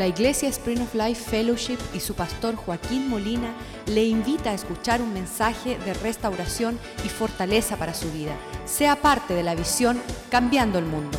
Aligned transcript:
La 0.00 0.06
Iglesia 0.06 0.48
Spring 0.48 0.80
of 0.80 0.94
Life 0.94 1.28
Fellowship 1.30 1.76
y 1.92 2.00
su 2.00 2.14
pastor 2.14 2.56
Joaquín 2.56 3.06
Molina 3.10 3.54
le 3.84 4.02
invita 4.02 4.50
a 4.50 4.54
escuchar 4.54 5.02
un 5.02 5.12
mensaje 5.12 5.76
de 5.76 5.92
restauración 5.92 6.78
y 7.04 7.08
fortaleza 7.10 7.76
para 7.76 7.92
su 7.92 8.10
vida. 8.10 8.34
Sea 8.64 8.96
parte 8.96 9.34
de 9.34 9.42
la 9.42 9.54
visión 9.54 10.00
Cambiando 10.30 10.78
el 10.78 10.86
Mundo. 10.86 11.18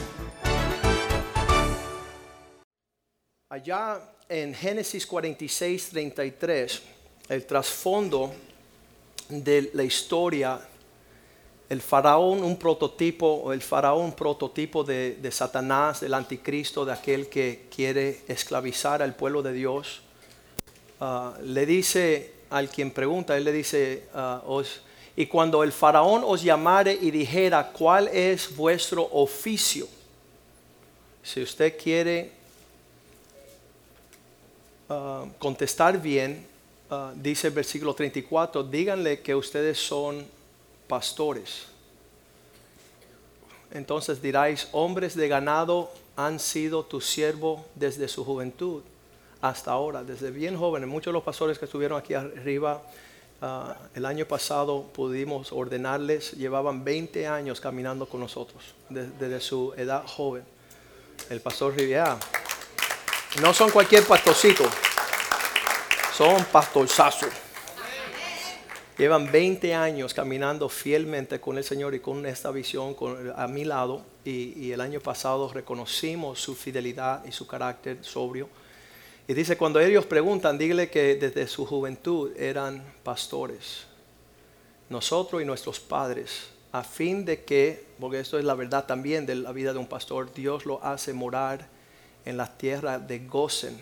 Allá 3.50 4.02
en 4.28 4.56
Génesis 4.56 5.06
46, 5.06 5.90
33, 5.90 6.82
el 7.30 7.46
trasfondo 7.46 8.34
de 9.30 9.70
la 9.76 9.84
historia, 9.84 10.60
el 11.72 11.82
faraón, 11.82 12.44
un 12.44 12.58
prototipo, 12.58 13.54
el 13.54 13.62
faraón 13.62 14.12
prototipo 14.12 14.84
de, 14.84 15.32
Satanás, 15.32 16.02
del 16.02 16.14
anticristo, 16.14 16.84
de 16.84 16.92
aquel 16.92 17.30
que 17.30 17.70
quiere 17.74 18.24
esclavizar 18.28 19.02
al 19.02 19.16
pueblo 19.16 19.42
de 19.42 19.54
Dios, 19.54 20.02
ah, 21.00 21.34
le 21.42 21.66
dice 21.66 22.34
al 22.50 22.68
quien 22.68 22.92
pregunta, 22.92 23.38
él 23.38 23.46
le 23.46 23.54
dice, 23.54 24.10
ah, 24.14 24.44
os, 24.46 24.82
y 25.16 25.28
cuando 25.28 25.64
el 25.64 25.72
faraón 25.72 26.24
os 26.26 26.44
llamare 26.44 26.92
y 26.92 27.10
dijera, 27.10 27.72
¿cuál 27.72 28.10
es 28.10 28.54
vuestro 28.54 29.08
oficio? 29.10 29.88
Si 31.24 31.42
usted 31.42 31.78
quiere 31.82 32.32
uh, 34.90 35.30
contestar 35.40 36.02
bien, 36.02 36.46
dice 37.16 37.48
el 37.48 37.54
versículo 37.54 37.94
34, 37.94 38.64
díganle 38.64 39.22
que 39.22 39.34
ustedes 39.34 39.78
son 39.78 40.26
pastores. 40.92 41.71
Entonces 43.72 44.22
diráis, 44.22 44.68
hombres 44.72 45.16
de 45.16 45.28
ganado 45.28 45.92
han 46.16 46.40
sido 46.40 46.84
tu 46.84 47.02
siervo 47.02 47.66
desde 47.76 48.08
su 48.08 48.26
juventud 48.26 48.84
hasta 49.42 49.72
ahora, 49.72 50.04
desde 50.04 50.32
bien 50.32 50.58
jóvenes. 50.58 50.90
Muchos 50.90 51.12
de 51.12 51.14
los 51.14 51.24
pastores 51.24 51.58
que 51.58 51.66
estuvieron 51.66 51.98
aquí 51.98 52.14
arriba 52.14 52.82
uh, 53.42 53.46
el 53.96 54.06
año 54.06 54.26
pasado 54.26 54.84
pudimos 54.94 55.52
ordenarles, 55.52 56.34
llevaban 56.34 56.84
20 56.84 57.28
años 57.28 57.60
caminando 57.60 58.06
con 58.06 58.20
nosotros, 58.20 58.62
desde, 58.90 59.12
desde 59.18 59.40
su 59.40 59.74
edad 59.78 60.06
joven. 60.06 60.44
El 61.30 61.40
pastor 61.42 61.76
Riviera. 61.76 62.18
No 63.42 63.54
son 63.54 63.72
cualquier 63.72 64.06
pastorcito, 64.06 64.66
son 66.14 66.44
pastorzazos. 66.52 67.30
Llevan 69.02 69.32
20 69.32 69.74
años 69.74 70.14
caminando 70.14 70.70
fielmente 70.70 71.42
con 71.42 71.58
el 71.58 71.64
Señor 71.64 71.96
y 71.96 72.02
con 72.02 72.24
esta 72.28 72.52
visión 72.52 72.96
a 73.36 73.48
mi 73.48 73.66
lado. 73.66 74.04
Y, 74.24 74.68
y 74.68 74.74
el 74.74 74.80
año 74.80 75.00
pasado 75.00 75.52
reconocimos 75.52 76.40
su 76.40 76.54
fidelidad 76.54 77.26
y 77.26 77.32
su 77.32 77.48
carácter 77.48 77.98
sobrio. 78.02 78.48
Y 79.28 79.34
dice, 79.34 79.58
cuando 79.58 79.80
ellos 79.80 80.06
preguntan, 80.06 80.56
dígale 80.56 80.92
que 80.92 81.16
desde 81.16 81.48
su 81.48 81.66
juventud 81.66 82.32
eran 82.38 82.84
pastores. 83.02 83.88
Nosotros 84.88 85.42
y 85.42 85.46
nuestros 85.46 85.80
padres, 85.80 86.50
a 86.72 86.84
fin 86.84 87.26
de 87.26 87.44
que, 87.44 87.84
porque 88.00 88.20
esto 88.20 88.38
es 88.38 88.46
la 88.46 88.54
verdad 88.54 88.86
también 88.86 89.26
de 89.26 89.34
la 89.34 89.52
vida 89.52 89.74
de 89.74 89.80
un 89.80 89.88
pastor, 89.88 90.32
Dios 90.32 90.68
lo 90.68 90.80
hace 90.86 91.12
morar 91.12 91.68
en 92.24 92.38
la 92.38 92.56
tierra 92.56 93.00
de 93.00 93.18
Gosen. 93.18 93.82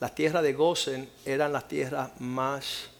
Las 0.00 0.12
tierras 0.16 0.42
de 0.42 0.54
Gosen 0.54 1.08
eran 1.24 1.52
las 1.52 1.68
tierras 1.68 2.10
más 2.18 2.90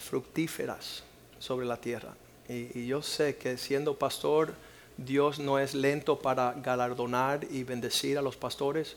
fructíferas 0.00 1.04
sobre 1.38 1.66
la 1.66 1.76
tierra. 1.76 2.14
Y, 2.48 2.86
yo 2.86 3.02
sé 3.02 3.36
que 3.36 3.56
siendo 3.56 3.96
pastor, 3.96 4.54
Dios 4.96 5.38
no 5.38 5.58
es 5.58 5.74
lento 5.74 6.18
para 6.18 6.52
galardonar 6.52 7.46
y 7.48 7.62
bendecir 7.62 8.18
a 8.18 8.22
los 8.22 8.36
pastores. 8.36 8.96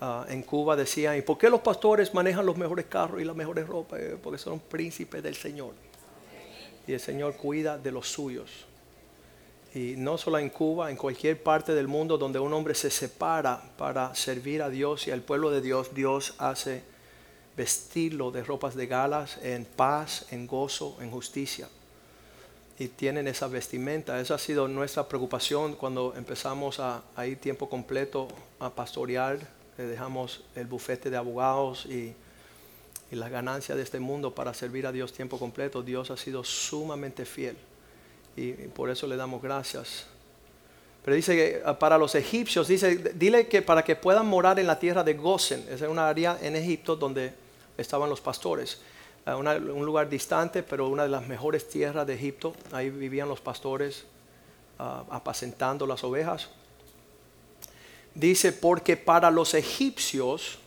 Ah, 0.00 0.24
en 0.28 0.42
Cuba 0.42 0.74
decían, 0.74 1.18
¿y 1.18 1.22
por 1.22 1.36
qué 1.36 1.50
los 1.50 1.60
pastores 1.60 2.14
manejan 2.14 2.46
los 2.46 2.56
mejores 2.56 2.86
carros 2.86 3.20
y 3.20 3.24
las 3.24 3.36
mejores 3.36 3.66
ropas? 3.66 4.00
Eh, 4.00 4.16
Porque 4.22 4.38
son 4.38 4.60
príncipes 4.60 5.22
del 5.22 5.34
Señor. 5.34 5.74
Y 6.86 6.92
el 6.92 7.00
Señor 7.00 7.36
cuida 7.36 7.76
de 7.76 7.92
los 7.92 8.08
suyos. 8.08 8.64
Y 9.74 9.94
no 9.98 10.16
solo 10.16 10.38
en 10.38 10.48
Cuba, 10.48 10.90
en 10.90 10.96
cualquier 10.96 11.42
parte 11.42 11.74
del 11.74 11.88
mundo 11.88 12.16
donde 12.16 12.38
un 12.38 12.52
hombre 12.54 12.74
se 12.74 12.90
separa 12.90 13.62
para 13.76 14.14
servir 14.14 14.62
a 14.62 14.70
Dios 14.70 15.06
y 15.06 15.10
al 15.10 15.20
pueblo 15.20 15.50
de 15.50 15.60
Dios, 15.60 15.94
Dios 15.94 16.34
hace 16.38 16.82
vestirlo 17.58 18.30
de 18.30 18.44
ropas 18.44 18.76
de 18.76 18.86
galas 18.86 19.36
en 19.42 19.64
paz, 19.64 20.26
en 20.30 20.46
gozo, 20.46 20.96
en 21.00 21.10
justicia. 21.10 21.68
Y 22.78 22.86
tienen 22.86 23.26
esa 23.26 23.48
vestimenta. 23.48 24.20
Esa 24.20 24.36
ha 24.36 24.38
sido 24.38 24.68
nuestra 24.68 25.08
preocupación 25.08 25.74
cuando 25.74 26.14
empezamos 26.16 26.78
a, 26.78 27.02
ir 27.26 27.40
tiempo 27.40 27.68
completo 27.68 28.28
a 28.60 28.70
pastorear. 28.70 29.40
Le 29.76 29.86
dejamos 29.86 30.44
el 30.54 30.68
bufete 30.68 31.10
de 31.10 31.16
abogados 31.16 31.84
y, 31.86 32.14
y 33.10 33.16
las 33.16 33.28
ganancias 33.28 33.76
de 33.76 33.82
este 33.82 33.98
mundo 33.98 34.32
para 34.32 34.54
servir 34.54 34.86
a 34.86 34.92
Dios 34.92 35.12
tiempo 35.12 35.36
completo. 35.36 35.82
Dios 35.82 36.12
ha 36.12 36.16
sido 36.16 36.44
sumamente 36.44 37.24
fiel 37.24 37.56
y, 38.36 38.50
y 38.50 38.70
por 38.72 38.88
eso 38.88 39.08
le 39.08 39.16
damos 39.16 39.42
gracias. 39.42 40.06
Pero 41.04 41.16
dice 41.16 41.34
que 41.34 41.62
ah, 41.64 41.76
para 41.76 41.98
los 41.98 42.14
egipcios, 42.14 42.68
dice, 42.68 43.14
dile 43.14 43.48
que 43.48 43.62
para 43.62 43.82
que 43.82 43.96
puedan 43.96 44.26
morar 44.26 44.60
en 44.60 44.68
la 44.68 44.78
tierra 44.78 45.02
de 45.02 45.14
Gosen, 45.14 45.64
esa 45.68 45.86
es 45.86 45.90
una 45.90 46.08
área 46.08 46.38
en 46.40 46.54
Egipto 46.54 46.94
donde 46.94 47.47
estaban 47.78 48.10
los 48.10 48.20
pastores. 48.20 48.80
Ah, 49.24 49.36
un 49.36 49.86
lugar 49.86 50.08
distante, 50.08 50.62
pero 50.62 50.88
una 50.88 51.04
de 51.04 51.08
las 51.08 51.26
mejores 51.26 51.68
tierras 51.68 52.06
de 52.06 52.14
Egipto. 52.14 52.54
Ahí 52.72 52.90
vivían 52.90 53.28
los 53.28 53.40
pastores 53.40 54.04
ah, 54.78 55.04
apacentando 55.10 55.86
las 55.86 56.04
ovejas. 56.04 56.48
Dice, 58.14 58.52
porque 58.52 58.96
para 58.96 59.30
los 59.30 59.54
egipcios, 59.54 60.58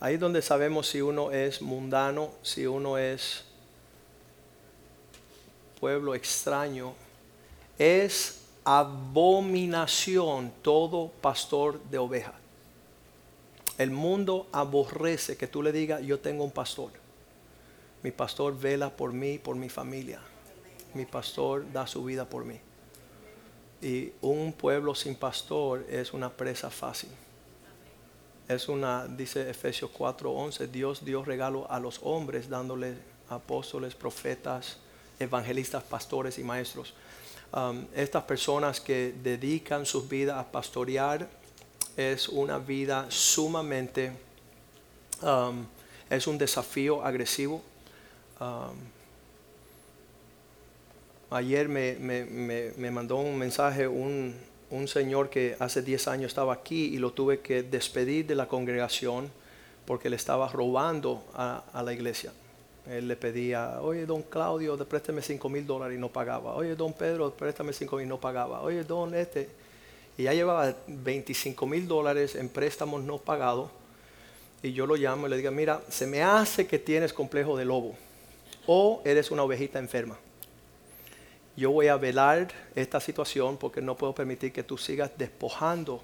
ahí 0.00 0.14
es 0.14 0.20
donde 0.20 0.42
sabemos 0.42 0.88
si 0.88 1.02
uno 1.02 1.32
es 1.32 1.60
mundano, 1.60 2.30
si 2.42 2.66
uno 2.66 2.96
es 2.98 3.44
pueblo 5.80 6.14
extraño, 6.14 6.94
es 7.78 8.40
abominación 8.64 10.52
todo 10.62 11.10
pastor 11.20 11.80
de 11.84 11.98
ovejas. 11.98 12.34
El 13.78 13.92
mundo 13.92 14.48
aborrece 14.50 15.36
que 15.36 15.46
tú 15.46 15.62
le 15.62 15.70
digas, 15.70 16.02
yo 16.02 16.18
tengo 16.18 16.42
un 16.42 16.50
pastor. 16.50 16.90
Mi 18.02 18.10
pastor 18.10 18.58
vela 18.58 18.90
por 18.90 19.12
mí, 19.12 19.38
por 19.38 19.54
mi 19.54 19.68
familia. 19.68 20.20
Mi 20.94 21.06
pastor 21.06 21.64
da 21.72 21.86
su 21.86 22.04
vida 22.04 22.24
por 22.28 22.44
mí. 22.44 22.58
Y 23.80 24.12
un 24.20 24.52
pueblo 24.52 24.96
sin 24.96 25.14
pastor 25.14 25.86
es 25.88 26.12
una 26.12 26.28
presa 26.28 26.70
fácil. 26.70 27.10
Es 28.48 28.68
una, 28.68 29.06
dice 29.06 29.48
Efesios 29.48 29.90
4:11, 29.92 30.66
Dios 30.68 31.04
dio 31.04 31.24
regalo 31.24 31.70
a 31.70 31.78
los 31.78 32.00
hombres 32.02 32.48
dándole 32.48 32.94
apóstoles, 33.28 33.94
profetas, 33.94 34.78
evangelistas, 35.20 35.84
pastores 35.84 36.38
y 36.38 36.42
maestros. 36.42 36.94
Um, 37.52 37.86
estas 37.94 38.24
personas 38.24 38.80
que 38.80 39.14
dedican 39.22 39.86
sus 39.86 40.08
vidas 40.08 40.38
a 40.38 40.50
pastorear 40.50 41.28
es 41.98 42.28
una 42.28 42.58
vida 42.58 43.06
sumamente, 43.10 44.12
um, 45.22 45.66
es 46.10 46.26
un 46.26 46.38
desafío 46.38 47.04
agresivo. 47.04 47.62
Um, 48.40 48.76
ayer 51.30 51.68
me, 51.68 51.96
me- 51.98 52.24
me- 52.24 52.72
me 52.76 52.90
mandó 52.90 53.16
un 53.16 53.36
mensaje 53.38 53.86
un, 53.86 54.34
un 54.70 54.88
señor 54.88 55.28
que 55.30 55.56
hace 55.58 55.82
10 55.82 56.08
años 56.08 56.28
estaba 56.30 56.52
aquí 56.52 56.86
y 56.94 56.98
lo 56.98 57.12
tuve 57.12 57.40
que 57.40 57.62
despedir 57.62 58.26
de 58.26 58.34
la 58.34 58.46
congregación 58.48 59.30
porque 59.86 60.10
le 60.10 60.16
estaba 60.16 60.48
robando 60.48 61.24
a, 61.34 61.64
a 61.72 61.82
la 61.82 61.92
iglesia. 61.92 62.32
Él 62.88 63.06
le 63.08 63.16
pedía, 63.16 63.80
oye, 63.82 64.06
don 64.06 64.22
Claudio, 64.22 64.76
préstame 64.88 65.20
5 65.20 65.48
mil 65.50 65.66
dólares 65.66 65.96
y 65.98 66.00
no 66.00 66.08
pagaba. 66.08 66.54
Oye, 66.54 66.74
don 66.74 66.94
Pedro, 66.94 67.30
préstame 67.32 67.72
5 67.74 67.96
mil 67.96 68.06
y 68.06 68.08
no 68.08 68.18
pagaba. 68.18 68.62
Oye, 68.62 68.82
don 68.84 69.14
este. 69.14 69.48
Y 70.18 70.24
ya 70.24 70.34
llevaba 70.34 70.74
25 70.88 71.64
mil 71.66 71.88
dólares 71.88 72.34
en 72.34 72.48
préstamos 72.50 73.02
no 73.02 73.18
pagados. 73.18 73.70
Y 74.62 74.72
yo 74.72 74.86
lo 74.86 74.96
llamo 74.96 75.26
y 75.26 75.30
le 75.30 75.36
digo, 75.36 75.50
mira, 75.52 75.80
se 75.88 76.06
me 76.06 76.22
hace 76.22 76.66
que 76.66 76.78
tienes 76.80 77.12
complejo 77.12 77.56
de 77.56 77.64
lobo. 77.64 77.94
O 78.66 79.00
eres 79.04 79.30
una 79.30 79.44
ovejita 79.44 79.78
enferma. 79.78 80.18
Yo 81.56 81.70
voy 81.70 81.86
a 81.88 81.96
velar 81.96 82.48
esta 82.74 83.00
situación 83.00 83.56
porque 83.56 83.80
no 83.80 83.96
puedo 83.96 84.14
permitir 84.14 84.52
que 84.52 84.62
tú 84.64 84.76
sigas 84.76 85.10
despojando 85.16 86.02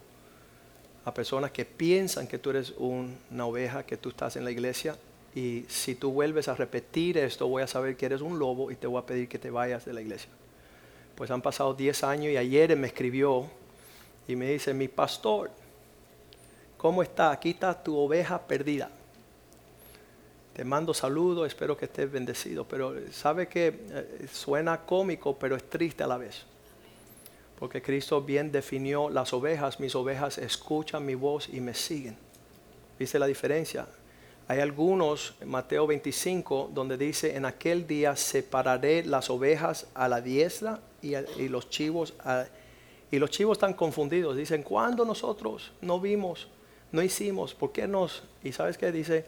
a 1.04 1.12
personas 1.12 1.50
que 1.50 1.64
piensan 1.64 2.26
que 2.26 2.38
tú 2.38 2.50
eres 2.50 2.72
un- 2.78 3.18
una 3.30 3.46
oveja, 3.46 3.84
que 3.84 3.96
tú 3.96 4.08
estás 4.10 4.36
en 4.36 4.44
la 4.44 4.50
iglesia. 4.52 4.96
Y 5.34 5.64
si 5.68 5.96
tú 5.96 6.12
vuelves 6.12 6.46
a 6.46 6.54
repetir 6.54 7.18
esto, 7.18 7.48
voy 7.48 7.62
a 7.62 7.66
saber 7.66 7.96
que 7.96 8.06
eres 8.06 8.20
un 8.20 8.38
lobo 8.38 8.70
y 8.70 8.76
te 8.76 8.86
voy 8.86 9.00
a 9.02 9.06
pedir 9.06 9.28
que 9.28 9.38
te 9.38 9.50
vayas 9.50 9.84
de 9.84 9.92
la 9.92 10.00
iglesia. 10.00 10.30
Pues 11.16 11.30
han 11.32 11.42
pasado 11.42 11.74
10 11.74 12.04
años 12.04 12.32
y 12.32 12.36
ayer 12.36 12.76
me 12.76 12.86
escribió 12.86 13.48
y 14.26 14.36
me 14.36 14.50
dice, 14.50 14.72
mi 14.72 14.88
pastor, 14.88 15.50
¿cómo 16.76 17.02
está? 17.02 17.30
Aquí 17.30 17.50
está 17.50 17.82
tu 17.82 17.96
oveja 17.96 18.40
perdida. 18.46 18.90
Te 20.54 20.64
mando 20.64 20.94
saludos, 20.94 21.48
espero 21.48 21.76
que 21.76 21.86
estés 21.86 22.10
bendecido. 22.10 22.64
Pero 22.64 22.94
sabe 23.12 23.48
que 23.48 23.86
eh, 23.90 24.26
suena 24.32 24.82
cómico, 24.82 25.36
pero 25.36 25.56
es 25.56 25.68
triste 25.68 26.04
a 26.04 26.06
la 26.06 26.16
vez. 26.16 26.44
Porque 27.58 27.82
Cristo 27.82 28.22
bien 28.22 28.52
definió 28.52 29.10
las 29.10 29.32
ovejas, 29.32 29.80
mis 29.80 29.94
ovejas 29.94 30.38
escuchan 30.38 31.04
mi 31.04 31.14
voz 31.14 31.48
y 31.48 31.60
me 31.60 31.74
siguen. 31.74 32.16
¿Viste 32.98 33.18
la 33.18 33.26
diferencia? 33.26 33.86
Hay 34.46 34.60
algunos, 34.60 35.34
Mateo 35.44 35.86
25, 35.86 36.70
donde 36.72 36.98
dice, 36.98 37.34
en 37.34 37.46
aquel 37.46 37.86
día 37.86 38.14
separaré 38.14 39.02
las 39.04 39.30
ovejas 39.30 39.86
a 39.94 40.06
la 40.06 40.20
diestra 40.20 40.80
y, 41.00 41.48
los 41.48 41.70
chivos 41.70 42.14
a, 42.20 42.44
y 43.14 43.18
los 43.18 43.30
chivos 43.30 43.58
están 43.58 43.74
confundidos. 43.74 44.36
Dicen, 44.36 44.62
¿cuándo 44.62 45.04
nosotros 45.04 45.72
no 45.80 46.00
vimos, 46.00 46.48
no 46.92 47.02
hicimos? 47.02 47.54
¿Por 47.54 47.72
qué 47.72 47.86
nos? 47.86 48.24
Y 48.42 48.52
sabes 48.52 48.76
qué 48.76 48.90
dice, 48.90 49.24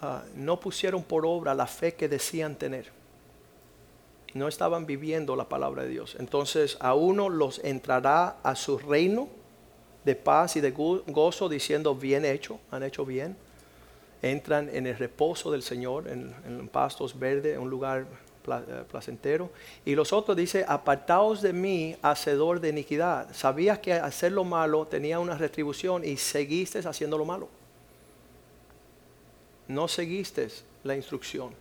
ah, 0.00 0.22
no 0.34 0.60
pusieron 0.60 1.02
por 1.02 1.26
obra 1.26 1.54
la 1.54 1.66
fe 1.66 1.94
que 1.94 2.08
decían 2.08 2.56
tener. 2.56 2.92
No 4.34 4.48
estaban 4.48 4.86
viviendo 4.86 5.34
la 5.34 5.48
palabra 5.48 5.82
de 5.82 5.88
Dios. 5.88 6.16
Entonces 6.20 6.76
a 6.80 6.94
uno 6.94 7.28
los 7.28 7.58
entrará 7.64 8.36
a 8.42 8.54
su 8.54 8.78
reino 8.78 9.28
de 10.04 10.14
paz 10.14 10.56
y 10.56 10.60
de 10.60 10.70
gozo 10.70 11.48
diciendo, 11.48 11.94
bien 11.94 12.24
hecho, 12.24 12.60
han 12.70 12.84
hecho 12.84 13.04
bien 13.04 13.36
entran 14.22 14.68
en 14.72 14.86
el 14.86 14.96
reposo 14.96 15.50
del 15.50 15.62
Señor, 15.62 16.08
en, 16.08 16.68
pastos 16.68 17.18
verdes, 17.18 17.58
un 17.58 17.70
lugar 17.70 18.06
placentero. 18.46 19.50
Y 19.84 19.94
los 19.94 20.12
otros 20.12 20.36
dice, 20.36 20.64
apartaos 20.66 21.42
de 21.42 21.52
mí, 21.52 21.96
hacedor 22.02 22.60
de 22.60 22.70
iniquidad. 22.70 23.34
Sabías 23.34 23.78
que 23.80 23.92
hacer 23.92 24.32
lo 24.32 24.44
malo 24.44 24.86
tenía 24.86 25.18
una 25.18 25.36
retribución 25.36 26.04
y 26.04 26.16
seguiste 26.16 26.78
haciendo 26.78 27.18
lo 27.18 27.24
malo. 27.24 27.48
No 29.68 29.88
seguiste 29.88 30.48
la 30.84 30.94
instrucción, 30.94 31.52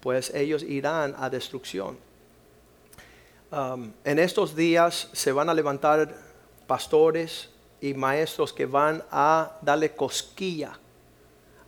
pues 0.00 0.32
ellos 0.34 0.62
irán 0.62 1.14
a 1.18 1.28
destrucción. 1.28 1.98
Um, 3.50 3.92
en 4.04 4.18
estos 4.18 4.54
días 4.54 5.08
se 5.12 5.32
van 5.32 5.48
a 5.48 5.54
levantar 5.54 6.14
pastores 6.66 7.50
y 7.80 7.94
maestros 7.94 8.52
que 8.52 8.66
van 8.66 9.02
a 9.10 9.58
darle 9.62 9.94
cosquilla 9.94 10.78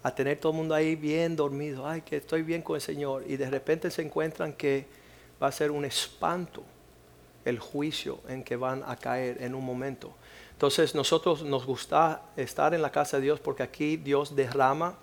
a 0.06 0.14
tener 0.14 0.38
todo 0.38 0.52
el 0.52 0.58
mundo 0.58 0.72
ahí 0.72 0.94
bien 0.94 1.34
dormido, 1.34 1.84
ay, 1.84 2.02
que 2.02 2.18
estoy 2.18 2.42
bien 2.42 2.62
con 2.62 2.76
el 2.76 2.80
Señor, 2.80 3.24
y 3.26 3.36
de 3.36 3.50
repente 3.50 3.90
se 3.90 4.02
encuentran 4.02 4.52
que 4.52 4.86
va 5.42 5.48
a 5.48 5.52
ser 5.52 5.72
un 5.72 5.84
espanto 5.84 6.62
el 7.44 7.58
juicio 7.58 8.20
en 8.28 8.44
que 8.44 8.54
van 8.54 8.84
a 8.86 8.94
caer 8.94 9.42
en 9.42 9.56
un 9.56 9.64
momento. 9.64 10.14
Entonces 10.52 10.94
nosotros 10.94 11.42
nos 11.42 11.66
gusta 11.66 12.22
estar 12.36 12.72
en 12.72 12.82
la 12.82 12.92
casa 12.92 13.16
de 13.16 13.24
Dios 13.24 13.40
porque 13.40 13.64
aquí 13.64 13.96
Dios 13.96 14.36
derrama 14.36 14.94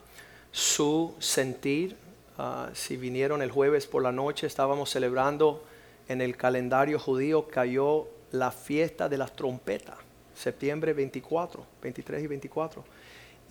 su 0.54 1.14
sentir. 1.20 1.98
Ah, 2.38 2.70
si 2.74 2.96
vinieron 2.96 3.42
el 3.42 3.52
jueves 3.52 3.88
por 3.88 4.04
la 4.04 4.14
noche, 4.14 4.48
estábamos 4.48 4.90
celebrando 4.90 5.66
en 6.08 6.22
el 6.22 6.38
calendario 6.38 6.98
judío, 6.98 7.50
cayó 7.50 8.08
la 8.32 8.52
fiesta 8.52 9.10
de 9.10 9.18
las 9.18 9.36
trompetas, 9.36 9.98
septiembre 10.34 10.94
24, 10.94 11.66
23 11.82 12.24
y 12.24 12.28
24 12.28 12.84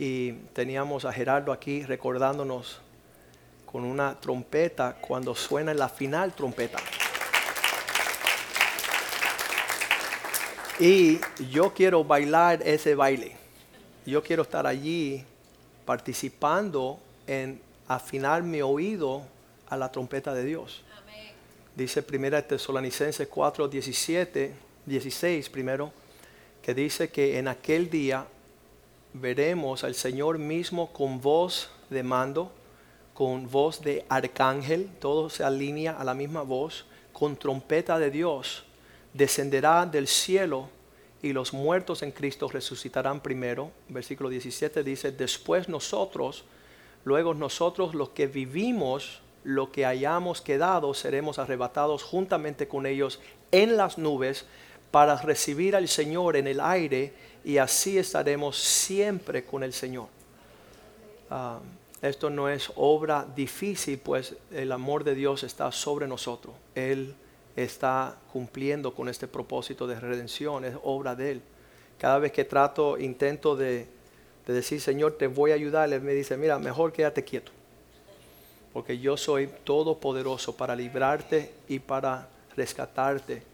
y 0.05 0.33
teníamos 0.53 1.05
a 1.05 1.13
Gerardo 1.13 1.53
aquí 1.53 1.85
recordándonos 1.85 2.81
con 3.65 3.85
una 3.85 4.19
trompeta 4.19 4.97
cuando 5.01 5.33
suena 5.33 5.73
la 5.75 5.89
final 5.89 6.35
trompeta. 6.35 6.81
Y 10.81 11.21
yo 11.53 11.73
quiero 11.73 12.03
bailar 12.03 12.67
ese 12.67 12.97
baile. 12.97 13.37
Yo 14.05 14.25
quiero 14.25 14.43
estar 14.43 14.67
allí 14.67 15.25
participando 15.85 16.99
en 17.29 17.61
afinar 17.87 18.43
mi 18.43 18.61
oído 18.61 19.23
a 19.69 19.77
la 19.77 19.93
trompeta 19.93 20.35
de 20.35 20.45
Dios. 20.45 20.83
Dice 21.77 22.05
1 22.05 22.43
Tesalonicenses 22.43 23.29
4, 23.29 23.69
17, 23.69 24.53
16 24.85 25.49
primero, 25.49 25.93
que 26.61 26.75
dice 26.75 27.09
que 27.11 27.39
en 27.39 27.47
aquel 27.47 27.89
día 27.89 28.27
veremos 29.15 29.85
al 29.85 29.95
Señor 29.95 30.39
mismo 30.39 30.93
con 30.93 31.21
voz 31.21 31.71
de 31.91 32.03
mando, 32.03 32.53
con 33.15 33.51
voz 33.51 33.83
de 33.83 34.05
arcángel, 34.09 34.89
todo 34.99 35.29
se 35.29 35.45
alinea 35.45 35.93
a 35.93 36.05
la 36.05 36.15
misma 36.15 36.43
voz, 36.43 36.87
con 37.13 37.37
trompeta 37.37 37.99
de 37.99 38.11
Dios, 38.11 38.65
descenderá 39.13 39.85
del 39.87 40.09
cielo 40.09 40.71
y 41.21 41.33
los 41.33 41.53
muertos 41.53 42.03
en 42.03 42.11
Cristo 42.11 42.49
resucitarán 42.49 43.21
primero. 43.21 43.71
Versículo 43.89 44.29
17 44.29 44.83
dice, 44.83 45.13
después 45.13 45.69
nosotros, 45.69 46.45
luego 47.05 47.35
nosotros 47.35 47.95
los 47.95 48.11
que 48.11 48.27
vivimos, 48.27 49.21
lo 49.45 49.71
que 49.71 49.87
hayamos 49.87 50.41
quedado, 50.41 50.95
seremos 50.95 51.39
arrebatados 51.39 52.03
juntamente 52.03 52.67
con 52.67 52.87
ellos 52.87 53.21
en 53.53 53.77
las 53.77 53.99
nubes 53.99 54.47
para 54.91 55.17
recibir 55.17 55.77
al 55.77 55.89
Señor 55.89 56.37
en 56.37 56.47
el 56.47 56.61
aire 56.61 57.15
y 57.45 57.59
así 57.59 57.99
estaremos 57.99 58.57
siempre 58.57 59.45
con 59.45 59.63
el 59.63 59.73
Señor. 59.73 60.07
Ah, 61.31 61.59
esto 62.01 62.31
no 62.31 62.49
es 62.49 62.71
obra 62.77 63.27
difícil, 63.35 63.99
pues 63.99 64.35
el 64.51 64.73
amor 64.73 65.05
de 65.05 65.15
Dios 65.15 65.43
está 65.43 65.71
sobre 65.71 66.07
nosotros. 66.07 66.55
Él 66.75 67.15
está 67.55 68.17
cumpliendo 68.33 68.95
con 68.95 69.09
este 69.09 69.29
propósito 69.29 69.87
de 69.87 70.01
redención, 70.01 70.65
es 70.65 70.75
obra 70.83 71.15
de 71.15 71.33
Él. 71.33 71.43
Cada 71.99 72.19
vez 72.19 72.33
que 72.33 72.45
trato, 72.45 72.99
intento 72.99 73.55
de, 73.55 73.87
de 74.47 74.53
decir, 74.53 74.81
Señor, 74.81 75.13
te 75.13 75.27
voy 75.27 75.53
a 75.53 75.55
ayudar, 75.55 75.93
Él 75.93 76.01
me 76.01 76.13
dice, 76.13 76.37
mira, 76.37 76.59
mejor 76.59 76.93
quédate 76.93 77.23
quieto, 77.23 77.53
porque 78.73 78.99
yo 78.99 79.17
soy 79.17 79.49
todopoderoso 79.65 80.57
para 80.57 80.75
librarte 80.75 81.53
y 81.69 81.79
para 81.79 82.29
rescatarte 82.57 83.52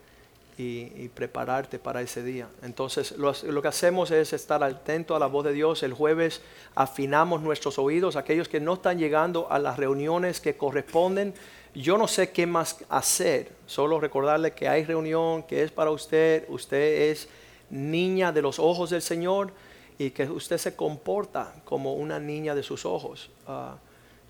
y, 0.58 1.08
prepararte 1.08 1.78
para 1.78 2.02
ese 2.02 2.22
día. 2.22 2.48
Entonces 2.62 3.14
lo, 3.16 3.62
que 3.62 3.68
hacemos 3.68 4.10
es 4.10 4.32
estar 4.32 4.62
atento 4.64 5.14
a 5.14 5.18
la 5.18 5.26
voz 5.26 5.44
de 5.44 5.52
Dios. 5.52 5.84
El 5.84 5.92
jueves 5.92 6.42
afinamos 6.74 7.40
nuestros 7.42 7.78
oídos, 7.78 8.16
aquellos 8.16 8.48
que 8.48 8.58
no 8.58 8.74
están 8.74 8.98
llegando 8.98 9.50
a 9.50 9.60
las 9.60 9.76
reuniones 9.76 10.40
que 10.40 10.56
corresponden. 10.56 11.32
Yo 11.74 11.96
no 11.96 12.08
sé 12.08 12.32
qué 12.32 12.46
más 12.46 12.84
hacer, 12.88 13.52
solo 13.66 14.00
recordarle 14.00 14.52
que 14.52 14.68
hay 14.68 14.84
reunión, 14.84 15.44
que 15.44 15.62
es 15.62 15.70
para 15.70 15.92
usted, 15.92 16.44
usted 16.48 17.10
es 17.10 17.28
niña 17.70 18.32
de 18.32 18.42
los 18.42 18.58
ojos 18.58 18.90
del 18.90 19.02
Señor 19.02 19.52
y 19.96 20.10
que 20.10 20.24
usted 20.24 20.58
se 20.58 20.74
comporta 20.74 21.54
como 21.64 21.94
una 21.94 22.18
niña 22.18 22.56
de 22.56 22.64
sus 22.64 22.84
ojos. 22.84 23.30
Ah, 23.46 23.76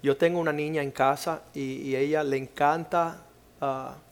yo 0.02 0.16
tengo 0.16 0.40
una 0.40 0.52
niña 0.52 0.82
en 0.82 0.90
casa 0.90 1.42
y, 1.54 1.96
ella 1.96 2.22
le 2.22 2.36
encanta... 2.36 3.24
Uh, 3.60 4.07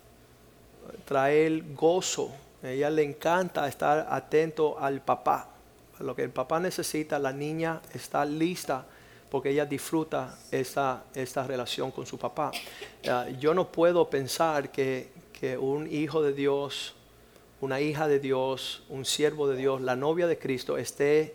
traer 1.04 1.74
gozo. 1.74 2.32
A 2.62 2.70
ella 2.70 2.90
le 2.90 3.02
encanta 3.02 3.68
estar 3.68 4.06
atento 4.10 4.78
al 4.78 5.00
papá. 5.00 5.48
Lo 6.00 6.14
que 6.14 6.22
el 6.22 6.30
papá 6.30 6.60
necesita, 6.60 7.18
la 7.18 7.32
niña 7.32 7.80
está 7.94 8.24
lista 8.24 8.84
porque 9.30 9.50
ella 9.50 9.66
disfruta 9.66 10.38
esta, 10.50 11.04
esta 11.14 11.46
relación 11.46 11.90
con 11.90 12.06
su 12.06 12.18
papá. 12.18 12.52
yo 13.38 13.54
no 13.54 13.70
puedo 13.70 14.08
pensar 14.08 14.70
que, 14.70 15.10
que 15.32 15.58
un 15.58 15.86
hijo 15.92 16.22
de 16.22 16.32
Dios, 16.32 16.94
una 17.60 17.80
hija 17.80 18.08
de 18.08 18.20
Dios, 18.20 18.84
un 18.88 19.04
siervo 19.04 19.48
de 19.48 19.56
Dios, 19.56 19.80
la 19.80 19.96
novia 19.96 20.26
de 20.26 20.38
Cristo 20.38 20.78
esté 20.78 21.34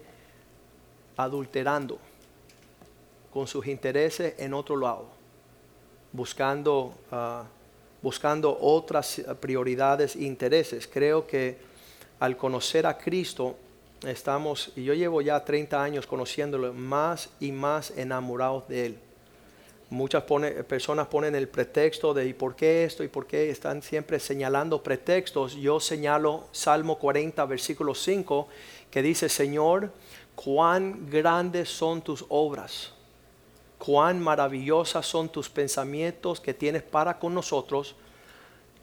adulterando 1.17 1.99
con 3.33 3.47
sus 3.47 3.67
intereses 3.67 4.35
en 4.37 4.53
otro 4.53 4.77
lado, 4.77 5.07
buscando 6.11 6.93
uh, 7.11 7.45
buscando 8.01 8.57
otras 8.59 9.21
prioridades 9.39 10.15
e 10.15 10.23
intereses. 10.23 10.87
Creo 10.87 11.27
que 11.27 11.57
al 12.19 12.37
conocer 12.37 12.85
a 12.85 12.97
Cristo 12.97 13.55
estamos, 14.05 14.71
y 14.75 14.83
yo 14.83 14.93
llevo 14.93 15.21
ya 15.21 15.43
30 15.43 15.81
años 15.81 16.07
conociéndolo, 16.07 16.73
más 16.73 17.29
y 17.39 17.51
más 17.51 17.91
enamorados 17.95 18.67
de 18.67 18.85
Él. 18.87 18.97
Muchas 19.89 20.23
personas 20.23 21.07
ponen 21.07 21.35
el 21.35 21.49
pretexto 21.49 22.13
de 22.13 22.25
¿y 22.25 22.33
por 22.33 22.55
qué 22.55 22.85
esto? 22.85 23.03
¿y 23.03 23.09
por 23.09 23.27
qué? 23.27 23.49
Están 23.49 23.81
siempre 23.81 24.19
señalando 24.19 24.81
pretextos. 24.81 25.55
Yo 25.55 25.81
señalo 25.81 26.45
Salmo 26.53 26.97
40, 26.97 27.45
versículo 27.45 27.93
5, 27.93 28.47
que 28.89 29.01
dice, 29.01 29.27
Señor, 29.27 29.91
cuán 30.33 31.09
grandes 31.09 31.67
son 31.67 32.01
tus 32.01 32.23
obras 32.29 32.93
cuán 33.83 34.19
maravillosas 34.19 35.07
son 35.07 35.29
tus 35.29 35.49
pensamientos 35.49 36.39
que 36.39 36.53
tienes 36.53 36.83
para 36.83 37.17
con 37.17 37.33
nosotros, 37.33 37.95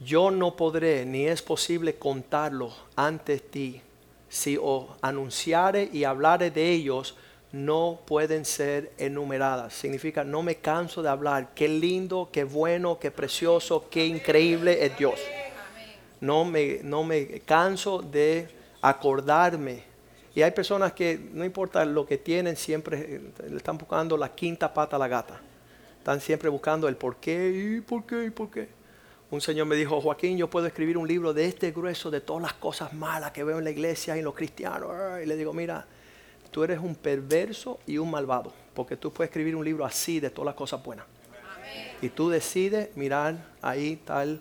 yo 0.00 0.32
no 0.32 0.56
podré 0.56 1.06
ni 1.06 1.26
es 1.26 1.40
posible 1.40 1.94
contarlos 1.94 2.74
ante 2.96 3.38
ti. 3.38 3.80
Si 4.28 4.58
os 4.60 4.86
anunciare 5.00 5.88
y 5.92 6.02
hablare 6.02 6.50
de 6.50 6.72
ellos, 6.72 7.16
no 7.52 8.00
pueden 8.06 8.44
ser 8.44 8.92
enumeradas. 8.98 9.72
Significa, 9.72 10.24
no 10.24 10.42
me 10.42 10.56
canso 10.56 11.00
de 11.00 11.08
hablar. 11.08 11.50
Qué 11.54 11.68
lindo, 11.68 12.28
qué 12.32 12.42
bueno, 12.42 12.98
qué 12.98 13.12
precioso, 13.12 13.86
qué 13.88 14.04
increíble 14.04 14.84
es 14.84 14.98
Dios. 14.98 15.20
No 16.20 16.44
me, 16.44 16.80
no 16.82 17.04
me 17.04 17.40
canso 17.40 18.02
de 18.02 18.48
acordarme 18.82 19.87
y 20.38 20.42
hay 20.44 20.52
personas 20.52 20.92
que 20.92 21.18
no 21.32 21.44
importa 21.44 21.84
lo 21.84 22.06
que 22.06 22.16
tienen, 22.16 22.54
siempre 22.54 23.16
eh, 23.16 23.20
le 23.50 23.56
están 23.56 23.76
buscando 23.76 24.16
la 24.16 24.36
quinta 24.36 24.72
pata 24.72 24.94
a 24.94 24.98
la 25.00 25.08
gata. 25.08 25.40
Están 25.98 26.20
siempre 26.20 26.48
buscando 26.48 26.86
el 26.86 26.94
por 26.94 27.16
qué 27.16 27.50
y 27.50 27.80
por 27.80 28.06
qué 28.06 28.26
y 28.26 28.30
por 28.30 28.48
qué. 28.48 28.68
un 29.32 29.40
señor 29.40 29.66
me 29.66 29.74
dijo, 29.74 30.00
Joaquín, 30.00 30.38
yo 30.38 30.48
puedo 30.48 30.68
escribir 30.68 30.96
un 30.96 31.08
libro 31.08 31.34
de 31.34 31.44
este 31.46 31.72
grueso 31.72 32.08
de 32.08 32.20
todas 32.20 32.40
las 32.40 32.52
cosas 32.52 32.92
malas 32.92 33.32
que 33.32 33.42
veo 33.42 33.58
en 33.58 33.64
la 33.64 33.70
iglesia 33.70 34.14
y 34.14 34.20
en 34.20 34.26
los 34.26 34.34
cristianos. 34.36 34.92
Y 35.20 35.26
le 35.26 35.36
digo, 35.36 35.52
mira, 35.52 35.84
tú 36.52 36.62
eres 36.62 36.78
un 36.78 36.94
perverso 36.94 37.80
y 37.84 37.98
un 37.98 38.08
malvado, 38.08 38.52
porque 38.74 38.96
tú 38.96 39.12
puedes 39.12 39.30
escribir 39.30 39.56
un 39.56 39.64
libro 39.64 39.84
así 39.84 40.20
de 40.20 40.30
todas 40.30 40.46
las 40.46 40.54
cosas 40.54 40.80
buenas. 40.84 41.06
Y 42.00 42.10
tú 42.10 42.30
decides 42.30 42.96
mirar 42.96 43.44
ahí 43.60 43.96
tal, 44.04 44.40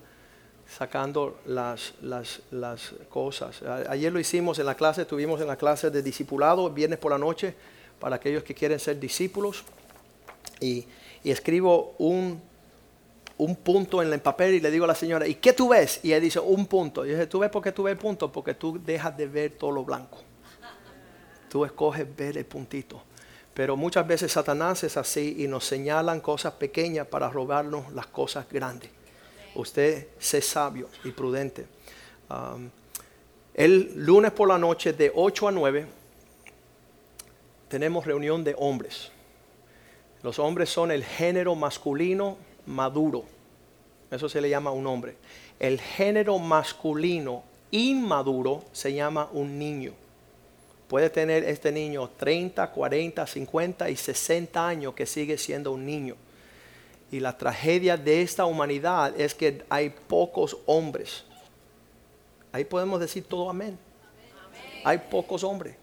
sacando 0.67 1.39
las, 1.45 1.93
las, 2.01 2.41
las 2.51 2.93
cosas. 3.09 3.61
Ayer 3.89 4.11
lo 4.11 4.19
hicimos 4.19 4.59
en 4.59 4.65
la 4.65 4.75
clase, 4.75 5.03
estuvimos 5.03 5.41
en 5.41 5.47
la 5.47 5.55
clase 5.55 5.89
de 5.89 6.01
discipulado, 6.01 6.69
viernes 6.69 6.99
por 6.99 7.11
la 7.11 7.17
noche, 7.17 7.55
para 7.99 8.17
aquellos 8.17 8.43
que 8.43 8.53
quieren 8.53 8.79
ser 8.79 8.99
discípulos. 8.99 9.63
Y, 10.59 10.85
escribo 11.23 11.93
un 11.97 12.41
un 13.39 13.55
punto 13.55 14.01
en 14.01 14.11
el 14.11 14.19
papel 14.19 14.55
y 14.55 14.59
le 14.59 14.71
digo 14.71 14.85
a 14.85 14.87
la 14.87 14.95
señora, 14.95 15.27
¿y 15.27 15.35
qué 15.35 15.53
tú 15.53 15.69
ves? 15.69 15.99
Y 16.01 16.07
ella 16.07 16.19
dice, 16.19 16.39
un 16.39 16.65
punto. 16.65 17.05
Y 17.05 17.09
yo 17.09 17.15
dije, 17.15 17.27
¿tú 17.27 17.39
ves 17.39 17.51
por 17.51 17.61
qué 17.61 17.71
tú 17.71 17.83
ves 17.83 17.91
el 17.91 17.97
punto? 17.99 18.31
Porque 18.31 18.55
tú 18.55 18.81
dejas 18.83 19.15
de 19.15 19.27
ver 19.27 19.51
todo 19.51 19.69
lo 19.71 19.83
blanco. 19.83 20.19
Tú 21.47 21.63
escoges 21.63 22.07
ver 22.15 22.37
el 22.37 22.45
puntito. 22.45 23.03
Pero 23.53 23.77
muchas 23.77 24.07
veces 24.07 24.31
Satanás 24.31 24.83
es 24.83 24.97
así 24.97 25.35
y 25.37 25.47
nos 25.47 25.65
señalan 25.65 26.19
cosas 26.19 26.53
pequeñas 26.53 27.05
para 27.05 27.29
robarnos 27.29 27.91
las 27.93 28.07
cosas 28.07 28.47
grandes. 28.49 28.89
Usted 29.57 30.09
sé 30.19 30.39
sabio 30.39 30.87
y 31.03 31.09
prudente. 31.09 31.65
Um, 32.29 32.69
el 33.55 33.91
lunes 33.95 34.31
por 34.31 34.47
la 34.47 34.59
noche 34.59 34.93
de 34.93 35.11
8 35.13 35.47
a 35.47 35.51
9 35.51 35.87
tenemos 37.67 38.05
reunión 38.05 38.43
de 38.43 38.53
hombres. 38.55 39.11
Los 40.21 40.37
hombres 40.37 40.69
son 40.69 40.91
el 40.91 41.03
género 41.03 41.55
masculino 41.55 42.37
maduro. 42.67 43.25
Eso 44.11 44.29
se 44.29 44.41
le 44.41 44.49
llama 44.49 44.69
un 44.69 44.85
hombre. 44.85 45.15
El 45.59 45.81
género 45.81 46.37
masculino 46.37 47.43
inmaduro 47.71 48.63
se 48.71 48.93
llama 48.93 49.27
un 49.33 49.57
niño. 49.57 49.93
Puede 50.87 51.09
tener 51.09 51.43
este 51.43 51.71
niño 51.71 52.11
30, 52.15 52.71
40, 52.71 53.25
50 53.25 53.89
y 53.89 53.95
60 53.95 54.67
años 54.67 54.93
que 54.93 55.07
sigue 55.07 55.35
siendo 55.39 55.71
un 55.71 55.83
niño. 55.83 56.15
Y 57.11 57.19
la 57.19 57.37
tragedia 57.37 57.95
de 57.95 58.21
esta 58.21 58.45
humanidad 58.45 59.19
es 59.19 59.33
que 59.33 59.63
hay 59.69 59.89
pocos 59.89 60.57
hombres. 60.65 61.23
Ahí 62.51 62.65
podemos 62.65 62.99
decir 62.99 63.23
todo 63.23 63.49
amén. 63.49 63.77
Hay 64.83 64.97
pocos 64.97 65.43
hombres. 65.43 65.75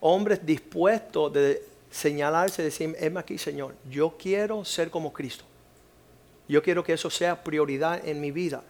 Hombres 0.00 0.44
dispuestos 0.44 1.32
de 1.32 1.62
señalarse 1.90 2.62
decir, 2.62 2.96
heme 2.98 3.20
aquí 3.20 3.36
Señor, 3.36 3.74
yo 3.90 4.16
quiero 4.16 4.64
ser 4.64 4.90
como 4.90 5.12
Cristo. 5.12 5.44
Yo 6.48 6.62
quiero 6.62 6.82
que 6.82 6.92
eso 6.92 7.10
sea 7.10 7.42
prioridad 7.44 8.06
en 8.06 8.20
mi 8.20 8.30
vida. 8.30 8.62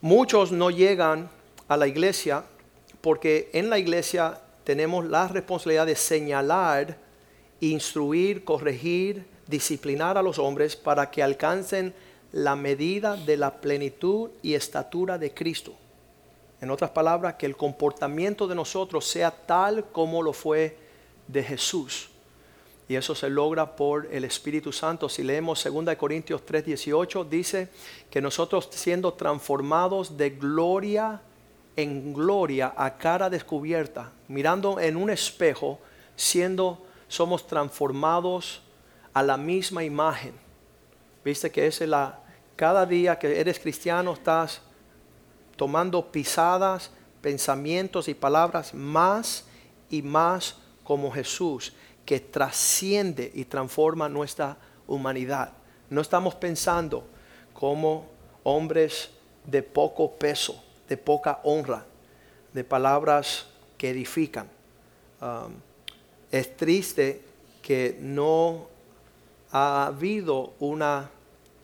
Muchos 0.00 0.52
no 0.52 0.70
llegan 0.70 1.30
a 1.68 1.76
la 1.76 1.86
iglesia 1.86 2.44
porque 3.00 3.50
en 3.52 3.70
la 3.70 3.78
iglesia 3.78 4.38
tenemos 4.64 5.06
la 5.06 5.28
responsabilidad 5.28 5.86
de 5.86 5.96
señalar, 5.96 6.98
instruir, 7.60 8.44
corregir, 8.44 9.24
disciplinar 9.52 10.18
a 10.18 10.22
los 10.22 10.38
hombres 10.40 10.74
para 10.74 11.10
que 11.10 11.22
alcancen 11.22 11.94
la 12.32 12.56
medida 12.56 13.16
de 13.16 13.36
la 13.36 13.60
plenitud 13.60 14.30
y 14.42 14.54
estatura 14.54 15.18
de 15.18 15.32
Cristo. 15.32 15.74
En 16.60 16.70
otras 16.70 16.90
palabras, 16.90 17.34
que 17.34 17.46
el 17.46 17.56
comportamiento 17.56 18.48
de 18.48 18.54
nosotros 18.54 19.06
sea 19.06 19.30
tal 19.30 19.84
como 19.92 20.22
lo 20.22 20.32
fue 20.32 20.76
de 21.28 21.44
Jesús. 21.44 22.08
Y 22.88 22.96
eso 22.96 23.14
se 23.14 23.28
logra 23.28 23.76
por 23.76 24.08
el 24.10 24.24
Espíritu 24.24 24.72
Santo. 24.72 25.08
Si 25.08 25.22
leemos 25.22 25.62
2 25.62 25.96
Corintios 25.96 26.42
3:18, 26.44 27.28
dice 27.28 27.68
que 28.10 28.20
nosotros 28.20 28.68
siendo 28.72 29.12
transformados 29.12 30.16
de 30.16 30.30
gloria 30.30 31.20
en 31.76 32.12
gloria 32.12 32.74
a 32.76 32.98
cara 32.98 33.30
descubierta, 33.30 34.12
mirando 34.28 34.78
en 34.78 34.96
un 34.96 35.10
espejo, 35.10 35.78
siendo, 36.16 36.84
somos 37.08 37.46
transformados 37.46 38.62
a 39.12 39.22
la 39.22 39.36
misma 39.36 39.84
imagen. 39.84 40.34
Viste 41.24 41.50
que 41.50 41.66
es 41.66 41.80
la, 41.80 42.18
cada 42.56 42.86
día 42.86 43.18
que 43.18 43.40
eres 43.40 43.58
cristiano 43.58 44.12
estás 44.12 44.60
tomando 45.56 46.10
pisadas, 46.10 46.90
pensamientos 47.20 48.08
y 48.08 48.14
palabras 48.14 48.74
más 48.74 49.44
y 49.90 50.02
más 50.02 50.56
como 50.82 51.10
Jesús 51.12 51.72
que 52.04 52.18
trasciende 52.18 53.30
y 53.34 53.44
transforma 53.44 54.08
nuestra 54.08 54.56
humanidad. 54.86 55.52
No 55.88 56.00
estamos 56.00 56.34
pensando 56.34 57.06
como 57.52 58.06
hombres 58.42 59.10
de 59.46 59.62
poco 59.62 60.12
peso, 60.12 60.62
de 60.88 60.96
poca 60.96 61.40
honra, 61.44 61.84
de 62.52 62.64
palabras 62.64 63.46
que 63.78 63.90
edifican. 63.90 64.48
Um, 65.20 65.52
es 66.30 66.56
triste 66.56 67.22
que 67.60 67.96
no 68.00 68.71
ha 69.52 69.86
habido 69.86 70.54
una 70.58 71.10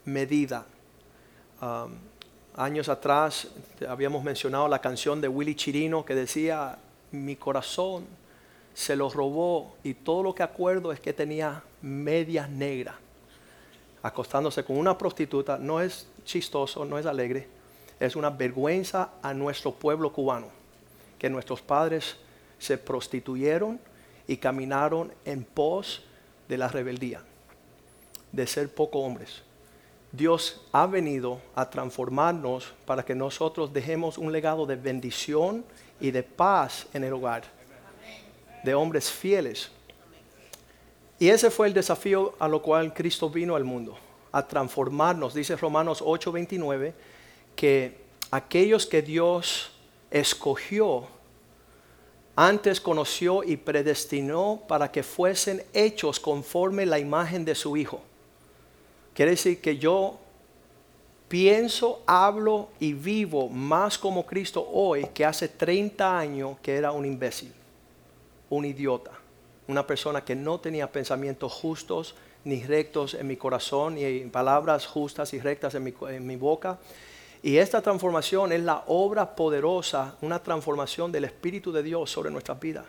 medida. 0.04 0.66
Um, 1.60 1.94
años 2.54 2.88
atrás 2.88 3.48
habíamos 3.88 4.22
mencionado 4.22 4.68
la 4.68 4.80
canción 4.80 5.20
de 5.20 5.28
Willy 5.28 5.54
Chirino 5.54 6.04
que 6.04 6.14
decía, 6.14 6.78
mi 7.10 7.36
corazón 7.36 8.06
se 8.74 8.94
lo 8.94 9.10
robó 9.10 9.76
y 9.82 9.94
todo 9.94 10.22
lo 10.22 10.34
que 10.34 10.42
acuerdo 10.42 10.92
es 10.92 11.00
que 11.00 11.12
tenía 11.12 11.62
medias 11.82 12.48
negras, 12.48 12.94
acostándose 14.02 14.64
con 14.64 14.76
una 14.76 14.96
prostituta. 14.96 15.58
No 15.58 15.80
es 15.80 16.06
chistoso, 16.24 16.84
no 16.84 16.98
es 16.98 17.06
alegre, 17.06 17.48
es 17.98 18.14
una 18.14 18.30
vergüenza 18.30 19.10
a 19.22 19.34
nuestro 19.34 19.72
pueblo 19.72 20.12
cubano, 20.12 20.48
que 21.18 21.30
nuestros 21.30 21.62
padres 21.62 22.16
se 22.58 22.76
prostituyeron 22.76 23.80
y 24.26 24.36
caminaron 24.36 25.12
en 25.24 25.42
pos 25.42 26.04
de 26.48 26.58
la 26.58 26.68
rebeldía, 26.68 27.22
de 28.32 28.46
ser 28.46 28.68
poco 28.68 29.00
hombres. 29.00 29.42
Dios 30.10 30.62
ha 30.72 30.86
venido 30.86 31.40
a 31.54 31.68
transformarnos 31.68 32.72
para 32.86 33.04
que 33.04 33.14
nosotros 33.14 33.72
dejemos 33.72 34.16
un 34.16 34.32
legado 34.32 34.64
de 34.64 34.76
bendición 34.76 35.64
y 36.00 36.10
de 36.10 36.22
paz 36.22 36.86
en 36.94 37.04
el 37.04 37.12
hogar 37.12 37.44
de 38.64 38.74
hombres 38.74 39.10
fieles. 39.10 39.70
Y 41.18 41.28
ese 41.28 41.50
fue 41.50 41.66
el 41.66 41.74
desafío 41.74 42.34
a 42.38 42.48
lo 42.48 42.62
cual 42.62 42.94
Cristo 42.94 43.28
vino 43.28 43.56
al 43.56 43.64
mundo, 43.64 43.98
a 44.32 44.46
transformarnos. 44.46 45.34
Dice 45.34 45.56
Romanos 45.56 46.02
8:29 46.02 46.94
que 47.56 48.00
aquellos 48.30 48.86
que 48.86 49.02
Dios 49.02 49.72
escogió, 50.10 51.08
antes 52.36 52.80
conoció 52.80 53.42
y 53.42 53.56
predestinó 53.56 54.62
para 54.68 54.92
que 54.92 55.02
fuesen 55.02 55.64
hechos 55.72 56.20
conforme 56.20 56.86
la 56.86 57.00
imagen 57.00 57.44
de 57.44 57.56
su 57.56 57.76
Hijo. 57.76 58.00
Quiere 59.18 59.32
decir 59.32 59.60
que 59.60 59.78
yo 59.78 60.16
pienso, 61.26 62.04
hablo 62.06 62.68
y 62.78 62.92
vivo 62.92 63.48
más 63.48 63.98
como 63.98 64.24
Cristo 64.24 64.64
hoy 64.72 65.06
que 65.12 65.24
hace 65.24 65.48
30 65.48 66.16
años 66.16 66.56
que 66.62 66.76
era 66.76 66.92
un 66.92 67.04
imbécil 67.04 67.52
un 68.48 68.64
idiota, 68.64 69.10
una 69.66 69.84
persona 69.84 70.24
que 70.24 70.36
no 70.36 70.60
tenía 70.60 70.92
pensamientos 70.92 71.52
justos 71.52 72.14
ni 72.44 72.62
rectos 72.62 73.14
en 73.14 73.26
mi 73.26 73.36
corazón, 73.36 73.96
ni 73.96 74.20
palabras 74.26 74.86
justas 74.86 75.34
y 75.34 75.40
rectas 75.40 75.74
en 75.74 75.82
mi, 75.82 75.94
en 76.10 76.24
mi 76.24 76.36
boca. 76.36 76.78
Y 77.42 77.56
esta 77.56 77.82
transformación 77.82 78.52
es 78.52 78.60
la 78.60 78.84
obra 78.86 79.34
poderosa, 79.34 80.14
una 80.20 80.40
transformación 80.40 81.10
del 81.10 81.24
Espíritu 81.24 81.72
de 81.72 81.82
Dios 81.82 82.08
sobre 82.08 82.30
nuestra 82.30 82.54
vida. 82.54 82.84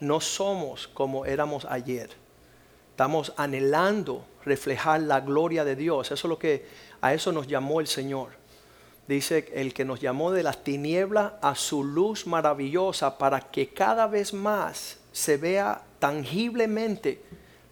No 0.00 0.20
somos 0.20 0.86
como 0.86 1.24
éramos 1.24 1.64
ayer. 1.64 2.21
Estamos 2.92 3.32
anhelando 3.38 4.22
reflejar 4.44 5.00
la 5.00 5.20
gloria 5.20 5.64
de 5.64 5.76
Dios. 5.76 6.10
Eso 6.10 6.26
es 6.26 6.28
lo 6.28 6.38
que 6.38 6.66
a 7.00 7.14
eso 7.14 7.32
nos 7.32 7.46
llamó 7.46 7.80
el 7.80 7.86
Señor. 7.86 8.32
Dice 9.08 9.50
el 9.54 9.72
que 9.72 9.86
nos 9.86 9.98
llamó 9.98 10.30
de 10.30 10.42
las 10.42 10.62
tinieblas 10.62 11.32
a 11.40 11.54
su 11.54 11.84
luz 11.84 12.26
maravillosa 12.26 13.16
para 13.16 13.40
que 13.40 13.68
cada 13.68 14.06
vez 14.08 14.34
más 14.34 14.98
se 15.10 15.38
vea 15.38 15.82
tangiblemente 16.00 17.22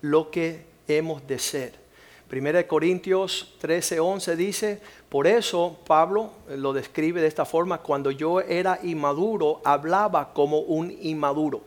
lo 0.00 0.31
que 0.31 0.65
hemos 0.89 1.27
de 1.27 1.39
ser. 1.39 1.75
Primera 2.27 2.57
de 2.57 2.67
Corintios 2.67 3.57
13, 3.61 4.00
11 4.00 4.37
dice, 4.37 4.81
por 5.11 5.27
eso 5.27 5.81
Pablo 5.87 6.31
lo 6.49 6.73
describe 6.73 7.21
de 7.21 7.27
esta 7.27 7.45
forma, 7.45 7.83
cuando 7.83 8.11
yo 8.11 8.41
era 8.41 8.79
inmaduro, 8.83 9.61
hablaba 9.65 10.33
como 10.33 10.61
un 10.61 10.97
inmaduro. 11.03 11.61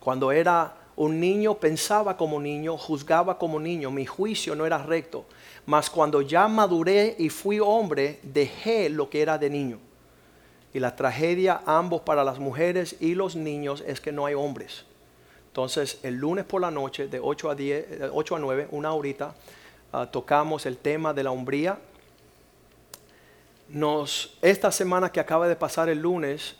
Cuando 0.00 0.32
era 0.32 0.81
un 0.96 1.20
niño, 1.20 1.54
pensaba 1.54 2.16
como 2.16 2.40
niño, 2.40 2.76
juzgaba 2.76 3.38
como 3.38 3.58
niño, 3.58 3.90
mi 3.90 4.04
juicio 4.04 4.54
no 4.54 4.66
era 4.66 4.78
recto. 4.78 5.24
Mas 5.64 5.88
cuando 5.88 6.20
ya 6.22 6.48
maduré 6.48 7.16
y 7.18 7.28
fui 7.28 7.60
hombre, 7.60 8.18
dejé 8.22 8.88
lo 8.88 9.08
que 9.08 9.22
era 9.22 9.38
de 9.38 9.48
niño. 9.48 9.78
Y 10.74 10.80
la 10.80 10.96
tragedia 10.96 11.62
ambos 11.66 12.02
para 12.02 12.24
las 12.24 12.38
mujeres 12.38 12.96
y 13.00 13.14
los 13.14 13.36
niños 13.36 13.82
es 13.86 14.00
que 14.00 14.12
no 14.12 14.26
hay 14.26 14.34
hombres. 14.34 14.84
Entonces, 15.48 15.98
el 16.02 16.14
lunes 16.14 16.44
por 16.44 16.62
la 16.62 16.70
noche, 16.70 17.08
de 17.08 17.20
8 17.20 17.50
a, 17.50 17.54
10, 17.54 17.86
8 18.12 18.36
a 18.36 18.38
9, 18.38 18.68
una 18.70 18.94
horita, 18.94 19.34
ah, 19.92 20.08
tocamos 20.10 20.64
el 20.64 20.78
tema 20.78 21.12
de 21.12 21.22
la 21.22 21.30
hombría. 21.30 21.78
nos, 23.68 24.38
esta 24.40 24.72
semana 24.72 25.12
que 25.12 25.20
acaba 25.20 25.48
de 25.48 25.56
pasar 25.56 25.88
el 25.90 25.98
lunes, 26.00 26.56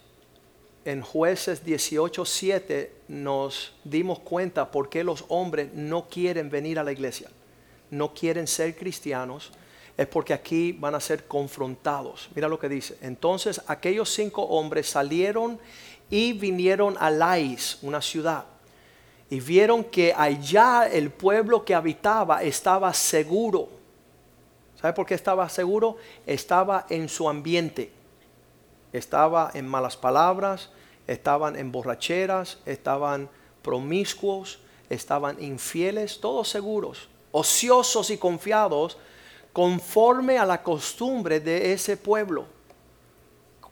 en 0.85 1.03
jueces 1.03 1.65
18.7 1.65 2.89
nos 3.09 3.75
dimos 3.85 4.19
cuenta 4.21 4.71
por 4.71 4.89
qué 4.89 5.05
los 5.05 5.25
hombres 5.29 5.73
no 5.75 6.09
quieren 6.09 6.51
venir 6.51 6.79
a 6.79 6.85
la 6.85 6.93
iglesia, 6.93 7.31
no 7.91 8.13
quieren 8.15 8.47
ser 8.47 8.77
cristianos, 8.77 9.53
es 9.97 10.07
porque 10.07 10.33
aquí 10.33 10.73
van 10.73 10.95
a 10.95 11.01
ser 11.01 11.25
confrontados. 11.25 12.31
Mira 12.35 12.49
lo 12.49 12.59
que 12.59 12.69
dice. 12.69 12.97
Entonces 13.03 13.61
aquellos 13.67 14.13
cinco 14.13 14.43
hombres 14.43 14.89
salieron 14.89 15.59
y 16.11 16.33
vinieron 16.33 16.97
a 16.99 17.11
Lais, 17.11 17.79
una 17.83 18.01
ciudad, 18.01 18.45
y 19.31 19.41
vieron 19.41 19.85
que 19.85 20.13
allá 20.15 20.89
el 20.91 21.11
pueblo 21.11 21.65
que 21.65 21.75
habitaba 21.75 22.43
estaba 22.43 22.93
seguro. 22.93 23.69
¿Sabe 24.81 24.95
por 24.95 25.07
qué 25.07 25.15
estaba 25.15 25.49
seguro? 25.49 25.97
Estaba 26.27 26.87
en 26.91 27.09
su 27.09 27.29
ambiente 27.29 28.02
estaba 28.93 29.51
en 29.55 29.67
malas 29.67 29.97
palabras, 29.97 30.71
estaban 31.07 31.57
en 31.57 31.73
borracheras, 31.73 32.59
estaban 32.67 33.29
promiscuos, 33.63 34.61
estaban 34.91 35.43
infieles, 35.43 36.21
todos 36.21 36.49
seguros, 36.49 37.09
ociosos 37.31 38.11
y 38.11 38.19
confiados, 38.19 38.99
conforme 39.53 40.39
a 40.39 40.47
la 40.47 40.63
costumbre 40.63 41.41
de 41.41 41.73
ese 41.73 41.97
pueblo. 41.97 42.47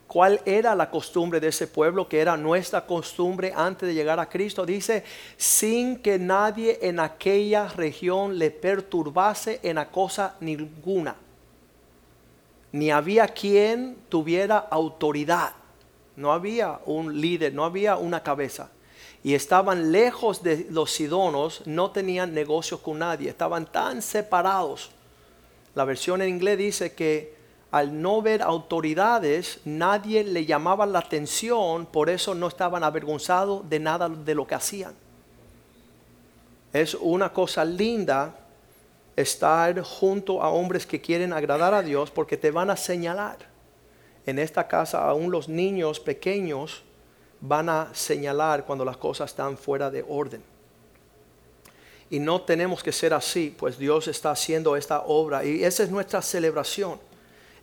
¿Cuál 0.07 0.41
era 0.45 0.75
la 0.75 0.91
costumbre 0.91 1.39
de 1.39 1.49
ese 1.49 1.69
pueblo? 1.69 2.09
Que 2.09 2.21
era 2.21 2.37
nuestra 2.37 2.85
costumbre 2.85 3.53
antes 3.55 3.89
de 3.89 3.95
llegar 3.95 4.19
a 4.19 4.29
Cristo. 4.29 4.67
Dice, 4.67 5.05
sin 5.37 5.99
que 6.03 6.19
nadie 6.19 6.81
en 6.83 6.99
aquella 6.99 7.69
región 7.69 8.37
le 8.37 8.51
perturbase 8.51 9.61
en 9.63 9.77
la 9.77 9.89
cosa 9.89 10.35
ninguna 10.41 11.15
ni 12.73 12.91
había 12.91 13.29
quien 13.29 13.97
tuviera 14.09 14.59
autoridad. 14.59 15.53
No 16.17 16.33
había 16.33 16.81
un 16.87 17.21
líder, 17.21 17.55
no 17.55 17.65
había 17.65 17.97
una 17.97 18.23
cabeza. 18.23 18.71
Y 19.23 19.35
estaban 19.35 19.93
lejos 19.93 20.43
de 20.43 20.67
los 20.71 20.93
sidonos, 20.93 21.67
no 21.67 21.91
tenían 21.91 22.33
negocios 22.33 22.81
con 22.81 22.99
nadie, 22.99 23.31
estaban 23.31 23.67
tan 23.67 24.03
separados. 24.03 24.91
La 25.75 25.85
versión 25.85 26.23
en 26.23 26.29
inglés 26.29 26.59
dice 26.59 26.95
que 26.95 27.39
al 27.71 28.01
no 28.01 28.21
ver 28.21 28.43
autoridades, 28.43 29.61
nadie 29.65 30.25
le 30.25 30.45
llamaba 30.45 30.87
la 30.87 30.99
atención, 30.99 31.87
por 31.87 32.11
eso 32.11 32.35
no 32.35 32.49
estaban 32.49 32.83
avergonzados 32.83 33.69
de 33.69 33.79
nada 33.79 34.09
de 34.09 34.35
lo 34.35 34.47
que 34.47 34.57
hacían. 34.57 34.95
Es 36.73 36.95
una 36.95 37.33
cosa 37.33 37.65
linda 37.65 38.40
estar 39.21 39.81
junto 39.83 40.43
a 40.43 40.51
hombres 40.51 40.87
que 40.87 41.01
quieren 41.01 41.33
agradar 41.33 41.75
a 41.75 41.83
Dios 41.83 42.11
porque 42.11 42.37
te 42.37 42.51
van 42.51 42.71
a 42.71 42.77
señalar. 42.77 43.39
En 44.27 44.39
esta 44.39 44.69
casa 44.69 45.09
aún 45.09 45.31
los 45.31 45.49
niños 45.49 46.01
pequeños 46.01 46.83
van 47.41 47.69
a 47.69 47.89
señalar 47.93 48.65
cuando 48.65 48.85
las 48.85 48.97
cosas 48.97 49.31
están 49.31 49.57
fuera 49.57 49.91
de 49.91 50.05
orden. 50.07 50.43
Y 52.11 52.19
no 52.19 52.43
tenemos 52.43 52.83
que 52.83 52.93
ser 52.93 53.15
así, 53.15 53.55
pues 53.57 53.79
Dios 53.79 54.09
está 54.09 54.33
haciendo 54.33 54.77
esta 54.77 55.03
obra 55.03 55.45
y 55.45 55.63
esa 55.65 55.85
es 55.85 55.91
nuestra 55.91 56.21
celebración. 56.21 56.99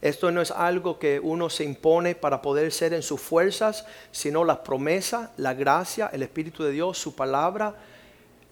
Esto 0.01 0.31
no 0.31 0.41
es 0.41 0.51
algo 0.51 0.99
que 0.99 1.19
uno 1.19 1.49
se 1.49 1.63
impone 1.63 2.15
para 2.15 2.41
poder 2.41 2.71
ser 2.71 2.93
en 2.93 3.01
sus 3.01 3.19
fuerzas, 3.19 3.85
sino 4.11 4.43
la 4.43 4.63
promesa, 4.63 5.31
la 5.37 5.53
gracia, 5.53 6.09
el 6.13 6.23
Espíritu 6.23 6.63
de 6.63 6.71
Dios, 6.71 6.97
su 6.97 7.15
palabra, 7.15 7.75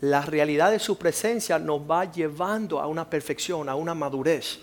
la 0.09 0.21
realidad 0.21 0.71
de 0.71 0.79
su 0.79 0.97
presencia 0.97 1.57
nos 1.57 1.81
va 1.81 2.11
llevando 2.11 2.79
a 2.79 2.87
una 2.87 3.09
perfección, 3.09 3.69
a 3.69 3.75
una 3.75 3.95
madurez. 3.95 4.59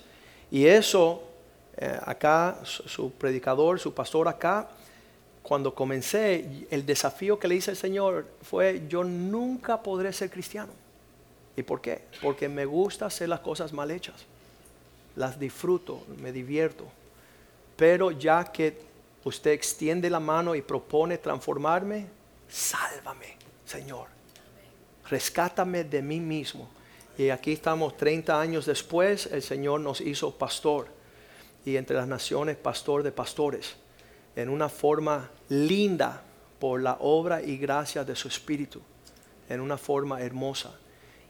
Y 0.50 0.66
eso, 0.66 1.22
eh, 1.76 1.98
acá, 2.04 2.58
su, 2.64 3.12
predicador, 3.12 3.80
su 3.80 3.92
pastor 3.92 4.28
acá, 4.28 4.68
cuando 5.42 5.74
comencé, 5.74 6.66
el 6.70 6.86
desafío 6.86 7.38
que 7.38 7.48
le 7.48 7.56
hice 7.56 7.72
al 7.72 7.76
Señor 7.76 8.26
fue, 8.42 8.84
yo 8.88 9.02
nunca 9.02 9.82
podré 9.82 10.12
ser 10.12 10.30
cristiano. 10.30 10.72
¿Y 11.56 11.62
por 11.62 11.80
qué? 11.80 12.02
Porque 12.22 12.48
me 12.48 12.64
gusta 12.64 13.06
hacer 13.06 13.28
las 13.28 13.40
cosas 13.40 13.72
mal 13.72 13.90
hechas. 13.90 14.24
Las 15.16 15.38
disfruto, 15.38 16.04
me 16.20 16.30
divierto. 16.30 16.84
Pero 17.76 18.12
ya 18.12 18.44
que 18.44 18.80
usted 19.24 19.50
extiende 19.50 20.08
la 20.08 20.20
mano 20.20 20.54
y 20.54 20.62
propone 20.62 21.18
transformarme, 21.18 22.06
sálvame, 22.48 23.36
Señor 23.66 24.21
rescátame 25.12 25.84
de 25.84 26.00
mí 26.00 26.20
mismo. 26.20 26.70
Y 27.18 27.28
aquí 27.28 27.52
estamos 27.52 27.98
30 27.98 28.40
años 28.40 28.64
después, 28.64 29.26
el 29.26 29.42
Señor 29.42 29.80
nos 29.80 30.00
hizo 30.00 30.38
pastor 30.38 30.88
y 31.66 31.76
entre 31.76 31.96
las 31.96 32.08
naciones 32.08 32.56
pastor 32.56 33.02
de 33.02 33.12
pastores, 33.12 33.76
en 34.34 34.48
una 34.48 34.70
forma 34.70 35.30
linda 35.50 36.22
por 36.58 36.80
la 36.80 36.96
obra 37.00 37.42
y 37.42 37.58
gracia 37.58 38.04
de 38.04 38.16
su 38.16 38.26
Espíritu, 38.26 38.80
en 39.50 39.60
una 39.60 39.76
forma 39.76 40.22
hermosa. 40.22 40.72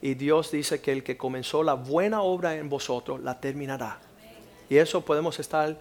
Y 0.01 0.13
Dios 0.13 0.51
dice 0.51 0.79
que 0.79 0.93
el 0.93 1.03
que 1.03 1.17
comenzó 1.17 1.61
la 1.61 1.73
buena 1.73 2.21
obra 2.21 2.55
en 2.55 2.69
vosotros 2.69 3.21
la 3.21 3.41
terminará. 3.41 3.99
Y 4.69 4.77
eso 4.77 5.01
podemos 5.03 5.39
estar 5.39 5.77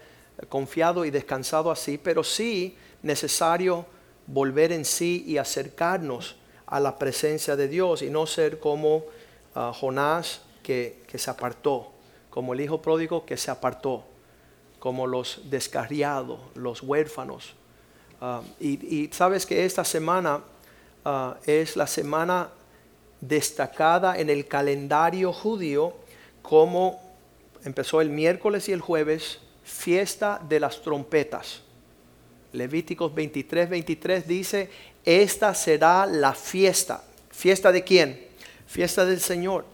confiado 0.48 1.04
y 1.04 1.12
descansado 1.12 1.70
así, 1.70 1.98
pero 1.98 2.24
sí 2.24 2.76
necesario 3.02 3.86
volver 4.26 4.72
en 4.72 4.84
sí 4.84 5.24
y 5.24 5.38
acercarnos 5.38 6.41
a 6.72 6.80
la 6.80 6.98
presencia 6.98 7.54
de 7.54 7.68
Dios 7.68 8.00
y 8.00 8.08
no 8.08 8.26
ser 8.26 8.58
como 8.58 9.04
ah, 9.54 9.74
Jonás 9.78 10.40
que, 10.62 11.04
se 11.14 11.30
apartó, 11.30 11.92
como 12.30 12.54
el 12.54 12.62
hijo 12.62 12.80
pródigo 12.80 13.26
que 13.26 13.36
se 13.36 13.50
apartó, 13.50 14.04
como 14.78 15.06
los 15.06 15.42
descarriados, 15.50 16.40
los 16.54 16.82
huérfanos. 16.82 17.54
Ah, 18.22 18.40
y, 18.58 19.10
sabes 19.12 19.44
que 19.44 19.66
esta 19.66 19.84
semana 19.84 20.40
ah, 21.04 21.36
es 21.44 21.76
la 21.76 21.86
semana 21.86 22.48
destacada 23.20 24.18
en 24.18 24.30
el 24.30 24.48
calendario 24.48 25.30
judío 25.30 25.92
como 26.40 27.02
empezó 27.66 28.00
el 28.00 28.08
miércoles 28.08 28.70
y 28.70 28.72
el 28.72 28.80
jueves, 28.80 29.40
fiesta 29.62 30.40
de 30.48 30.58
las 30.58 30.80
trompetas. 30.80 31.60
Levíticos 32.52 33.14
23, 33.14 33.68
23 33.68 34.26
dice, 34.26 34.70
esta 35.04 35.54
será 35.54 36.06
la 36.06 36.34
fiesta. 36.34 37.02
¿Fiesta 37.30 37.72
de 37.72 37.82
quién? 37.82 38.28
Fiesta 38.66 39.04
del 39.04 39.20
Señor. 39.20 39.64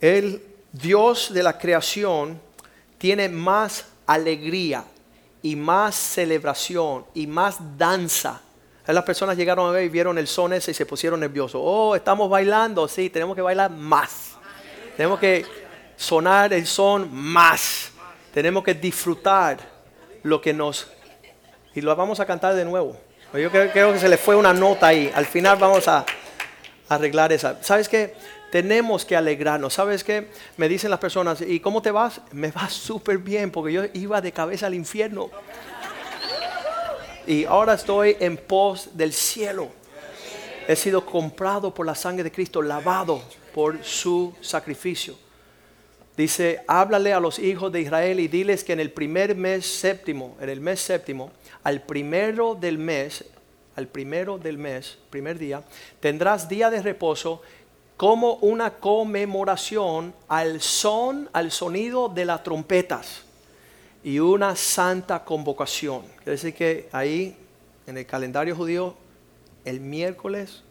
El 0.00 0.42
Dios 0.72 1.32
de 1.32 1.42
la 1.42 1.58
creación 1.58 2.40
tiene 2.98 3.28
más 3.28 3.86
alegría 4.06 4.84
y 5.42 5.56
más 5.56 5.94
celebración 5.94 7.04
y 7.14 7.26
más 7.26 7.56
danza. 7.76 8.40
Las 8.86 9.04
personas 9.04 9.36
llegaron 9.36 9.68
a 9.68 9.72
ver 9.72 9.84
y 9.84 9.88
vieron 9.88 10.16
el 10.16 10.28
son 10.28 10.52
ese 10.52 10.70
y 10.70 10.74
se 10.74 10.86
pusieron 10.86 11.20
nerviosos. 11.20 11.60
Oh, 11.62 11.96
estamos 11.96 12.30
bailando. 12.30 12.86
Sí, 12.86 13.10
tenemos 13.10 13.34
que 13.34 13.42
bailar 13.42 13.70
más. 13.70 14.36
Tenemos 14.96 15.18
que 15.18 15.44
sonar 15.96 16.52
el 16.52 16.66
son 16.66 17.12
más. 17.12 17.90
Tenemos 18.32 18.62
que 18.62 18.74
disfrutar 18.74 19.58
lo 20.22 20.40
que 20.40 20.52
nos... 20.52 20.88
Y 21.74 21.80
lo 21.80 21.94
vamos 21.96 22.20
a 22.20 22.26
cantar 22.26 22.54
de 22.54 22.64
nuevo. 22.64 22.96
Yo 23.38 23.50
creo, 23.50 23.92
que 23.92 23.98
se 23.98 24.08
le 24.08 24.16
fue 24.16 24.34
una 24.34 24.52
nota 24.52 24.88
ahí. 24.88 25.10
Al 25.14 25.26
final 25.26 25.58
vamos 25.58 25.86
a 25.88 26.06
arreglar 26.88 27.32
esa. 27.32 27.62
¿Sabes 27.62 27.88
qué? 27.88 28.14
Tenemos 28.50 29.04
que 29.04 29.16
alegrarnos. 29.16 29.74
¿Sabes 29.74 30.02
qué? 30.02 30.28
Me 30.56 30.68
dicen 30.68 30.90
las 30.90 31.00
personas, 31.00 31.40
¿y 31.42 31.60
cómo 31.60 31.82
te 31.82 31.90
vas? 31.90 32.20
Me 32.32 32.50
va 32.50 32.68
súper 32.70 33.18
bien 33.18 33.50
porque 33.50 33.72
yo 33.72 33.82
iba 33.92 34.20
de 34.20 34.32
cabeza 34.32 34.66
al 34.66 34.74
infierno. 34.74 35.30
Y 37.26 37.44
ahora 37.44 37.74
estoy 37.74 38.16
en 38.20 38.36
pos 38.36 38.90
del 38.94 39.12
cielo. 39.12 39.68
He 40.68 40.76
sido 40.76 41.04
comprado 41.04 41.74
por 41.74 41.84
la 41.84 41.94
sangre 41.94 42.24
de 42.24 42.32
Cristo, 42.32 42.62
lavado 42.62 43.22
por 43.52 43.84
su 43.84 44.34
sacrificio. 44.40 45.25
Dice, 46.16 46.64
háblale 46.66 47.12
a 47.12 47.20
los 47.20 47.38
hijos 47.38 47.70
de 47.70 47.82
Israel 47.82 48.20
y 48.20 48.28
diles 48.28 48.64
que 48.64 48.72
en 48.72 48.80
el 48.80 48.90
primer 48.90 49.36
mes 49.36 49.66
séptimo, 49.66 50.36
en 50.40 50.48
el 50.48 50.60
mes 50.60 50.80
séptimo, 50.80 51.30
al 51.62 51.82
primero 51.82 52.54
del 52.54 52.78
mes, 52.78 53.24
al 53.76 53.86
primero 53.86 54.38
del 54.38 54.56
mes, 54.56 54.96
primer 55.10 55.38
día, 55.38 55.62
tendrás 56.00 56.48
día 56.48 56.70
de 56.70 56.80
reposo 56.80 57.42
como 57.98 58.34
una 58.36 58.74
conmemoración 58.74 60.14
al 60.28 60.62
son, 60.62 61.28
al 61.34 61.50
sonido 61.50 62.08
de 62.08 62.24
las 62.24 62.42
trompetas 62.42 63.22
y 64.02 64.18
una 64.18 64.56
santa 64.56 65.22
convocación. 65.22 66.02
Quiere 66.18 66.32
decir 66.32 66.54
que 66.54 66.88
ahí 66.92 67.36
en 67.86 67.98
el 67.98 68.06
calendario 68.06 68.56
judío, 68.56 68.96
el 69.64 69.80
miércoles 69.80 70.62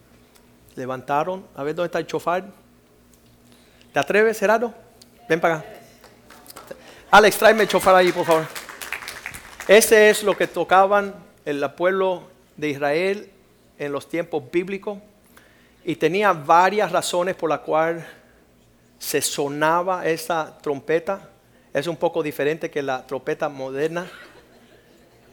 levantaron, 0.75 1.45
a 1.55 1.63
ver 1.63 1.75
dónde 1.75 1.87
está 1.87 1.99
el 1.99 2.07
chofar. 2.07 2.45
¿Te 3.93 3.99
atreves, 3.99 4.39
Gerardo? 4.39 4.84
Ven 5.27 5.39
para 5.39 5.55
acá. 5.55 5.65
Alex, 7.11 7.37
tráeme 7.37 7.63
el 7.63 7.69
chofar 7.69 7.95
ahí, 7.95 8.11
por 8.11 8.25
favor. 8.25 8.45
Este 9.67 10.09
es 10.09 10.21
lo 10.21 10.37
que 10.37 10.45
tocaban 10.45 11.15
el 11.45 11.67
pueblo 11.71 12.23
de 12.55 12.69
Israel 12.69 13.31
en 13.79 13.91
los 13.91 14.07
tiempos 14.07 14.43
bíblicos 14.51 14.99
y 15.83 15.95
tenía 15.95 16.33
varias 16.33 16.91
razones 16.91 17.35
por 17.35 17.49
las 17.49 17.59
cuales 17.59 18.03
se 18.99 19.21
sonaba 19.21 20.05
esa 20.05 20.57
trompeta. 20.59 21.29
Es 21.73 21.87
un 21.87 21.97
poco 21.97 22.21
diferente 22.21 22.69
que 22.69 22.81
la 22.81 23.05
trompeta 23.05 23.49
moderna. 23.49 24.07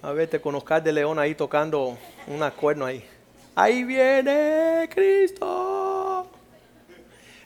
A 0.02 0.12
ver, 0.12 0.28
te 0.28 0.40
con 0.40 0.54
Oscar 0.54 0.82
de 0.82 0.92
León 0.92 1.18
ahí 1.18 1.34
tocando 1.34 1.96
una 2.26 2.50
cuerno 2.50 2.86
ahí. 2.86 3.04
Ahí 3.54 3.84
viene 3.84 4.88
Cristo. 4.92 5.91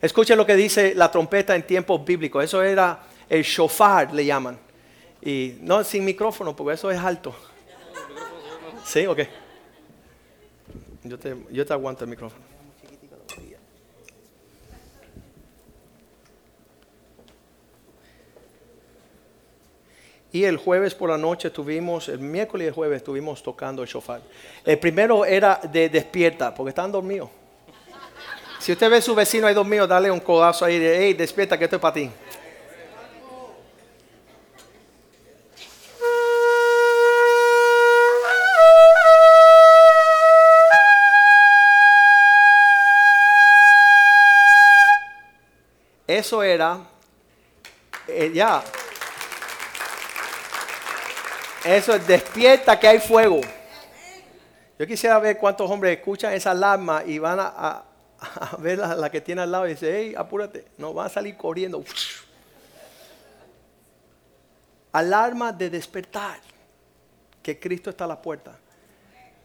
Escuchen 0.06 0.38
lo 0.38 0.46
que 0.46 0.54
dice 0.54 0.94
la 0.94 1.10
trompeta 1.10 1.56
en 1.56 1.64
tiempos 1.64 2.04
bíblicos. 2.04 2.44
Eso 2.44 2.62
era 2.62 3.00
el 3.28 3.42
shofar, 3.42 4.14
le 4.14 4.24
llaman. 4.24 4.56
Y 5.20 5.56
no 5.62 5.82
sin 5.82 6.04
micrófono, 6.04 6.54
porque 6.54 6.74
eso 6.74 6.92
es 6.92 6.98
alto. 7.00 7.34
Sí, 8.84 9.04
ok. 9.04 9.18
Yo 11.02 11.18
te, 11.18 11.36
yo 11.50 11.66
te 11.66 11.72
aguanto 11.72 12.04
el 12.04 12.10
micrófono. 12.10 12.40
Y 20.30 20.44
el 20.44 20.56
jueves 20.56 20.94
por 20.94 21.10
la 21.10 21.18
noche 21.18 21.50
tuvimos, 21.50 22.08
el 22.08 22.20
miércoles 22.20 22.66
y 22.66 22.68
el 22.68 22.74
jueves 22.74 22.98
estuvimos 22.98 23.42
tocando 23.42 23.82
el 23.82 23.88
shofar. 23.88 24.20
El 24.64 24.78
primero 24.78 25.24
era 25.24 25.56
de 25.56 25.88
despierta, 25.88 26.54
porque 26.54 26.68
estaban 26.68 26.92
dormidos. 26.92 27.28
Si 28.66 28.72
usted 28.72 28.90
ve 28.90 28.96
a 28.96 29.00
su 29.00 29.14
vecino 29.14 29.46
ahí 29.46 29.54
dormido, 29.54 29.86
dale 29.86 30.10
un 30.10 30.18
codazo 30.18 30.64
ahí 30.64 30.80
de, 30.80 30.98
hey, 30.98 31.14
despierta 31.14 31.56
que 31.56 31.66
esto 31.66 31.76
es 31.76 31.80
para 31.80 31.94
ti. 31.94 32.10
Eso 46.08 46.42
era, 46.42 46.80
eh, 48.08 48.32
ya, 48.34 48.64
eso 51.64 51.94
es 51.94 52.04
despierta 52.04 52.80
que 52.80 52.88
hay 52.88 52.98
fuego. 52.98 53.42
Yo 54.76 54.86
quisiera 54.88 55.20
ver 55.20 55.38
cuántos 55.38 55.70
hombres 55.70 55.96
escuchan 55.96 56.32
esa 56.32 56.50
alarma 56.50 57.04
y 57.06 57.20
van 57.20 57.38
a, 57.38 57.84
ver 58.58 58.78
la, 58.78 59.10
que 59.10 59.20
tiene 59.20 59.42
al 59.42 59.52
lado 59.52 59.66
y 59.66 59.70
dice, 59.70 59.94
hey, 59.94 60.14
apúrate. 60.16 60.66
No, 60.78 60.92
van 60.92 61.06
a 61.06 61.08
salir 61.08 61.36
corriendo. 61.36 61.84
Alarma 64.92 65.52
de 65.52 65.70
despertar, 65.70 66.38
que 67.42 67.58
Cristo 67.58 67.90
está 67.90 68.04
a 68.04 68.08
la 68.08 68.20
puerta. 68.20 68.58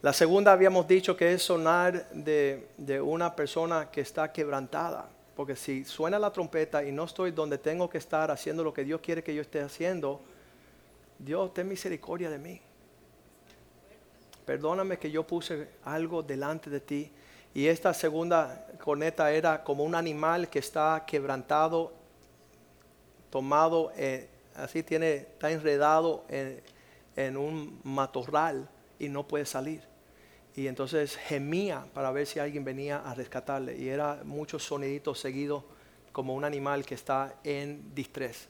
La 0.02 0.14
segunda 0.14 0.52
habíamos 0.52 0.88
dicho 0.88 1.16
que 1.16 1.34
es 1.34 1.44
sonar 1.44 2.10
de, 2.12 2.70
de 2.78 3.00
una 3.02 3.36
persona 3.36 3.92
que 3.92 4.02
está 4.02 4.32
quebrantada. 4.32 5.10
Porque 5.36 5.56
si 5.56 5.86
suena 5.86 6.20
la 6.20 6.32
trompeta 6.32 6.84
y 6.84 6.92
no 6.92 7.06
estoy 7.06 7.32
donde 7.32 7.58
tengo 7.58 7.90
que 7.90 7.98
estar 7.98 8.32
haciendo 8.32 8.64
lo 8.64 8.74
que 8.74 8.84
Dios 8.84 9.02
quiere 9.02 9.24
que 9.24 9.34
yo 9.34 9.42
esté 9.42 9.62
haciendo, 9.62 10.22
Dios, 11.20 11.54
ten 11.54 11.68
misericordia 11.68 12.30
de 12.30 12.38
mí. 12.40 12.62
Perdóname 14.46 14.98
que 14.98 15.12
yo 15.12 15.26
puse 15.26 15.70
algo 15.84 16.24
delante 16.24 16.70
de 16.70 16.80
ti. 16.80 17.12
Y 17.54 17.68
esta 17.68 17.94
segunda 17.94 18.66
corneta 18.82 19.32
era 19.32 19.64
como 19.64 19.84
un 19.84 19.96
animal 19.96 20.50
que 20.50 20.60
está 20.60 21.04
quebrantado, 21.06 21.94
tomado, 23.30 23.92
eh, 23.96 24.30
así 24.56 24.84
tiene, 24.84 25.16
está 25.16 25.52
enredado 25.52 26.26
en, 26.30 27.38
un 27.38 27.80
matorral 27.84 28.70
y 29.00 29.10
no 29.10 29.28
puede 29.28 29.46
salir. 29.46 29.84
Y 30.56 30.68
entonces 30.68 31.18
gemía 31.18 31.86
para 31.94 32.12
ver 32.12 32.26
si 32.26 32.40
alguien 32.40 32.64
venía 32.64 32.98
a 32.98 33.14
rescatarle. 33.14 33.78
Y 33.78 33.90
era 33.90 34.22
muchos 34.24 34.64
soniditos 34.64 35.20
seguidos 35.20 35.64
como 36.12 36.34
un 36.34 36.44
animal 36.44 36.86
que 36.86 36.96
está 36.96 37.36
en 37.44 37.94
distrés. 37.94 38.48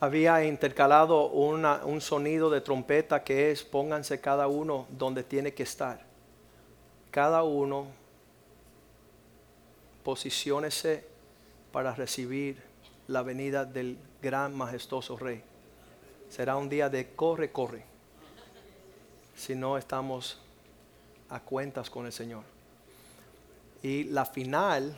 Había 0.00 0.44
intercalado 0.44 1.26
un 1.28 2.00
sonido 2.00 2.50
de 2.50 2.60
trompeta 2.60 3.22
que 3.22 3.50
es 3.50 3.62
pónganse 3.62 4.20
cada 4.20 4.48
uno 4.48 4.86
donde 4.90 5.22
tiene 5.22 5.54
que 5.54 5.62
estar. 5.62 6.04
Cada 7.10 7.44
uno 7.44 7.86
posiciónese 10.02 11.06
para 11.70 11.94
recibir 11.94 12.62
la 13.06 13.22
venida 13.22 13.64
del 13.64 13.96
gran 14.20 14.56
majestuoso 14.56 15.16
rey. 15.16 15.42
Será 16.28 16.56
un 16.56 16.68
día 16.68 16.88
de 16.88 17.14
corre, 17.14 17.52
corre. 17.52 17.84
Si 19.36 19.54
no 19.54 19.78
estamos 19.78 20.40
a 21.28 21.40
cuentas 21.40 21.88
con 21.88 22.06
el 22.06 22.12
Señor. 22.12 22.51
Y 23.82 24.04
la 24.04 24.24
final, 24.24 24.96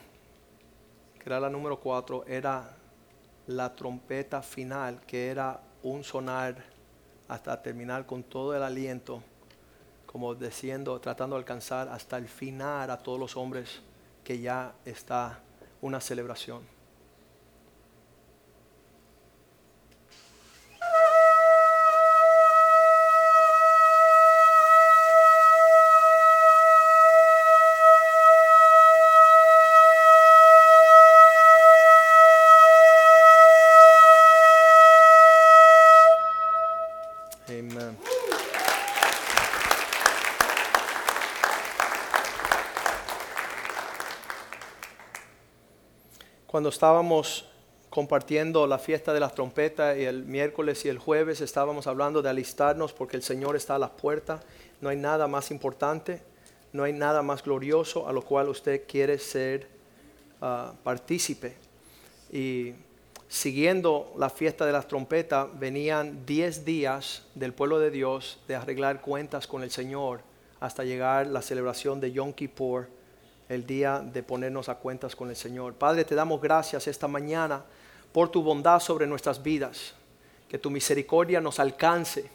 que 1.18 1.24
era 1.24 1.40
la 1.40 1.48
número 1.48 1.80
cuatro, 1.80 2.24
era 2.26 2.76
la 3.46 3.74
trompeta 3.74 4.42
final, 4.42 5.00
que 5.06 5.28
era 5.28 5.58
un 5.82 6.04
sonar 6.04 6.62
hasta 7.26 7.62
terminar 7.62 8.04
con 8.04 8.22
todo 8.22 8.54
el 8.54 8.62
aliento, 8.62 9.22
como 10.04 10.34
diciendo, 10.34 11.00
tratando 11.00 11.36
de 11.36 11.40
alcanzar 11.40 11.88
hasta 11.88 12.18
el 12.18 12.28
final 12.28 12.90
a 12.90 12.98
todos 12.98 13.18
los 13.18 13.36
hombres 13.38 13.80
que 14.22 14.38
ya 14.38 14.74
está 14.84 15.40
una 15.80 16.00
celebración. 16.00 16.73
Cuando 46.64 46.72
estábamos 46.72 47.44
compartiendo 47.90 48.66
la 48.66 48.78
fiesta 48.78 49.12
de 49.12 49.20
las 49.20 49.34
trompetas 49.34 49.98
y 49.98 50.04
el 50.04 50.24
miércoles 50.24 50.82
y 50.86 50.88
el 50.88 50.96
jueves 50.96 51.42
estábamos 51.42 51.86
hablando 51.86 52.22
de 52.22 52.30
alistarnos 52.30 52.94
porque 52.94 53.18
el 53.18 53.22
Señor 53.22 53.54
está 53.54 53.74
a 53.74 53.78
la 53.78 53.90
puerta. 53.90 54.40
No 54.80 54.88
hay 54.88 54.96
nada 54.96 55.28
más 55.28 55.50
importante, 55.50 56.22
no 56.72 56.84
hay 56.84 56.94
nada 56.94 57.20
más 57.20 57.44
glorioso 57.44 58.08
a 58.08 58.14
lo 58.14 58.22
cual 58.22 58.48
usted 58.48 58.84
quiere 58.88 59.18
ser 59.18 59.68
uh, 60.40 60.74
partícipe. 60.82 61.54
Y 62.32 62.72
siguiendo 63.28 64.14
la 64.16 64.30
fiesta 64.30 64.64
de 64.64 64.72
las 64.72 64.88
trompetas, 64.88 65.48
venían 65.58 66.24
10 66.24 66.64
días 66.64 67.26
del 67.34 67.52
pueblo 67.52 67.78
de 67.78 67.90
Dios 67.90 68.40
de 68.48 68.54
arreglar 68.56 69.02
cuentas 69.02 69.46
con 69.46 69.62
el 69.62 69.70
Señor 69.70 70.22
hasta 70.60 70.82
llegar 70.82 71.26
la 71.26 71.42
celebración 71.42 72.00
de 72.00 72.10
Yom 72.10 72.32
Kippur 72.32 72.88
el 73.48 73.66
día 73.66 74.00
de 74.00 74.22
ponernos 74.22 74.68
a 74.68 74.76
cuentas 74.76 75.14
con 75.14 75.28
el 75.28 75.36
Señor. 75.36 75.74
Padre, 75.74 76.04
te 76.04 76.14
damos 76.14 76.40
gracias 76.40 76.86
esta 76.86 77.08
mañana 77.08 77.62
por 78.12 78.30
tu 78.30 78.42
bondad 78.42 78.80
sobre 78.80 79.06
nuestras 79.06 79.42
vidas, 79.42 79.94
que 80.48 80.58
tu 80.58 80.70
misericordia 80.70 81.40
nos 81.40 81.58
alcance 81.58 82.30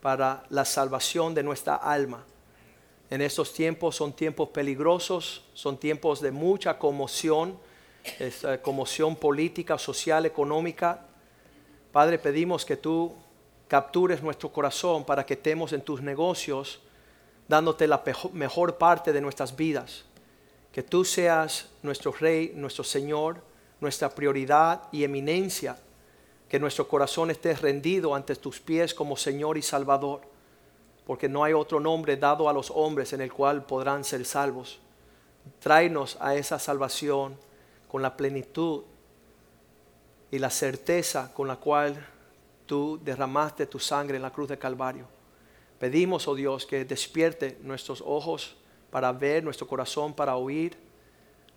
para 0.00 0.44
la 0.50 0.64
salvación 0.64 1.34
de 1.34 1.42
nuestra 1.42 1.76
alma. 1.76 2.24
En 3.10 3.20
estos 3.20 3.52
tiempos 3.52 3.96
son 3.96 4.12
tiempos 4.12 4.48
peligrosos, 4.48 5.44
son 5.54 5.76
tiempos 5.76 6.20
de 6.20 6.30
mucha 6.30 6.78
conmoción, 6.78 7.58
conmoción 8.62 9.16
política, 9.16 9.78
social, 9.78 10.26
económica. 10.26 11.06
Padre, 11.92 12.18
pedimos 12.18 12.64
que 12.64 12.76
tú 12.76 13.12
captures 13.68 14.22
nuestro 14.22 14.50
corazón 14.52 15.04
para 15.04 15.26
que 15.26 15.34
estemos 15.34 15.72
en 15.72 15.82
tus 15.82 16.00
negocios, 16.00 16.80
dándote 17.46 17.86
la 17.86 18.02
mejor 18.32 18.78
parte 18.78 19.12
de 19.12 19.20
nuestras 19.20 19.54
vidas 19.54 20.04
que 20.72 20.82
tú 20.82 21.04
seas 21.04 21.68
nuestro 21.82 22.12
Rey, 22.12 22.52
nuestro 22.54 22.84
Señor, 22.84 23.42
nuestra 23.80 24.10
prioridad 24.10 24.82
y 24.92 25.04
eminencia, 25.04 25.76
que 26.48 26.60
nuestro 26.60 26.86
corazón 26.88 27.30
esté 27.30 27.54
rendido 27.54 28.14
ante 28.14 28.36
tus 28.36 28.60
pies 28.60 28.94
como 28.94 29.16
Señor 29.16 29.56
y 29.56 29.62
Salvador, 29.62 30.22
porque 31.06 31.28
no 31.28 31.42
hay 31.42 31.52
otro 31.52 31.80
nombre 31.80 32.16
dado 32.16 32.48
a 32.48 32.52
los 32.52 32.70
hombres 32.70 33.12
en 33.12 33.20
el 33.20 33.32
cual 33.32 33.64
podrán 33.64 34.04
ser 34.04 34.24
salvos. 34.24 34.80
Tráenos 35.58 36.16
a 36.20 36.34
esa 36.34 36.58
salvación 36.58 37.36
con 37.88 38.02
la 38.02 38.16
plenitud 38.16 38.82
y 40.30 40.38
la 40.38 40.50
certeza 40.50 41.32
con 41.34 41.48
la 41.48 41.56
cual 41.56 42.06
tú 42.66 43.00
derramaste 43.02 43.66
tu 43.66 43.80
sangre 43.80 44.16
en 44.16 44.22
la 44.22 44.30
cruz 44.30 44.48
de 44.48 44.58
Calvario. 44.58 45.06
Pedimos, 45.80 46.28
oh 46.28 46.34
Dios, 46.34 46.66
que 46.66 46.84
despierte 46.84 47.58
nuestros 47.62 48.02
ojos 48.06 48.56
para 48.90 49.12
ver, 49.12 49.44
nuestro 49.44 49.66
corazón 49.66 50.14
para 50.14 50.36
oír, 50.36 50.76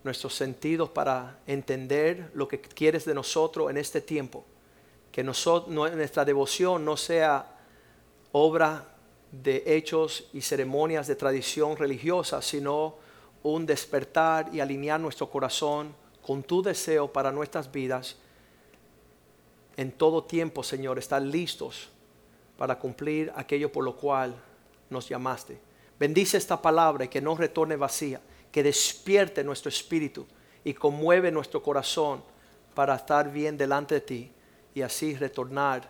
nuestros 0.03 0.35
sentidos 0.35 0.89
para 0.89 1.39
entender 1.47 2.29
lo 2.33 2.47
que 2.47 2.59
quieres 2.59 3.05
de 3.05 3.13
nosotros 3.13 3.69
en 3.69 3.77
este 3.77 4.01
tiempo. 4.01 4.45
Que 5.11 5.23
nuestra 5.23 6.25
devoción 6.25 6.83
no 6.83 6.97
sea 6.97 7.57
obra 8.31 8.89
de 9.31 9.63
hechos 9.65 10.29
y 10.33 10.41
ceremonias 10.41 11.07
de 11.07 11.15
tradición 11.15 11.77
religiosa, 11.77 12.41
sino 12.41 12.95
un 13.41 13.65
despertar 13.65 14.49
y 14.53 14.59
alinear 14.59 14.99
nuestro 14.99 15.29
corazón 15.29 15.95
con 16.21 16.43
tu 16.43 16.61
deseo 16.61 17.11
para 17.11 17.31
nuestras 17.31 17.71
vidas. 17.71 18.17
En 19.75 19.91
todo 19.91 20.23
tiempo, 20.23 20.63
Señor, 20.63 20.99
estar 20.99 21.21
listos 21.21 21.89
para 22.57 22.77
cumplir 22.77 23.31
aquello 23.35 23.71
por 23.71 23.83
lo 23.83 23.95
cual 23.95 24.35
nos 24.89 25.09
llamaste. 25.09 25.59
Bendice 26.03 26.35
esta 26.35 26.61
palabra 26.61 27.05
y 27.05 27.07
que 27.07 27.21
no 27.21 27.33
retorne 27.33 27.77
vacía, 27.77 28.19
que 28.51 28.61
despierte 28.61 29.41
nuestro 29.41 29.69
espíritu 29.69 30.27
y 30.61 30.73
conmueve 30.73 31.31
nuestro 31.31 31.63
corazón 31.63 32.21
para 32.75 32.95
estar 32.95 33.31
bien 33.31 33.55
delante 33.55 33.95
de 33.95 34.01
ti 34.01 34.31
y 34.75 34.81
así 34.81 35.15
retornar 35.15 35.87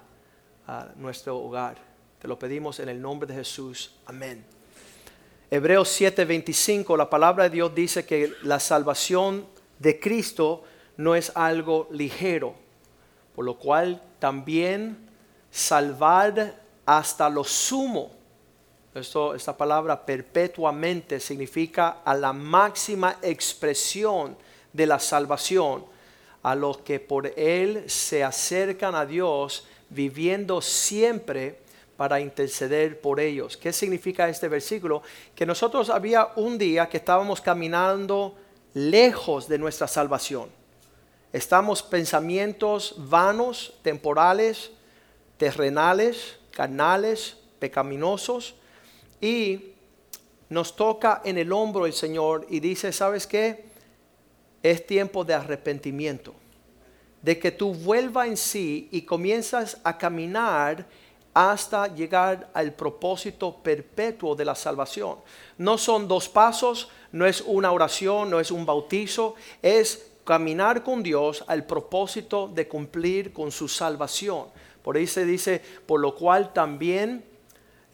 a 0.67 0.89
nuestro 0.97 1.39
hogar. 1.39 1.77
Te 2.21 2.27
lo 2.27 2.37
pedimos 2.37 2.79
en 2.79 2.89
el 2.89 3.01
nombre 3.01 3.27
de 3.27 3.33
Jesús. 3.33 3.95
Amén. 4.05 4.45
Hebreos 5.49 5.89
7:25, 5.99 6.95
la 6.95 7.09
palabra 7.09 7.45
de 7.45 7.49
Dios 7.49 7.73
dice 7.73 8.05
que 8.05 8.33
la 8.43 8.59
salvación 8.59 9.47
de 9.79 9.99
Cristo 9.99 10.63
no 10.95 11.15
es 11.15 11.31
algo 11.33 11.87
ligero, 11.89 12.53
por 13.33 13.45
lo 13.45 13.57
cual 13.57 13.99
también 14.19 15.09
salvar 15.49 16.61
hasta 16.85 17.31
lo 17.31 17.43
sumo. 17.43 18.22
Esto, 18.95 19.33
esta 19.33 19.57
palabra 19.57 20.05
perpetuamente 20.05 21.19
significa 21.19 22.01
a 22.05 22.13
la 22.13 22.31
máxima 22.31 23.17
expresión 23.23 24.37
de 24.71 24.85
la 24.85 24.99
salvación, 24.99 25.85
a 26.43 26.53
los 26.53 26.77
que 26.79 26.99
por 26.99 27.27
él 27.35 27.89
se 27.89 28.23
acercan 28.23 28.93
a 28.93 29.05
Dios, 29.05 29.65
viviendo 29.89 30.61
siempre 30.61 31.59
para 31.97 32.19
interceder 32.19 33.01
por 33.01 33.19
ellos. 33.19 33.57
¿Qué 33.57 33.73
significa 33.73 34.29
este 34.29 34.47
versículo? 34.47 35.01
Que 35.33 35.45
nosotros 35.45 35.89
había 35.89 36.29
un 36.35 36.57
día 36.59 36.87
que 36.87 36.97
estábamos 36.97 37.41
caminando 37.41 38.35
lejos 38.75 39.47
de 39.47 39.57
nuestra 39.57 39.87
salvación. 39.87 40.49
Estamos 41.31 41.81
pensamientos 41.81 42.93
vanos, 42.97 43.73
temporales, 43.81 44.69
terrenales, 45.37 46.35
carnales, 46.51 47.37
pecaminosos 47.57 48.55
y 49.23 49.73
nos 50.49 50.75
toca 50.75 51.21
en 51.23 51.37
el 51.37 51.53
hombro 51.53 51.85
el 51.85 51.93
Señor 51.93 52.45
y 52.49 52.59
dice, 52.59 52.91
¿sabes 52.91 53.25
qué? 53.25 53.63
Es 54.61 54.85
tiempo 54.85 55.23
de 55.23 55.33
arrepentimiento, 55.33 56.33
de 57.21 57.39
que 57.39 57.51
tú 57.51 57.73
vuelvas 57.73 58.27
en 58.27 58.35
sí 58.35 58.89
y 58.91 59.03
comienzas 59.03 59.79
a 59.85 59.97
caminar 59.97 60.85
hasta 61.33 61.87
llegar 61.87 62.49
al 62.53 62.73
propósito 62.73 63.55
perpetuo 63.63 64.35
de 64.35 64.43
la 64.43 64.55
salvación. 64.55 65.19
No 65.57 65.77
son 65.77 66.09
dos 66.09 66.27
pasos, 66.27 66.89
no 67.13 67.25
es 67.25 67.39
una 67.47 67.71
oración, 67.71 68.29
no 68.29 68.41
es 68.41 68.51
un 68.51 68.65
bautizo, 68.65 69.35
es 69.61 70.11
caminar 70.25 70.83
con 70.83 71.01
Dios 71.01 71.45
al 71.47 71.65
propósito 71.65 72.49
de 72.49 72.67
cumplir 72.67 73.31
con 73.31 73.53
su 73.53 73.69
salvación. 73.69 74.47
Por 74.83 74.97
ahí 74.97 75.07
se 75.07 75.25
dice, 75.25 75.61
por 75.85 76.01
lo 76.01 76.13
cual 76.13 76.51
también 76.51 77.31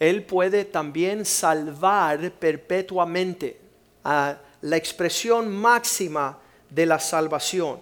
Él 0.00 0.24
puede 0.24 0.64
también 0.64 1.24
salvar 1.24 2.32
perpetuamente 2.32 3.60
a 4.02 4.38
la 4.62 4.76
expresión 4.76 5.48
máxima 5.54 6.38
de 6.68 6.86
la 6.86 6.98
salvación. 6.98 7.80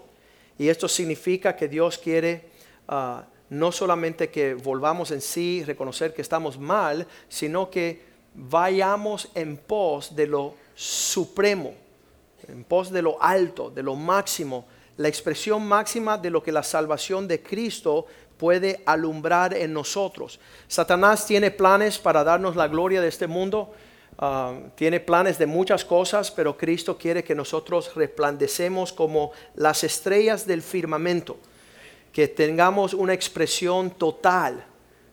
Y 0.58 0.68
esto 0.68 0.86
significa 0.86 1.56
que 1.56 1.68
Dios 1.68 1.96
quiere... 1.96 2.50
Ah, 2.86 3.24
no 3.50 3.72
solamente 3.72 4.28
que 4.28 4.54
volvamos 4.54 5.10
en 5.10 5.20
sí, 5.20 5.64
reconocer 5.64 6.12
que 6.12 6.22
estamos 6.22 6.58
mal, 6.58 7.06
sino 7.28 7.70
que 7.70 8.02
vayamos 8.34 9.30
en 9.34 9.56
pos 9.56 10.14
de 10.14 10.26
lo 10.26 10.54
supremo, 10.74 11.72
en 12.46 12.64
pos 12.64 12.90
de 12.90 13.02
lo 13.02 13.22
alto, 13.22 13.70
de 13.70 13.82
lo 13.82 13.94
máximo, 13.94 14.66
la 14.98 15.08
expresión 15.08 15.66
máxima 15.66 16.18
de 16.18 16.28
lo 16.28 16.42
que 16.42 16.52
la 16.52 16.62
salvación 16.62 17.26
de 17.26 17.42
Cristo 17.42 18.06
puede 18.36 18.82
alumbrar 18.84 19.54
en 19.54 19.72
nosotros. 19.72 20.38
Satanás 20.66 21.26
tiene 21.26 21.50
planes 21.50 21.98
para 21.98 22.24
darnos 22.24 22.56
la 22.56 22.68
gloria 22.68 23.00
de 23.00 23.08
este 23.08 23.26
mundo, 23.26 23.72
ah, 24.18 24.58
tiene 24.74 25.00
planes 25.00 25.38
de 25.38 25.46
muchas 25.46 25.84
cosas, 25.84 26.30
pero 26.30 26.56
Cristo 26.56 26.98
quiere 26.98 27.22
que 27.22 27.34
nosotros 27.34 27.94
resplandecemos 27.94 28.92
como 28.92 29.32
las 29.54 29.84
estrellas 29.84 30.46
del 30.46 30.62
firmamento 30.62 31.36
que 32.12 32.26
tengamos 32.26 32.94
una 32.94 33.12
expresión 33.12 33.90
total 33.90 34.64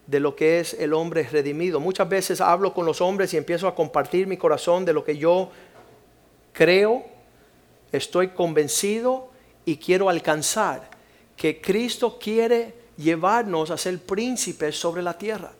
de 0.07 0.19
lo 0.19 0.35
que 0.35 0.59
es 0.59 0.73
el 0.73 0.93
hombre 0.93 1.23
redimido. 1.31 1.79
Muchas 1.79 2.09
veces 2.09 2.41
hablo 2.41 2.73
con 2.73 2.85
los 2.85 3.01
hombres 3.01 3.33
y 3.33 3.37
empiezo 3.37 3.67
a 3.67 3.75
compartir 3.75 4.25
mi 4.25 4.37
corazón 4.37 4.85
de 4.85 4.93
lo 4.93 5.03
que 5.03 5.17
yo 5.17 5.49
creo, 6.53 7.05
estoy 7.91 8.29
convencido 8.29 9.34
y 9.65 9.77
quiero 9.77 10.09
alcanzar. 10.09 10.89
Que 11.35 11.59
Cristo 11.59 12.17
quiere 12.17 12.73
llevarnos 12.97 13.71
a 13.71 13.77
ser 13.77 13.99
príncipes 13.99 14.77
sobre 14.79 15.01
la 15.01 15.17
tierra. 15.17 15.51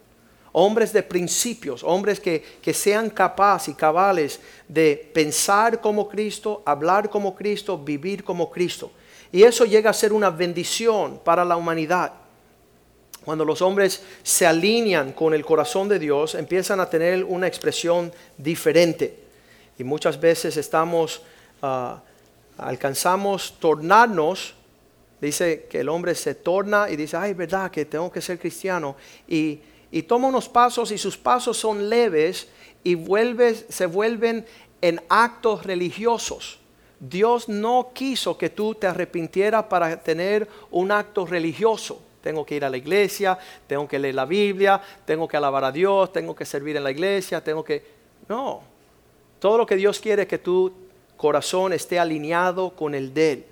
Hombres 0.54 0.94
de 0.94 1.04
principios, 1.04 1.84
hombres 1.84 2.20
que, 2.20 2.42
que 2.62 2.74
sean 2.74 3.10
capaces 3.10 3.70
y 3.70 3.74
cabales 3.74 4.40
de 4.70 5.12
pensar 5.14 5.82
como 5.82 6.08
Cristo, 6.08 6.64
hablar 6.66 7.10
como 7.10 7.36
Cristo, 7.36 7.78
vivir 7.78 8.24
como 8.24 8.50
Cristo. 8.50 8.92
Y 9.34 9.44
eso 9.44 9.66
llega 9.66 9.90
a 9.90 9.94
ser 9.94 10.14
una 10.14 10.30
bendición 10.30 11.20
para 11.24 11.44
la 11.44 11.58
humanidad. 11.58 12.14
Cuando 13.26 13.44
los 13.44 13.62
hombres 13.64 14.04
se 14.22 14.46
alinean 14.46 15.12
con 15.12 15.34
el 15.34 15.44
corazón 15.44 15.90
de 15.90 15.98
Dios, 15.98 16.36
empiezan 16.36 16.80
a 16.80 16.90
tener 16.90 17.24
una 17.24 17.48
expresión 17.48 18.14
diferente. 18.38 19.18
Y 19.80 19.84
muchas 19.84 20.20
veces 20.20 20.56
estamos, 20.58 21.24
ah, 21.62 22.02
alcanzamos 22.58 23.56
tornarnos, 23.60 24.56
dice 25.22 25.68
que 25.70 25.82
el 25.82 25.90
hombre 25.90 26.16
se 26.16 26.36
torna 26.36 26.90
y 26.90 26.96
dice, 26.96 27.18
ay, 27.18 27.34
verdad 27.34 27.72
que 27.72 27.86
tengo 27.86 28.12
que 28.12 28.22
ser 28.22 28.40
cristiano. 28.40 28.96
Y, 29.28 29.60
y 29.92 30.04
toma 30.04 30.28
unos 30.28 30.50
pasos 30.50 30.92
y 30.92 30.98
sus 30.98 31.18
pasos 31.18 31.58
son 31.58 31.90
leves 31.90 32.48
y 32.84 32.96
vuelve, 32.96 33.56
se 33.56 33.86
vuelven 33.86 34.46
en 34.82 35.02
actos 35.10 35.66
religiosos. 35.66 36.60
Dios 37.00 37.50
no 37.50 37.92
quiso 37.94 38.38
que 38.38 38.50
tú 38.50 38.76
te 38.76 38.88
arrepintieras 38.88 39.64
para 39.66 40.02
tener 40.02 40.48
un 40.72 40.92
acto 40.92 41.26
religioso. 41.26 42.02
Tengo 42.22 42.46
que 42.46 42.56
ir 42.56 42.66
a 42.66 42.70
la 42.70 42.78
iglesia, 42.78 43.38
tengo 43.68 43.88
que 43.88 44.00
leer 44.00 44.16
la 44.16 44.26
Biblia, 44.26 44.82
tengo 45.06 45.28
que 45.28 45.38
alabar 45.38 45.64
a 45.64 45.72
Dios, 45.72 46.12
tengo 46.12 46.36
que 46.36 46.46
servir 46.46 46.76
en 46.78 46.84
la 46.84 46.92
iglesia, 46.92 47.44
tengo 47.44 47.64
que... 47.64 47.84
No, 48.28 48.64
todo 49.40 49.60
lo 49.60 49.66
que 49.66 49.76
Dios 49.76 50.00
quiere 50.00 50.24
es 50.24 50.28
que 50.28 50.40
tu 50.40 50.85
corazón 51.26 51.74
esté 51.74 51.98
alineado 51.98 52.76
con 52.76 52.94
el 52.94 53.12
de 53.12 53.32
Él. 53.32 53.46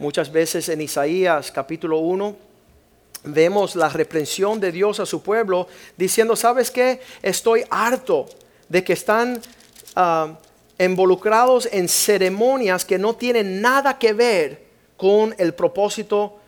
Muchas 0.00 0.32
veces 0.32 0.68
en 0.68 0.80
Isaías 0.80 1.52
capítulo 1.52 1.98
1 1.98 2.34
vemos 3.22 3.76
la 3.76 3.88
reprensión 3.88 4.58
de 4.58 4.72
Dios 4.72 4.98
a 4.98 5.06
su 5.06 5.22
pueblo 5.22 5.68
diciendo, 5.96 6.34
¿sabes 6.34 6.72
qué? 6.72 7.00
Estoy 7.22 7.62
harto 7.70 8.26
de 8.68 8.82
que 8.82 8.94
están... 8.94 9.40
Ah, 9.94 10.36
involucrados 10.80 11.68
en 11.70 11.88
ceremonias 11.88 12.86
que 12.86 12.98
no 12.98 13.14
tienen 13.14 13.60
nada 13.60 13.98
que 13.98 14.14
ver 14.14 14.64
con 14.96 15.34
el 15.36 15.52
propósito 15.52 16.38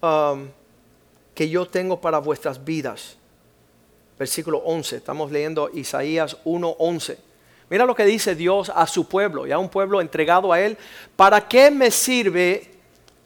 um, 0.00 0.46
que 1.34 1.48
yo 1.48 1.66
tengo 1.66 2.00
para 2.00 2.18
vuestras 2.18 2.64
vidas. 2.64 3.16
Versículo 4.16 4.58
11, 4.58 4.98
estamos 4.98 5.32
leyendo 5.32 5.70
Isaías 5.74 6.36
1:11. 6.44 7.16
Mira 7.70 7.86
lo 7.86 7.94
que 7.94 8.04
dice 8.04 8.34
Dios 8.34 8.70
a 8.74 8.86
su 8.86 9.08
pueblo, 9.08 9.46
ya 9.46 9.58
un 9.58 9.68
pueblo 9.68 10.00
entregado 10.00 10.52
a 10.52 10.60
Él. 10.60 10.76
¿Para 11.16 11.48
qué 11.48 11.70
me 11.70 11.90
sirve, 11.90 12.70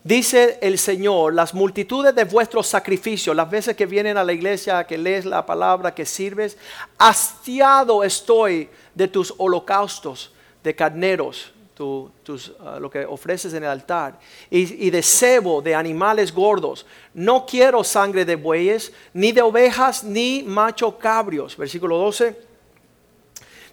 dice 0.05 0.59
el 0.63 0.79
Señor, 0.79 1.35
las 1.35 1.55
multitudes 1.55 2.15
de 2.15 2.25
vuestros 2.25 2.67
sacrificios, 2.67 3.35
las 3.35 3.51
veces 3.51 3.77
que 3.77 3.87
vienen 3.87 4.17
a 4.17 4.25
la 4.25 4.33
iglesia, 4.33 4.87
que 4.87 4.97
lees 4.97 5.25
la 5.25 5.45
palabra, 5.45 5.95
que 5.95 6.07
sirves? 6.07 6.57
Hastiado 6.99 8.05
estoy 8.05 8.69
de 8.95 9.09
tus 9.09 9.35
holocaustos 9.37 10.33
de 10.63 10.75
carneros, 10.75 11.53
tus, 11.75 12.53
ah, 12.61 12.79
lo 12.81 12.91
que 12.91 13.05
ofreces 13.05 13.55
en 13.55 13.63
el 13.63 13.71
altar, 13.71 14.19
y, 14.51 14.91
de 14.91 15.03
cebo 15.03 15.63
de 15.63 15.75
animales 15.75 16.33
gordos. 16.33 16.87
No 17.15 17.47
quiero 17.47 17.85
sangre 17.85 18.25
de 18.25 18.37
bueyes, 18.37 18.93
ni 19.15 19.33
de 19.33 19.43
ovejas, 19.43 20.03
ni 20.03 20.43
macho 20.45 20.99
cabrios. 20.99 21.57
Versículo 21.57 21.97
12. 21.99 22.48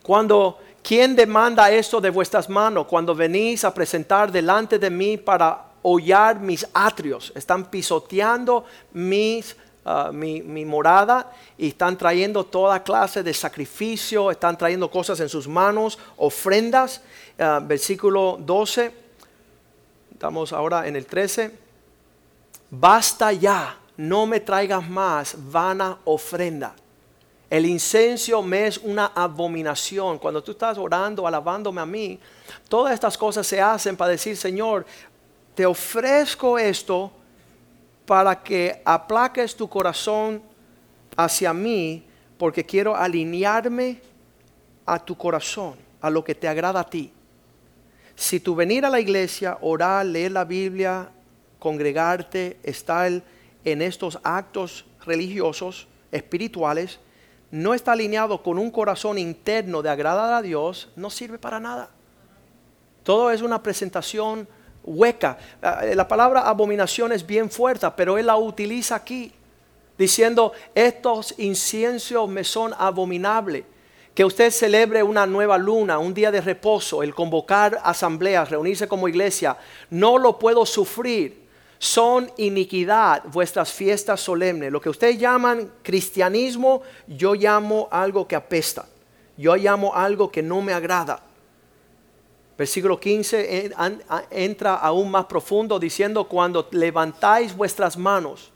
Cuando, 0.06 0.60
¿quién 0.84 1.16
demanda 1.16 1.72
esto 1.72 2.00
de 2.00 2.12
vuestras 2.12 2.48
manos? 2.48 2.86
Cuando 2.86 3.16
venís 3.16 3.64
a 3.64 3.74
presentar 3.74 4.32
delante 4.32 4.78
de 4.78 4.92
mí 4.92 5.18
para 5.18 5.66
hollar 5.82 6.40
mis 6.40 6.64
atrios. 6.76 7.34
Están 7.34 7.66
pisoteando 7.72 8.66
mis 8.94 9.56
ah, 9.84 10.12
mi, 10.14 10.64
morada 10.64 11.32
y 11.58 11.70
están 11.70 11.98
trayendo 11.98 12.44
toda 12.44 12.84
clase 12.84 13.24
de 13.24 13.34
sacrificio, 13.34 14.30
están 14.30 14.56
trayendo 14.60 14.92
cosas 14.92 15.20
en 15.22 15.30
sus 15.30 15.48
manos, 15.48 15.98
ofrendas. 16.18 17.02
Ah, 17.40 17.60
versículo 17.64 18.38
12, 18.40 18.94
estamos 20.12 20.54
ahora 20.54 20.88
en 20.88 20.96
el 20.96 21.08
13. 21.08 21.52
Basta 22.70 23.34
ya, 23.34 23.76
no 23.98 24.28
me 24.28 24.40
traigas 24.40 24.88
más 24.88 25.36
vana 25.52 25.98
ofrenda. 26.06 26.76
El 27.50 27.66
incenso 27.66 28.42
me 28.42 28.68
es 28.68 28.78
una 28.78 29.08
abominación. 29.08 30.18
Cuando 30.18 30.44
tú 30.44 30.52
estás 30.52 30.78
orando, 30.78 31.28
alabándome 31.28 31.82
a 31.82 31.86
mí, 31.86 32.20
todas 32.68 32.94
estas 32.94 33.18
cosas 33.18 33.46
se 33.46 33.62
hacen 33.62 33.96
para 33.96 34.12
decir, 34.12 34.36
Señor, 34.36 34.86
te 35.54 35.66
ofrezco 35.66 36.58
esto 36.58 37.12
para 38.06 38.42
que 38.42 38.82
aplaques 38.84 39.56
tu 39.56 39.70
corazón 39.70 40.42
hacia 41.16 41.54
mí, 41.54 42.04
porque 42.38 42.66
quiero 42.66 42.96
alinearme 42.96 44.02
a 44.86 45.00
tu 45.00 45.16
corazón, 45.16 45.76
a 46.02 46.10
lo 46.10 46.24
que 46.24 46.36
te 46.36 46.48
agrada 46.48 46.82
a 46.82 46.90
ti. 46.90 47.12
Si 48.16 48.40
tú 48.40 48.56
venir 48.56 48.86
a 48.86 48.90
la 48.90 49.00
iglesia, 49.00 49.58
orar, 49.62 50.06
leer 50.06 50.32
la 50.32 50.46
Biblia, 50.46 51.10
congregarte, 51.60 52.58
estar 52.64 53.22
en 53.64 53.82
estos 53.82 54.20
actos 54.24 54.86
religiosos, 55.06 55.88
espirituales, 56.12 57.00
no 57.56 57.74
está 57.74 57.94
alineado 57.94 58.44
con 58.44 58.60
un 58.60 58.70
corazón 58.70 59.18
interno 59.18 59.82
de 59.82 59.90
agradar 59.90 60.34
a 60.34 60.42
Dios, 60.42 60.90
no 60.98 61.10
sirve 61.10 61.40
para 61.40 61.58
nada. 61.58 61.90
Todo 63.02 63.32
es 63.32 63.42
una 63.42 63.64
presentación 63.64 64.46
hueca. 64.84 65.38
Ah, 65.62 65.84
la 65.96 66.06
palabra 66.06 66.42
abominación 66.42 67.14
es 67.14 67.26
bien 67.26 67.50
fuerte, 67.50 67.88
pero 67.96 68.18
él 68.18 68.26
la 68.26 68.36
utiliza 68.36 68.96
aquí, 68.96 69.32
diciendo, 69.98 70.52
estos 70.74 71.34
inciensos 71.38 72.28
me 72.28 72.44
son 72.44 72.74
abominables. 72.78 73.64
Que 74.14 74.26
usted 74.26 74.52
celebre 74.52 75.02
una 75.02 75.26
nueva 75.26 75.58
luna, 75.58 75.98
un 75.98 76.14
día 76.14 76.32
de 76.32 76.42
reposo, 76.42 77.04
el 77.04 77.16
convocar 77.16 77.80
asambleas, 77.86 78.50
reunirse 78.50 78.90
como 78.90 79.08
iglesia, 79.08 79.56
no 79.90 80.18
lo 80.18 80.38
puedo 80.40 80.66
sufrir. 80.66 81.45
Son 81.78 82.32
iniquidad 82.38 83.24
vuestras 83.26 83.72
fiestas 83.72 84.22
solemnes. 84.22 84.72
Lo 84.72 84.82
que 84.82 84.90
ustedes 84.90 85.18
llaman 85.18 85.72
cristianismo, 85.84 86.82
yo 87.08 87.34
llamo 87.34 87.88
algo 87.92 88.28
que 88.28 88.36
apesta. 88.36 88.88
Yo 89.38 89.56
llamo 89.56 89.94
algo 89.94 90.32
que 90.32 90.42
no 90.42 90.62
me 90.62 90.74
agrada. 90.74 91.22
Versículo 92.58 92.98
15 92.98 93.74
entra 94.32 94.76
aún 94.76 95.12
más 95.12 95.26
profundo 95.26 95.78
diciendo, 95.78 96.26
cuando 96.26 96.68
levantáis 96.72 97.54
vuestras 97.54 97.98
manos, 97.98 98.52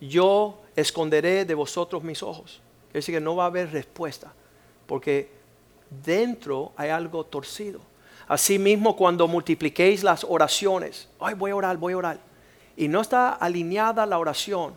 yo 0.00 0.62
esconderé 0.74 1.44
de 1.44 1.54
vosotros 1.54 2.02
mis 2.02 2.22
ojos. 2.22 2.62
Es 2.88 2.94
decir, 2.94 3.16
que 3.16 3.20
no 3.20 3.36
va 3.36 3.44
a 3.44 3.46
haber 3.48 3.70
respuesta, 3.70 4.32
porque 4.86 5.30
dentro 5.90 6.72
hay 6.74 6.88
algo 6.88 7.24
torcido. 7.24 7.80
Asimismo, 8.26 8.96
cuando 8.96 9.28
multipliquéis 9.28 10.02
las 10.02 10.24
oraciones, 10.24 11.08
ay, 11.20 11.34
voy 11.34 11.50
a 11.50 11.56
orar, 11.56 11.76
voy 11.76 11.92
a 11.92 11.96
orar, 11.98 12.20
y 12.78 12.88
no 12.88 13.02
está 13.02 13.34
alineada 13.34 14.06
la 14.06 14.18
oración, 14.18 14.72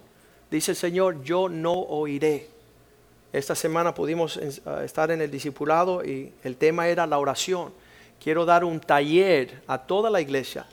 dice 0.49 0.71
el 0.71 0.77
Señor, 0.77 1.23
yo 1.23 1.47
no 1.47 1.73
oiré. 1.73 2.49
Esta 3.31 3.55
semana 3.55 3.93
pudimos 3.93 4.35
eh, 4.35 4.51
estar 4.83 5.09
en 5.11 5.21
el 5.21 5.31
discipulado 5.31 6.03
y 6.03 6.33
el 6.43 6.57
tema 6.57 6.89
era 6.89 7.07
la 7.07 7.17
oración 7.17 7.71
quiero 8.21 8.45
dar 8.45 8.63
un 8.63 8.79
taller 8.79 9.63
a 9.67 9.79
toda 9.79 10.09
la 10.09 10.21
iglesia 10.21 10.65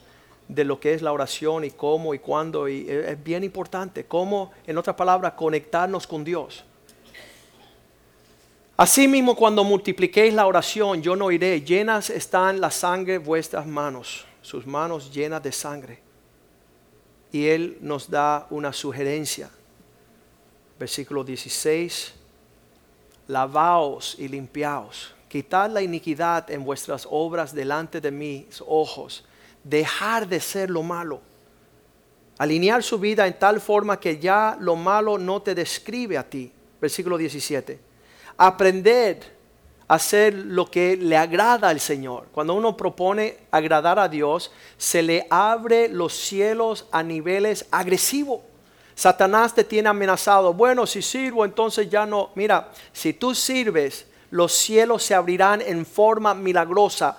de 0.46 0.64
lo 0.64 0.78
que 0.78 0.94
es 0.94 1.02
la 1.02 1.12
oración 1.12 1.64
y 1.64 1.70
cómo 1.70 2.14
y 2.14 2.18
cuándo. 2.18 2.68
Y 2.68 2.86
es 2.88 3.22
bien 3.22 3.42
importante, 3.42 4.04
cómo, 4.04 4.52
en 4.66 4.76
otras 4.78 4.96
palabras, 4.96 5.32
conectarnos 5.32 6.06
con 6.06 6.24
Dios. 6.24 6.64
Asimismo, 8.76 9.34
cuando 9.34 9.64
multipliquéis 9.64 10.32
la 10.34 10.46
oración, 10.46 11.02
yo 11.02 11.16
no 11.16 11.30
iré. 11.30 11.60
Llenas 11.62 12.10
están 12.10 12.60
la 12.60 12.70
sangre 12.70 13.18
vuestras 13.18 13.66
manos, 13.66 14.24
sus 14.40 14.66
manos 14.66 15.12
llenas 15.12 15.42
de 15.42 15.50
sangre. 15.50 16.07
Y 17.32 17.46
Él 17.46 17.78
nos 17.80 18.10
da 18.10 18.46
una 18.50 18.72
sugerencia. 18.72 19.50
Versículo 20.78 21.24
16. 21.24 22.14
Lavaos 23.26 24.16
y 24.18 24.28
limpiaos 24.28 25.14
Quitad 25.28 25.70
la 25.70 25.82
iniquidad 25.82 26.50
en 26.50 26.64
vuestras 26.64 27.06
obras 27.10 27.54
delante 27.54 28.00
de 28.00 28.10
mis 28.10 28.62
ojos. 28.66 29.24
Dejar 29.62 30.26
de 30.26 30.40
ser 30.40 30.70
lo 30.70 30.82
malo. 30.82 31.20
Alinear 32.38 32.82
su 32.82 32.98
vida 32.98 33.26
en 33.26 33.38
tal 33.38 33.60
forma 33.60 34.00
que 34.00 34.18
ya 34.18 34.56
lo 34.58 34.74
malo 34.74 35.18
no 35.18 35.42
te 35.42 35.54
describe 35.54 36.16
a 36.16 36.28
ti. 36.28 36.50
Versículo 36.80 37.18
17. 37.18 37.78
Aprender 38.38 39.20
a 39.20 39.37
hacer 39.88 40.34
lo 40.34 40.70
que 40.70 40.96
le 40.96 41.16
agrada 41.16 41.70
al 41.70 41.80
Señor. 41.80 42.28
Cuando 42.32 42.54
uno 42.54 42.76
propone 42.76 43.38
agradar 43.50 43.98
a 43.98 44.08
Dios, 44.08 44.52
se 44.76 45.02
le 45.02 45.26
abre 45.30 45.88
los 45.88 46.12
cielos 46.12 46.86
a 46.92 47.02
niveles 47.02 47.66
agresivos. 47.70 48.40
Satanás 48.94 49.54
te 49.54 49.64
tiene 49.64 49.88
amenazado. 49.88 50.52
Bueno, 50.52 50.86
si 50.86 51.00
sirvo, 51.00 51.44
entonces 51.44 51.88
ya 51.88 52.04
no. 52.04 52.30
Mira, 52.34 52.70
si 52.92 53.14
tú 53.14 53.34
sirves, 53.34 54.06
los 54.30 54.52
cielos 54.52 55.02
se 55.02 55.14
abrirán 55.14 55.62
en 55.62 55.86
forma 55.86 56.34
milagrosa, 56.34 57.16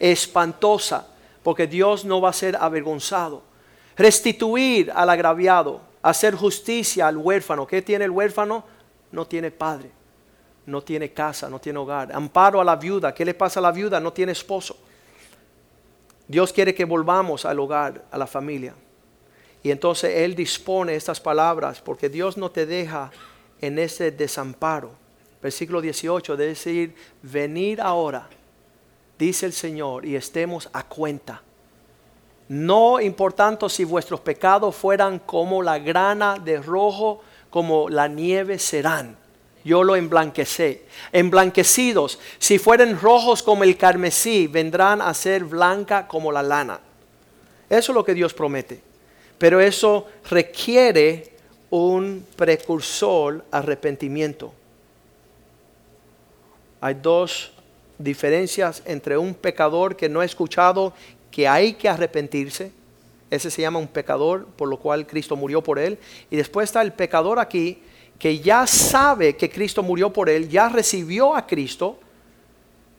espantosa, 0.00 1.06
porque 1.42 1.66
Dios 1.66 2.04
no 2.04 2.20
va 2.20 2.30
a 2.30 2.32
ser 2.32 2.56
avergonzado. 2.56 3.42
Restituir 3.96 4.90
al 4.94 5.10
agraviado, 5.10 5.82
hacer 6.02 6.34
justicia 6.34 7.06
al 7.06 7.16
huérfano. 7.16 7.66
¿Qué 7.66 7.82
tiene 7.82 8.06
el 8.06 8.10
huérfano? 8.10 8.64
No 9.12 9.26
tiene 9.26 9.50
padre, 9.50 9.90
no 10.68 10.82
tiene 10.82 11.12
casa, 11.12 11.48
no 11.48 11.58
tiene 11.58 11.78
hogar. 11.78 12.12
Amparo 12.12 12.60
a 12.60 12.64
la 12.64 12.76
viuda. 12.76 13.12
¿Qué 13.12 13.24
le 13.24 13.34
pasa 13.34 13.60
a 13.60 13.62
la 13.62 13.72
viuda? 13.72 14.00
No 14.00 14.12
tiene 14.12 14.32
esposo. 14.32 14.76
Dios 16.26 16.52
quiere 16.52 16.74
que 16.74 16.84
volvamos 16.84 17.44
al 17.44 17.58
hogar, 17.58 18.04
a 18.10 18.18
la 18.18 18.26
familia. 18.26 18.74
Y 19.62 19.70
entonces 19.70 20.14
Él 20.16 20.34
dispone 20.34 20.94
estas 20.94 21.20
palabras 21.20 21.80
porque 21.80 22.08
Dios 22.08 22.36
no 22.36 22.50
te 22.50 22.66
deja 22.66 23.10
en 23.60 23.78
ese 23.78 24.10
desamparo 24.10 24.92
versículo 25.42 25.80
18, 25.80 26.36
de 26.36 26.46
decir, 26.46 26.94
venir 27.22 27.80
ahora, 27.80 28.28
dice 29.18 29.46
el 29.46 29.52
Señor, 29.52 30.04
y 30.04 30.16
estemos 30.16 30.68
a 30.72 30.82
cuenta. 30.84 31.42
No 32.48 33.00
importando 33.00 33.68
si 33.68 33.84
vuestros 33.84 34.20
pecados 34.20 34.74
fueran 34.74 35.18
como 35.18 35.62
la 35.62 35.78
grana 35.78 36.38
de 36.38 36.60
rojo, 36.60 37.20
como 37.50 37.88
la 37.88 38.08
nieve 38.08 38.58
serán. 38.58 39.16
Yo 39.64 39.84
lo 39.84 39.96
emblanquecé. 39.96 40.82
Emblanquecidos, 41.12 42.18
si 42.38 42.58
fueren 42.58 42.98
rojos 42.98 43.42
como 43.42 43.64
el 43.64 43.76
carmesí, 43.76 44.46
vendrán 44.46 45.02
a 45.02 45.12
ser 45.14 45.44
blanca 45.44 46.06
como 46.08 46.32
la 46.32 46.42
lana. 46.42 46.80
Eso 47.68 47.92
es 47.92 47.94
lo 47.94 48.04
que 48.04 48.14
Dios 48.14 48.34
promete. 48.34 48.80
Pero 49.38 49.60
eso 49.60 50.06
requiere 50.30 51.32
un 51.70 52.26
precursor 52.36 53.44
arrepentimiento 53.50 54.52
hay 56.80 56.94
dos 56.94 57.52
diferencias 57.98 58.82
entre 58.84 59.18
un 59.18 59.34
pecador 59.34 59.96
que 59.96 60.08
no 60.08 60.20
ha 60.20 60.24
escuchado 60.24 60.92
que 61.30 61.48
hay 61.48 61.74
que 61.74 61.88
arrepentirse. 61.88 62.70
Ese 63.30 63.50
se 63.50 63.62
llama 63.62 63.78
un 63.78 63.88
pecador, 63.88 64.46
por 64.46 64.68
lo 64.68 64.78
cual 64.78 65.06
Cristo 65.06 65.36
murió 65.36 65.62
por 65.62 65.78
él. 65.78 65.98
Y 66.30 66.36
después 66.36 66.68
está 66.68 66.80
el 66.82 66.92
pecador 66.92 67.38
aquí 67.38 67.82
que 68.18 68.40
ya 68.40 68.66
sabe 68.66 69.36
que 69.36 69.50
Cristo 69.50 69.82
murió 69.82 70.12
por 70.12 70.28
él, 70.28 70.48
ya 70.48 70.68
recibió 70.68 71.34
a 71.36 71.46
Cristo 71.46 71.98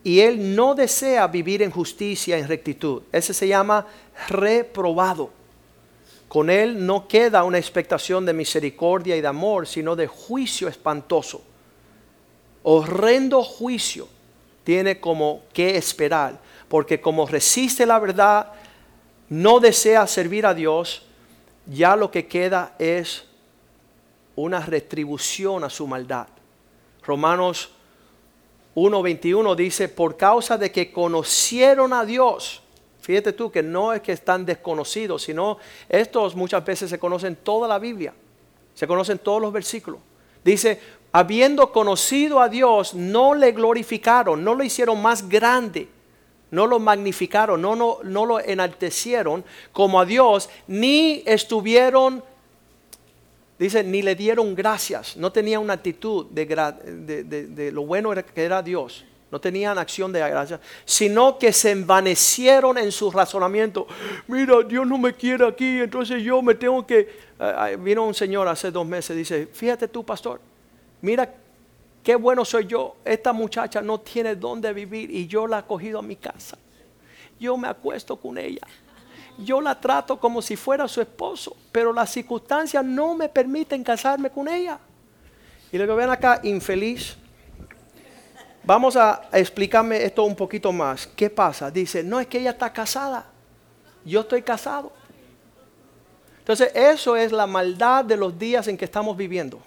y 0.03 0.21
él 0.21 0.55
no 0.55 0.75
desea 0.75 1.27
vivir 1.27 1.61
en 1.61 1.71
justicia, 1.71 2.37
en 2.37 2.47
rectitud. 2.47 3.01
Ese 3.11 3.33
se 3.33 3.47
llama 3.47 3.85
reprobado. 4.27 5.31
Con 6.27 6.49
él 6.49 6.85
no 6.85 7.07
queda 7.07 7.43
una 7.43 7.57
expectación 7.57 8.25
de 8.25 8.33
misericordia 8.33 9.17
y 9.17 9.21
de 9.21 9.27
amor, 9.27 9.67
sino 9.67 9.95
de 9.95 10.07
juicio 10.07 10.67
espantoso 10.67 11.41
horrendo 12.63 13.43
juicio 13.43 14.07
tiene 14.63 14.99
como 14.99 15.43
que 15.53 15.77
esperar, 15.77 16.39
porque 16.67 17.01
como 17.01 17.25
resiste 17.25 17.85
la 17.85 17.99
verdad, 17.99 18.51
no 19.29 19.59
desea 19.59 20.05
servir 20.07 20.45
a 20.45 20.53
Dios, 20.53 21.03
ya 21.65 21.95
lo 21.95 22.11
que 22.11 22.27
queda 22.27 22.75
es 22.79 23.25
una 24.43 24.59
retribución 24.65 25.63
a 25.63 25.69
su 25.69 25.85
maldad. 25.85 26.27
Romanos 27.03 27.71
1.21 28.75 29.55
dice, 29.55 29.89
por 29.89 30.15
causa 30.15 30.57
de 30.57 30.71
que 30.71 30.91
conocieron 30.91 31.91
a 31.91 32.05
Dios, 32.05 32.61
fíjate 33.01 33.33
tú 33.33 33.51
que 33.51 33.61
no 33.61 33.93
es 33.93 34.01
que 34.01 34.13
están 34.13 34.45
desconocidos, 34.45 35.23
sino 35.23 35.57
estos 35.89 36.35
muchas 36.35 36.63
veces 36.63 36.89
se 36.89 36.99
conocen 36.99 37.35
toda 37.35 37.67
la 37.67 37.79
Biblia, 37.79 38.13
se 38.73 38.87
conocen 38.87 39.19
todos 39.19 39.41
los 39.41 39.51
versículos. 39.51 39.99
Dice, 40.43 40.79
habiendo 41.11 41.71
conocido 41.71 42.39
a 42.39 42.47
Dios, 42.47 42.93
no 42.93 43.33
le 43.33 43.51
glorificaron, 43.51 44.43
no 44.43 44.55
lo 44.55 44.63
hicieron 44.63 45.01
más 45.01 45.27
grande, 45.27 45.89
no 46.51 46.65
lo 46.65 46.79
magnificaron, 46.79 47.61
no, 47.61 47.75
no, 47.75 47.97
no 48.03 48.25
lo 48.25 48.39
enaltecieron 48.39 49.43
como 49.73 49.99
a 49.99 50.05
Dios, 50.05 50.49
ni 50.67 51.23
estuvieron 51.25 52.23
Dice, 53.59 53.83
ni 53.83 54.01
le 54.01 54.15
dieron 54.15 54.55
gracias, 54.55 55.17
no 55.17 55.31
tenía 55.31 55.59
una 55.59 55.73
actitud 55.73 56.27
de, 56.27 56.45
de, 56.45 57.71
lo 57.73 57.85
bueno 57.85 58.11
que 58.33 58.43
era 58.43 58.63
Dios 58.63 59.05
no 59.31 59.39
tenían 59.39 59.77
acción 59.77 60.11
de 60.11 60.19
gracia, 60.19 60.59
sino 60.85 61.37
que 61.37 61.53
se 61.53 61.71
envanecieron 61.71 62.77
en 62.77 62.91
su 62.91 63.11
razonamiento. 63.11 63.87
Mira, 64.27 64.63
Dios 64.63 64.87
no 64.87 64.97
me 64.97 65.13
quiere 65.13 65.47
aquí, 65.47 65.79
entonces 65.81 66.23
yo 66.23 66.41
me 66.41 66.55
tengo 66.55 66.85
que... 66.85 67.07
vino 67.79 68.05
un 68.05 68.13
señor 68.13 68.47
hace 68.47 68.71
dos 68.71 68.85
meses, 68.85 69.15
dice, 69.15 69.47
fíjate 69.51 69.87
tú, 69.87 70.03
pastor, 70.03 70.41
mira 71.01 71.31
qué 72.03 72.15
bueno 72.15 72.43
soy 72.43 72.65
yo. 72.65 72.95
Esta 73.05 73.33
muchacha 73.33 73.81
no 73.81 73.99
tiene 73.99 74.35
dónde 74.35 74.73
vivir 74.73 75.11
y 75.11 75.27
yo 75.27 75.45
la 75.45 75.59
he 75.59 75.63
cogido 75.63 75.99
a 75.99 76.01
mi 76.01 76.15
casa. 76.15 76.57
Yo 77.39 77.55
me 77.55 77.67
acuesto 77.67 78.15
con 78.17 78.37
ella. 78.37 78.65
Yo 79.39 79.61
la 79.61 79.79
trato 79.79 80.19
como 80.19 80.41
si 80.41 80.55
fuera 80.55 80.87
su 80.87 81.01
esposo, 81.01 81.55
pero 81.71 81.93
las 81.93 82.11
circunstancias 82.11 82.83
no 82.83 83.15
me 83.15 83.29
permiten 83.29 83.83
casarme 83.83 84.29
con 84.29 84.47
ella. 84.47 84.79
Y 85.71 85.77
luego 85.77 85.95
ven 85.95 86.09
acá, 86.09 86.39
infeliz 86.43 87.17
Vamos 88.69 88.95
a 88.95 89.29
explicarme 89.31 90.03
esto 90.03 90.23
un 90.23 90.35
poquito 90.35 90.71
más. 90.71 91.07
¿Qué 91.07 91.27
pasa? 91.29 91.71
Dice, 91.71 92.03
no 92.03 92.19
es 92.19 92.27
que 92.27 92.39
ella 92.39 92.51
está 92.51 92.71
casada. 92.71 93.25
Yo 94.05 94.21
estoy 94.21 94.43
casado. 94.43 94.91
Entonces, 96.37 96.71
eso 96.75 97.15
es 97.15 97.31
la 97.31 97.47
maldad 97.47 98.05
de 98.05 98.15
los 98.15 98.37
días 98.37 98.67
en 98.67 98.77
que 98.77 98.85
estamos 98.85 99.17
viviendo. 99.17 99.59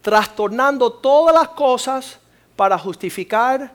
Trastornando 0.00 0.90
todas 0.90 1.34
las 1.34 1.48
cosas 1.48 2.18
para 2.56 2.78
justificar 2.78 3.70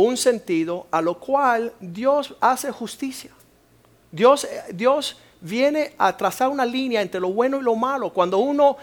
un 0.00 0.16
sentido 0.16 0.86
a 0.90 1.00
lo 1.00 1.18
cual 1.18 1.72
Dios 1.80 2.34
hace 2.40 2.70
justicia. 2.70 3.30
Dios, 4.10 4.46
Dios 4.72 5.16
viene 5.40 5.94
a 5.98 6.16
trazar 6.16 6.48
una 6.48 6.66
línea 6.66 7.00
entre 7.00 7.20
lo 7.20 7.32
bueno 7.32 7.58
y 7.58 7.62
lo 7.62 7.76
malo. 7.76 8.12
Cuando 8.12 8.38
uno 8.38 8.76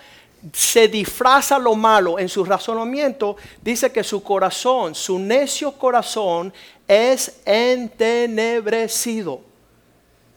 se 0.53 0.88
disfraza 0.88 1.59
lo 1.59 1.76
malo 1.76 2.18
en 2.20 2.30
su 2.30 2.45
razonamiento, 2.45 3.36
dice 3.61 3.91
que 3.91 4.03
su 4.03 4.24
corazón, 4.24 4.95
su 4.95 5.20
necio 5.20 5.72
corazón 5.74 6.53
es 6.88 7.41
entenebrecido. 7.45 9.41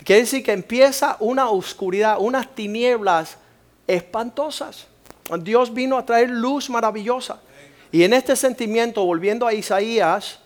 Quiere 0.05 0.23
decir 0.23 0.43
que 0.43 0.53
empieza 0.53 1.17
una 1.21 1.51
oscuridad, 1.51 2.17
unas 2.19 2.55
tinieblas 2.55 3.37
espantosas. 3.87 4.87
Dios 5.41 5.73
vino 5.73 5.97
a 5.99 6.05
traer 6.05 6.31
luz 6.31 6.69
maravillosa. 6.71 7.41
Y 7.93 8.03
en 8.03 8.15
este 8.15 8.35
sentimiento, 8.37 9.05
volviendo 9.05 9.47
a 9.47 9.53
Isaías 9.53 10.39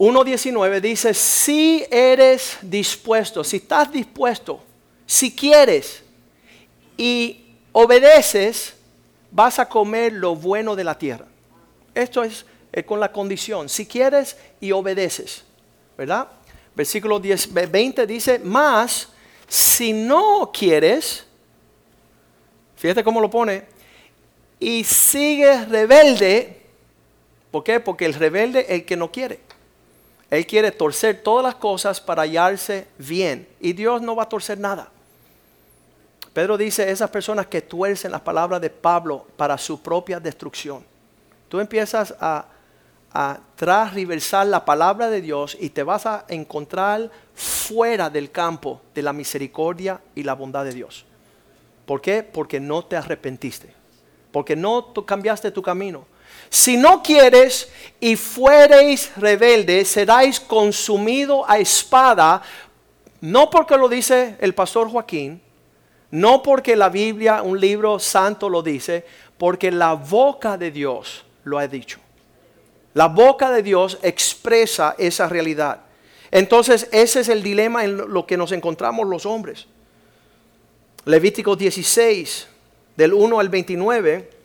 1.19, 0.00 0.80
dice, 0.80 1.12
si 1.12 1.84
eres 1.90 2.56
dispuesto, 2.62 3.44
si 3.44 3.58
estás 3.58 3.92
dispuesto, 3.92 4.58
si 5.04 5.30
quieres, 5.36 6.02
y 6.96 7.44
obedeces, 7.72 8.76
vas 9.30 9.58
a 9.58 9.68
comer 9.68 10.14
lo 10.14 10.34
bueno 10.34 10.74
de 10.74 10.84
la 10.84 10.96
tierra. 10.96 11.26
Esto 11.94 12.24
es 12.24 12.46
eh, 12.72 12.82
con 12.82 12.98
la 12.98 13.12
condición, 13.12 13.68
si 13.68 13.84
quieres 13.84 14.38
y 14.58 14.72
obedeces, 14.72 15.44
¿verdad? 15.98 16.28
Versículo 16.74 17.20
10, 17.20 17.52
20 17.70 18.06
dice, 18.06 18.38
más 18.38 19.08
si 19.46 19.92
no 19.92 20.50
quieres, 20.50 21.26
fíjate 22.74 23.04
cómo 23.04 23.20
lo 23.20 23.28
pone, 23.28 23.64
y 24.58 24.82
sigues 24.82 25.68
rebelde, 25.68 26.62
¿por 27.50 27.62
qué? 27.62 27.80
Porque 27.80 28.06
el 28.06 28.14
rebelde 28.14 28.60
es 28.60 28.70
el 28.70 28.84
que 28.86 28.96
no 28.96 29.12
quiere. 29.12 29.49
Él 30.30 30.46
quiere 30.46 30.70
torcer 30.70 31.22
todas 31.22 31.44
las 31.44 31.56
cosas 31.56 32.00
para 32.00 32.22
hallarse 32.22 32.86
bien. 32.98 33.48
Y 33.60 33.72
Dios 33.72 34.00
no 34.00 34.14
va 34.14 34.22
a 34.22 34.28
torcer 34.28 34.58
nada. 34.58 34.88
Pedro 36.32 36.56
dice, 36.56 36.88
esas 36.88 37.10
personas 37.10 37.48
que 37.48 37.60
tuercen 37.60 38.12
las 38.12 38.20
palabras 38.20 38.60
de 38.60 38.70
Pablo 38.70 39.26
para 39.36 39.58
su 39.58 39.82
propia 39.82 40.20
destrucción. 40.20 40.84
Tú 41.48 41.58
empiezas 41.58 42.14
a, 42.20 42.46
a 43.12 43.40
la 44.44 44.64
palabra 44.64 45.10
de 45.10 45.20
Dios 45.20 45.56
y 45.60 45.70
te 45.70 45.82
vas 45.82 46.06
a 46.06 46.24
encontrar 46.28 47.10
fuera 47.34 48.08
del 48.08 48.30
campo 48.30 48.80
de 48.94 49.02
la 49.02 49.12
misericordia 49.12 50.00
y 50.14 50.22
la 50.22 50.34
bondad 50.34 50.64
de 50.64 50.72
Dios. 50.72 51.04
¿Por 51.86 52.00
qué? 52.00 52.22
Porque 52.22 52.60
no 52.60 52.84
te 52.84 52.96
arrepentiste. 52.96 53.74
Porque 54.30 54.54
no 54.54 54.94
cambiaste 55.04 55.50
tu 55.50 55.60
camino. 55.60 56.06
Si 56.50 56.76
no 56.76 57.02
quieres 57.02 57.70
y 58.00 58.16
fuereis 58.16 59.12
rebeldes, 59.16 59.88
seráis 59.88 60.40
consumido 60.40 61.48
a 61.48 61.58
espada, 61.58 62.42
no 63.20 63.48
porque 63.48 63.76
lo 63.76 63.88
dice 63.88 64.36
el 64.40 64.52
pastor 64.52 64.90
Joaquín, 64.90 65.40
no 66.10 66.42
porque 66.42 66.74
la 66.74 66.88
Biblia, 66.88 67.42
un 67.42 67.60
libro 67.60 68.00
santo, 68.00 68.48
lo 68.48 68.62
dice, 68.62 69.06
porque 69.38 69.70
la 69.70 69.94
boca 69.94 70.58
de 70.58 70.72
Dios 70.72 71.24
lo 71.44 71.58
ha 71.58 71.68
dicho. 71.68 72.00
La 72.94 73.06
boca 73.06 73.50
de 73.52 73.62
Dios 73.62 73.98
expresa 74.02 74.96
esa 74.98 75.28
realidad. 75.28 75.82
Entonces 76.32 76.88
ese 76.90 77.20
es 77.20 77.28
el 77.28 77.42
dilema 77.42 77.84
en 77.84 77.96
lo 77.96 78.26
que 78.26 78.36
nos 78.36 78.50
encontramos 78.50 79.06
los 79.06 79.24
hombres. 79.24 79.66
Levítico 81.04 81.54
16, 81.54 82.48
del 82.96 83.14
1 83.14 83.38
al 83.38 83.48
29, 83.48 84.14
eh, 84.16 84.39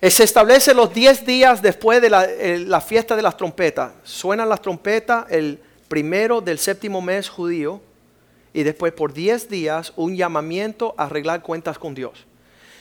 se 0.00 0.24
establece 0.24 0.74
los 0.74 0.92
10 0.92 1.26
días 1.26 1.62
después 1.62 2.02
de 2.02 2.10
la, 2.10 2.26
la 2.26 2.80
fiesta 2.80 3.16
de 3.16 3.22
las 3.22 3.36
trompetas. 3.36 3.92
Suenan 4.04 4.48
las 4.48 4.60
trompetas 4.60 5.26
el 5.30 5.58
primero 5.88 6.40
del 6.40 6.58
séptimo 6.58 7.00
mes 7.00 7.28
judío 7.28 7.80
y 8.52 8.62
después 8.62 8.92
por 8.92 9.12
10 9.12 9.48
días 9.48 9.92
un 9.96 10.16
llamamiento 10.16 10.94
a 10.96 11.04
arreglar 11.04 11.42
cuentas 11.42 11.78
con 11.78 11.94
Dios. 11.94 12.26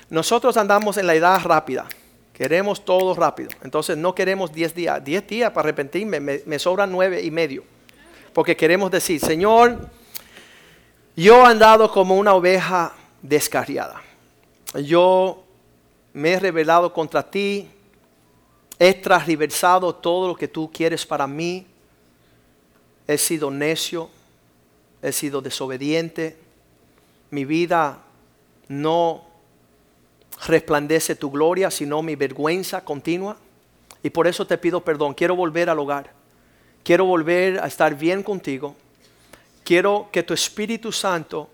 Nosotros 0.10 0.56
andamos 0.58 0.98
en 0.98 1.08
la 1.08 1.16
edad 1.16 1.42
rápida, 1.44 1.86
queremos 2.34 2.86
todo 2.86 3.14
rápido, 3.16 3.50
entonces 3.64 3.98
no 3.98 4.14
queremos 4.14 4.54
10 4.54 4.76
días, 4.76 5.04
10 5.04 5.28
días 5.28 5.52
para 5.52 5.68
arrepentirme, 5.68 6.20
me, 6.20 6.60
sobran 6.60 6.92
9 6.92 7.22
y 7.24 7.32
medio, 7.32 7.64
porque 8.34 8.56
queremos 8.56 8.92
decir, 8.92 9.20
Señor, 9.20 9.90
yo 11.16 11.44
he 11.44 11.48
andado 11.48 11.92
como 11.92 12.16
una 12.16 12.34
oveja 12.34 12.94
descarriada, 13.22 14.02
yo 14.76 15.45
me 16.16 16.32
he 16.32 16.40
rebelado 16.40 16.94
contra 16.94 17.30
ti, 17.30 17.68
he 18.80 18.94
transversado 18.94 19.94
todo 19.94 20.30
lo 20.30 20.36
que 20.36 20.48
tú 20.48 20.72
quieres 20.72 21.06
para 21.06 21.28
mí, 21.28 21.68
he 23.06 23.18
sido 23.18 23.52
necio, 23.52 24.10
he 25.02 25.12
sido 25.12 25.42
desobediente, 25.42 26.38
mi 27.32 27.44
vida 27.44 28.02
no 28.70 29.26
resplandece 30.48 31.16
tu 31.16 31.30
gloria, 31.30 31.70
sino 31.70 32.02
mi 32.02 32.16
vergüenza 32.16 32.86
continua. 32.86 33.36
Y 34.02 34.10
por 34.10 34.26
eso 34.26 34.48
te 34.48 34.58
pido 34.58 34.82
perdón. 34.82 35.14
Quiero 35.14 35.36
volver 35.36 35.70
al 35.70 35.80
hogar. 35.80 36.14
Quiero 36.84 37.06
volver 37.06 37.60
a 37.60 37.68
estar 37.68 37.94
bien 37.96 38.24
contigo. 38.24 38.76
Quiero 39.66 40.08
que 40.14 40.24
tu 40.24 40.34
Espíritu 40.34 40.94
Santo 40.94 41.50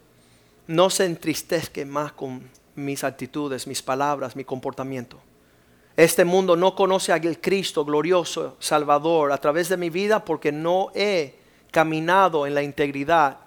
no 0.68 0.90
se 0.90 1.06
entristezca 1.06 1.84
más 1.86 2.12
con 2.12 2.61
mis 2.82 3.04
actitudes, 3.04 3.68
mis 3.68 3.82
palabras, 3.82 4.36
mi 4.36 4.44
comportamiento. 4.44 5.20
Este 5.98 6.26
mundo 6.26 6.56
no 6.56 6.76
conoce 6.76 7.12
al 7.12 7.40
Cristo 7.40 7.84
glorioso, 7.84 8.56
Salvador, 8.60 9.32
a 9.32 9.38
través 9.38 9.70
de 9.70 9.78
mi 9.78 9.90
vida 9.90 10.24
porque 10.24 10.52
no 10.52 10.90
he 10.96 11.36
caminado 11.72 12.48
en 12.48 12.56
la 12.56 12.64
integridad 12.64 13.40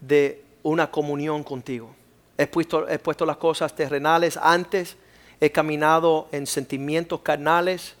de 0.00 0.44
una 0.62 0.90
comunión 0.90 1.42
contigo. 1.42 1.94
He 2.38 2.46
puesto, 2.46 2.88
he 2.88 2.98
puesto 2.98 3.26
las 3.26 3.36
cosas 3.36 3.74
terrenales 3.74 4.36
antes, 4.36 4.96
he 5.40 5.50
caminado 5.50 6.28
en 6.32 6.46
sentimientos 6.46 7.20
carnales, 7.20 7.96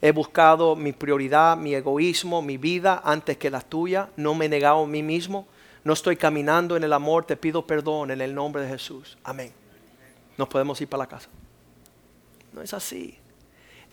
he 0.00 0.12
buscado 0.12 0.76
mi 0.76 0.92
prioridad, 0.92 1.56
mi 1.56 1.74
egoísmo, 1.74 2.42
mi 2.42 2.56
vida 2.56 3.02
antes 3.04 3.36
que 3.36 3.50
la 3.50 3.60
tuya, 3.60 4.08
no 4.16 4.34
me 4.34 4.46
he 4.46 4.48
negado 4.48 4.82
a 4.82 4.86
mí 4.86 5.02
mismo, 5.02 5.46
no 5.84 5.92
estoy 5.92 6.16
caminando 6.16 6.76
en 6.76 6.84
el 6.84 6.92
amor, 6.92 7.24
te 7.24 7.36
pido 7.36 7.66
perdón 7.66 8.10
en 8.10 8.20
el 8.20 8.34
nombre 8.34 8.62
de 8.62 8.68
Jesús. 8.68 9.16
Amén. 9.22 9.65
Nos 10.36 10.48
podemos 10.48 10.80
ir 10.80 10.88
para 10.88 11.04
la 11.04 11.08
casa. 11.08 11.28
No 12.52 12.62
es 12.62 12.72
así. 12.74 13.16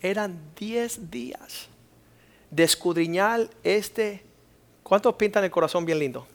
Eran 0.02 0.38
10 0.58 1.10
días 1.10 1.68
de 2.52 2.64
escudriñar 2.64 3.50
este 3.64 4.24
¿Cuántos 4.84 5.16
pintan 5.16 5.44
el 5.46 5.50
corazón 5.50 5.86
bien 5.86 5.98
lindo? 5.98 6.28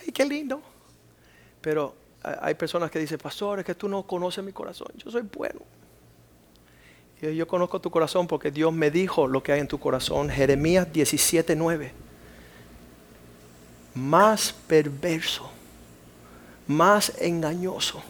Ay, 0.00 0.10
qué 0.10 0.24
lindo. 0.24 0.60
Pero 1.60 1.94
hay 2.22 2.54
personas 2.54 2.90
que 2.90 2.98
dicen, 2.98 3.18
pastor, 3.18 3.60
es 3.60 3.64
que 3.64 3.74
tú 3.74 3.88
no 3.88 4.02
conoces 4.02 4.42
mi 4.42 4.52
corazón. 4.52 4.88
Yo 4.96 5.10
soy 5.10 5.22
bueno. 5.22 5.60
Y 7.20 7.34
yo 7.36 7.46
conozco 7.46 7.80
tu 7.80 7.90
corazón 7.90 8.26
porque 8.26 8.50
Dios 8.50 8.72
me 8.72 8.90
dijo 8.90 9.26
lo 9.26 9.42
que 9.42 9.52
hay 9.52 9.60
en 9.60 9.68
tu 9.68 9.78
corazón. 9.78 10.30
Jeremías 10.30 10.88
17:9. 10.92 11.92
Más 13.94 14.52
perverso, 14.52 15.50
más 16.66 17.12
engañoso. 17.20 18.02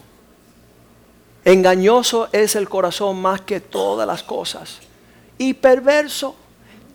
Engañoso 1.45 2.29
es 2.31 2.55
el 2.55 2.67
corazón 2.67 3.21
más 3.21 3.41
que 3.41 3.59
todas 3.59 4.07
las 4.07 4.23
cosas. 4.23 4.79
Y 5.37 5.53
perverso, 5.53 6.35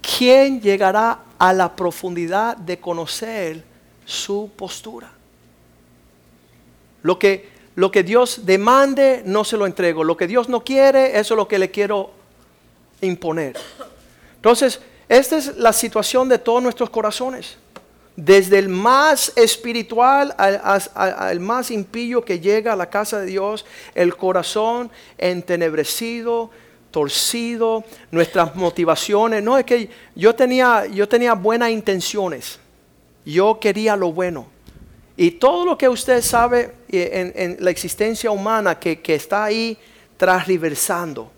¿quién 0.01 0.61
llegará 0.61 1.21
a 1.39 1.53
la 1.53 1.75
profundidad 1.75 2.57
de 2.57 2.79
conocer 2.79 3.65
su 4.05 4.51
postura. 4.57 5.11
Lo 7.03 7.19
que, 7.19 7.51
lo 7.75 7.91
que 7.91 8.03
Dios 8.03 8.47
demande, 8.47 9.23
no 9.25 9.45
se 9.45 9.57
lo 9.57 9.67
entrego. 9.67 10.05
Lo 10.05 10.17
que 10.17 10.27
Dios 10.27 10.49
no 10.49 10.65
quiere, 10.65 11.19
eso 11.19 11.35
es 11.35 11.37
lo 11.37 11.49
que 11.49 11.59
le 11.59 11.71
quiero 11.71 12.11
imponer. 13.01 13.57
Entonces, 14.37 14.81
esta 15.09 15.37
es 15.37 15.57
la 15.57 15.73
situación 15.73 16.29
de 16.29 16.39
todos 16.39 16.63
nuestros 16.63 16.91
corazones. 16.91 17.57
Desde 18.17 18.59
el 18.59 18.69
más 18.69 19.33
espiritual 19.37 20.35
al, 20.39 21.41
más 21.41 21.71
impío 21.71 22.25
que 22.25 22.39
llega 22.39 22.73
a 22.73 22.77
la 22.77 22.89
casa 22.89 23.21
de 23.21 23.27
Dios, 23.27 23.67
el 23.95 24.17
corazón 24.17 24.91
entenebrecido, 25.19 26.51
torcido, 26.93 27.83
nuestras 28.12 28.55
motivaciones. 28.55 29.43
No 29.43 29.59
es 29.59 29.65
que 29.65 29.91
yo 30.15 30.33
tenía, 30.35 30.87
yo 30.87 31.09
tenía 31.09 31.35
buenas 31.35 31.71
intenciones, 31.71 32.61
yo 33.25 33.59
quería 33.59 33.97
lo 33.97 34.12
bueno. 34.12 34.47
Y 35.17 35.33
todo 35.33 35.65
lo 35.65 35.79
que 35.79 35.89
usted 35.89 36.23
sabe 36.23 36.73
eh, 36.89 37.33
en, 37.35 37.57
la 37.61 37.71
existencia 37.71 38.31
humana 38.31 38.79
que, 38.79 39.01
está 39.07 39.45
ahí 39.45 39.77
transversando. 40.17 41.31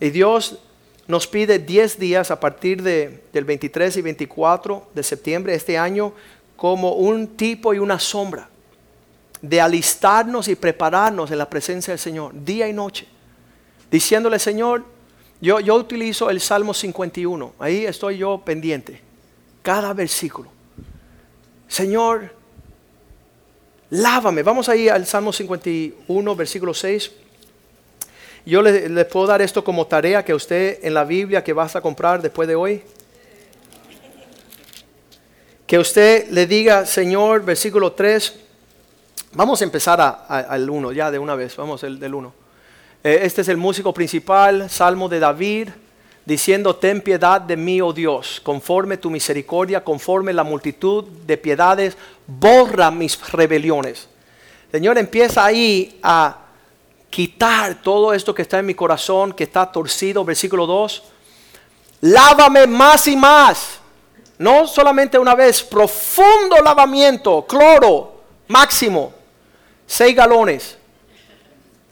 Y 0.00 0.10
Dios 0.10 0.58
nos 1.06 1.26
pide 1.26 1.58
10 1.58 1.98
días 1.98 2.30
a 2.30 2.40
partir 2.40 2.82
de, 2.82 3.24
del 3.32 3.44
23 3.44 3.96
y 3.96 4.02
24 4.02 4.88
de 4.94 5.02
septiembre 5.02 5.52
de 5.52 5.58
este 5.58 5.76
año 5.76 6.12
como 6.56 6.92
un 6.92 7.36
tipo 7.36 7.74
y 7.74 7.78
una 7.78 7.98
sombra 7.98 8.48
de 9.42 9.60
alistarnos 9.60 10.48
y 10.48 10.54
prepararnos 10.54 11.30
en 11.30 11.38
la 11.38 11.50
presencia 11.50 11.92
del 11.92 11.98
Señor, 11.98 12.32
día 12.34 12.66
y 12.66 12.72
noche, 12.72 13.06
diciéndole, 13.90 14.38
Señor, 14.38 14.84
yo, 15.40 15.60
yo 15.60 15.74
utilizo 15.74 16.30
el 16.30 16.40
Salmo 16.40 16.72
51, 16.72 17.52
ahí 17.58 17.84
estoy 17.84 18.18
yo 18.18 18.40
pendiente, 18.42 19.02
cada 19.62 19.92
versículo. 19.92 20.48
Señor, 21.68 22.34
lávame. 23.90 24.42
Vamos 24.42 24.68
ahí 24.68 24.88
al 24.88 25.06
Salmo 25.06 25.32
51, 25.32 26.36
versículo 26.36 26.72
6. 26.72 27.12
Yo 28.46 28.60
le, 28.60 29.04
puedo 29.06 29.26
dar 29.26 29.40
esto 29.40 29.64
como 29.64 29.86
tarea 29.86 30.22
que 30.22 30.34
usted 30.34 30.78
en 30.82 30.92
la 30.92 31.04
Biblia 31.04 31.42
que 31.42 31.54
vas 31.54 31.76
a 31.76 31.80
comprar 31.80 32.20
después 32.20 32.46
de 32.46 32.54
hoy. 32.54 32.82
Que 35.66 35.78
usted 35.78 36.28
le 36.28 36.46
diga, 36.46 36.84
Señor, 36.84 37.42
versículo 37.42 37.92
3. 37.92 38.34
Vamos 39.32 39.62
a 39.62 39.64
empezar 39.64 40.26
al 40.28 40.68
1, 40.68 40.92
ya 40.92 41.10
de 41.10 41.18
una 41.18 41.34
vez, 41.34 41.56
vamos 41.56 41.82
el, 41.84 41.98
del 41.98 42.14
1. 42.14 42.34
Eh, 43.02 43.20
este 43.22 43.40
es 43.40 43.48
el 43.48 43.56
músico 43.56 43.94
principal, 43.94 44.68
Salmo 44.68 45.08
de 45.08 45.20
David, 45.20 45.70
diciendo, 46.26 46.76
ten 46.76 47.00
piedad 47.00 47.40
de 47.40 47.56
mí, 47.56 47.80
oh 47.80 47.94
Dios, 47.94 48.42
conforme 48.44 48.98
tu 48.98 49.10
misericordia, 49.10 49.82
conforme 49.82 50.34
la 50.34 50.44
multitud 50.44 51.04
de 51.04 51.38
piedades, 51.38 51.96
borra 52.26 52.90
mis 52.90 53.18
rebeliones. 53.32 54.06
Señor, 54.70 54.98
empieza 54.98 55.44
ahí 55.44 55.98
a 56.02 56.43
quitar 57.14 57.80
todo 57.80 58.12
esto 58.12 58.34
que 58.34 58.42
está 58.42 58.58
en 58.58 58.66
mi 58.66 58.74
corazón, 58.74 59.32
que 59.34 59.44
está 59.44 59.70
torcido, 59.70 60.24
versículo 60.24 60.66
2. 60.66 61.00
Lávame 62.00 62.66
más 62.66 63.06
y 63.06 63.14
más. 63.14 63.78
No 64.36 64.66
solamente 64.66 65.16
una 65.16 65.36
vez, 65.36 65.62
profundo 65.62 66.56
lavamiento, 66.60 67.46
cloro, 67.46 68.20
máximo, 68.48 69.12
seis 69.86 70.16
galones. 70.16 70.76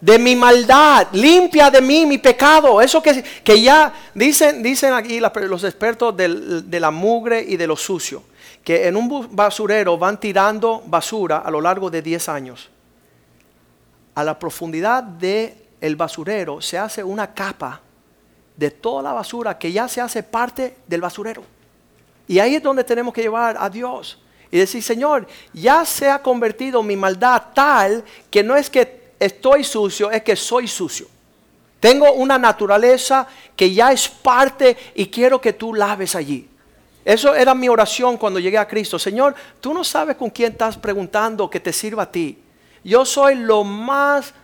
De 0.01 0.19
mi 0.19 0.35
maldad, 0.35 1.07
limpia 1.13 1.71
de 1.71 1.81
mí 1.81 2.05
mi 2.05 2.19
pecado. 2.19 2.83
Eso 2.83 3.01
que, 3.01 3.23
que 3.23 3.63
ya 3.63 3.95
dicen, 4.15 4.61
dicen 4.61 4.93
aquí 4.93 5.21
los 5.21 5.63
expertos 5.63 6.17
de 6.17 6.81
la 6.81 6.91
mugre 6.91 7.45
y 7.47 7.57
de 7.57 7.69
lo 7.69 7.77
sucio, 7.77 8.25
que 8.65 8.89
en 8.89 8.97
un 8.97 9.29
basurero 9.31 9.97
van 9.97 10.19
tirando 10.19 10.83
basura 10.85 11.45
a 11.47 11.51
lo 11.53 11.61
largo 11.61 11.91
de 11.91 12.03
10 12.03 12.29
años 12.29 12.72
a 14.15 14.25
la 14.25 14.39
profundidad 14.39 15.03
del 15.03 15.55
el 15.81 15.97
basurero 15.97 16.61
se 16.61 16.79
hace 16.79 17.03
una 17.03 17.35
capa 17.35 17.81
de 18.57 18.71
toda 18.71 19.03
la 19.03 19.13
basura 19.13 19.59
que 19.59 19.73
ya 19.73 19.89
se 19.89 20.01
hace 20.01 20.23
parte 20.23 20.77
del 20.87 21.01
basurero. 21.01 21.43
Y 22.29 22.39
ahí 22.39 22.55
es 22.55 22.63
donde 22.63 22.85
tenemos 22.85 23.13
que 23.13 23.23
llevar 23.23 23.57
a 23.59 23.69
Dios 23.69 24.19
y 24.51 24.59
decir, 24.59 24.83
Señor, 24.83 25.27
ya 25.53 25.85
se 25.85 26.09
ha 26.09 26.23
convertido 26.23 26.83
mi 26.83 26.97
maldad 26.97 27.43
tal 27.55 28.05
que 28.31 28.43
no 28.43 28.55
es 28.55 28.71
que 28.71 29.15
estoy 29.19 29.65
sucio, 29.65 30.11
es 30.11 30.23
que 30.23 30.37
soy 30.37 30.69
sucio. 30.69 31.09
Tengo 31.81 32.13
una 32.13 32.39
naturaleza 32.39 33.27
que 33.57 33.75
ya 33.75 33.91
es 33.91 34.09
parte 34.09 34.77
y 34.95 35.07
quiero 35.07 35.41
que 35.41 35.55
tú 35.55 35.75
laves 35.75 36.15
allí. 36.15 36.49
Eso 37.05 37.35
era 37.35 37.55
mi 37.55 37.69
oración 37.69 38.17
cuando 38.17 38.39
llegué 38.39 38.59
a 38.59 38.69
Cristo. 38.69 38.99
Señor, 38.99 39.35
tú 39.61 39.75
no 39.75 39.83
sabes 39.83 40.17
con 40.17 40.31
quién 40.31 40.53
estás 40.53 40.77
preguntando 40.77 41.51
que 41.51 41.59
te 41.59 41.73
sirva 41.73 42.05
a 42.05 42.13
ti. 42.13 42.39
Yo 42.85 43.05
soy 43.05 43.37
lo 43.37 43.65
más 43.65 44.35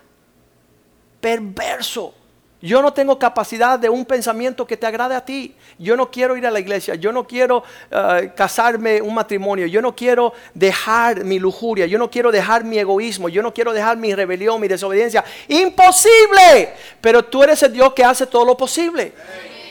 perverso. 1.20 2.14
Yo 2.60 2.82
no 2.82 2.92
tengo 2.92 3.20
capacidad 3.20 3.78
de 3.78 3.88
un 3.88 4.04
pensamiento 4.04 4.66
que 4.66 4.76
te 4.76 4.84
agrade 4.84 5.14
a 5.14 5.24
ti. 5.24 5.54
Yo 5.78 5.96
no 5.96 6.10
quiero 6.10 6.36
ir 6.36 6.44
a 6.44 6.50
la 6.50 6.58
iglesia. 6.58 6.96
Yo 6.96 7.12
no 7.12 7.24
quiero 7.24 7.58
uh, 7.58 8.34
casarme 8.34 9.00
un 9.00 9.14
matrimonio. 9.14 9.66
Yo 9.66 9.80
no 9.80 9.94
quiero 9.94 10.32
dejar 10.54 11.24
mi 11.24 11.38
lujuria. 11.38 11.86
Yo 11.86 11.98
no 11.98 12.10
quiero 12.10 12.32
dejar 12.32 12.64
mi 12.64 12.78
egoísmo. 12.78 13.28
Yo 13.28 13.42
no 13.42 13.54
quiero 13.54 13.72
dejar 13.72 13.96
mi 13.96 14.12
rebelión, 14.12 14.60
mi 14.60 14.66
desobediencia. 14.66 15.24
Imposible. 15.46 16.74
Pero 17.00 17.24
tú 17.24 17.44
eres 17.44 17.62
el 17.62 17.72
Dios 17.72 17.92
que 17.94 18.04
hace 18.04 18.26
todo 18.26 18.44
lo 18.44 18.56
posible. 18.56 19.12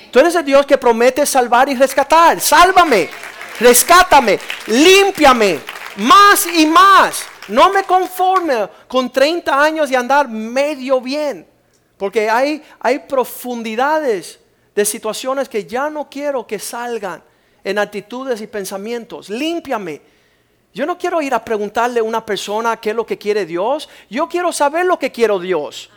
Tú 0.10 0.20
eres 0.20 0.36
el 0.36 0.46
Dios 0.46 0.66
que 0.66 0.78
promete 0.78 1.26
salvar 1.26 1.68
y 1.68 1.76
rescatar. 1.76 2.40
Sálvame. 2.40 3.10
Rescátame. 3.60 4.40
Límpiame. 4.68 5.60
Más 5.98 6.48
y 6.48 6.66
más. 6.68 7.26
No 7.48 7.72
me 7.72 7.84
conforme 7.84 8.68
con 8.88 9.12
30 9.12 9.62
años 9.62 9.90
y 9.90 9.96
andar 9.96 10.28
medio 10.28 11.00
bien, 11.00 11.48
porque 11.98 12.30
hay, 12.30 12.62
hay 12.80 13.00
profundidades 13.00 14.40
de 14.76 14.86
situaciones 14.86 15.50
que 15.50 15.66
ya 15.66 15.90
no 15.90 16.10
quiero 16.10 16.46
que 16.46 16.60
salgan 16.60 17.24
en 17.64 17.80
actitudes 17.80 18.42
y 18.42 18.48
pensamientos. 18.48 19.30
Límpiame. 19.30 20.02
Yo 20.74 20.86
no 20.86 20.98
quiero 20.98 21.22
ir 21.22 21.34
a 21.34 21.44
preguntarle 21.44 22.02
a 22.02 22.04
una 22.04 22.24
persona 22.26 22.78
qué 22.78 22.92
es 22.92 22.96
lo 22.96 23.06
que 23.06 23.18
quiere 23.18 23.46
Dios. 23.46 23.90
Yo 24.10 24.30
quiero 24.30 24.52
saber 24.52 24.86
lo 24.86 25.00
que 25.00 25.12
quiero 25.12 25.40
Dios. 25.40 25.90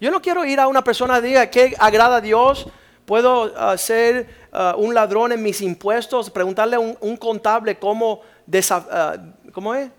Yo 0.00 0.10
no 0.10 0.22
quiero 0.22 0.44
ir 0.44 0.58
a 0.60 0.66
una 0.66 0.82
persona 0.82 1.20
que 1.20 1.26
diga 1.26 1.50
qué 1.50 1.74
agrada 1.78 2.16
a 2.16 2.20
Dios. 2.20 2.66
Puedo 3.04 3.52
uh, 3.52 3.76
ser 3.76 4.28
uh, 4.52 4.80
un 4.80 4.94
ladrón 4.94 5.32
en 5.32 5.42
mis 5.42 5.60
impuestos, 5.60 6.30
preguntarle 6.30 6.76
a 6.76 6.80
un, 6.80 7.16
contable 7.18 7.78
cómo, 7.78 8.22
uh, 8.46 9.52
¿cómo 9.52 9.74
es? 9.74 9.90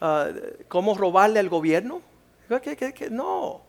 Ah, 0.00 0.28
cómo 0.68 0.94
robarle 0.96 1.40
al 1.40 1.48
gobierno. 1.48 2.02
No. 3.10 3.60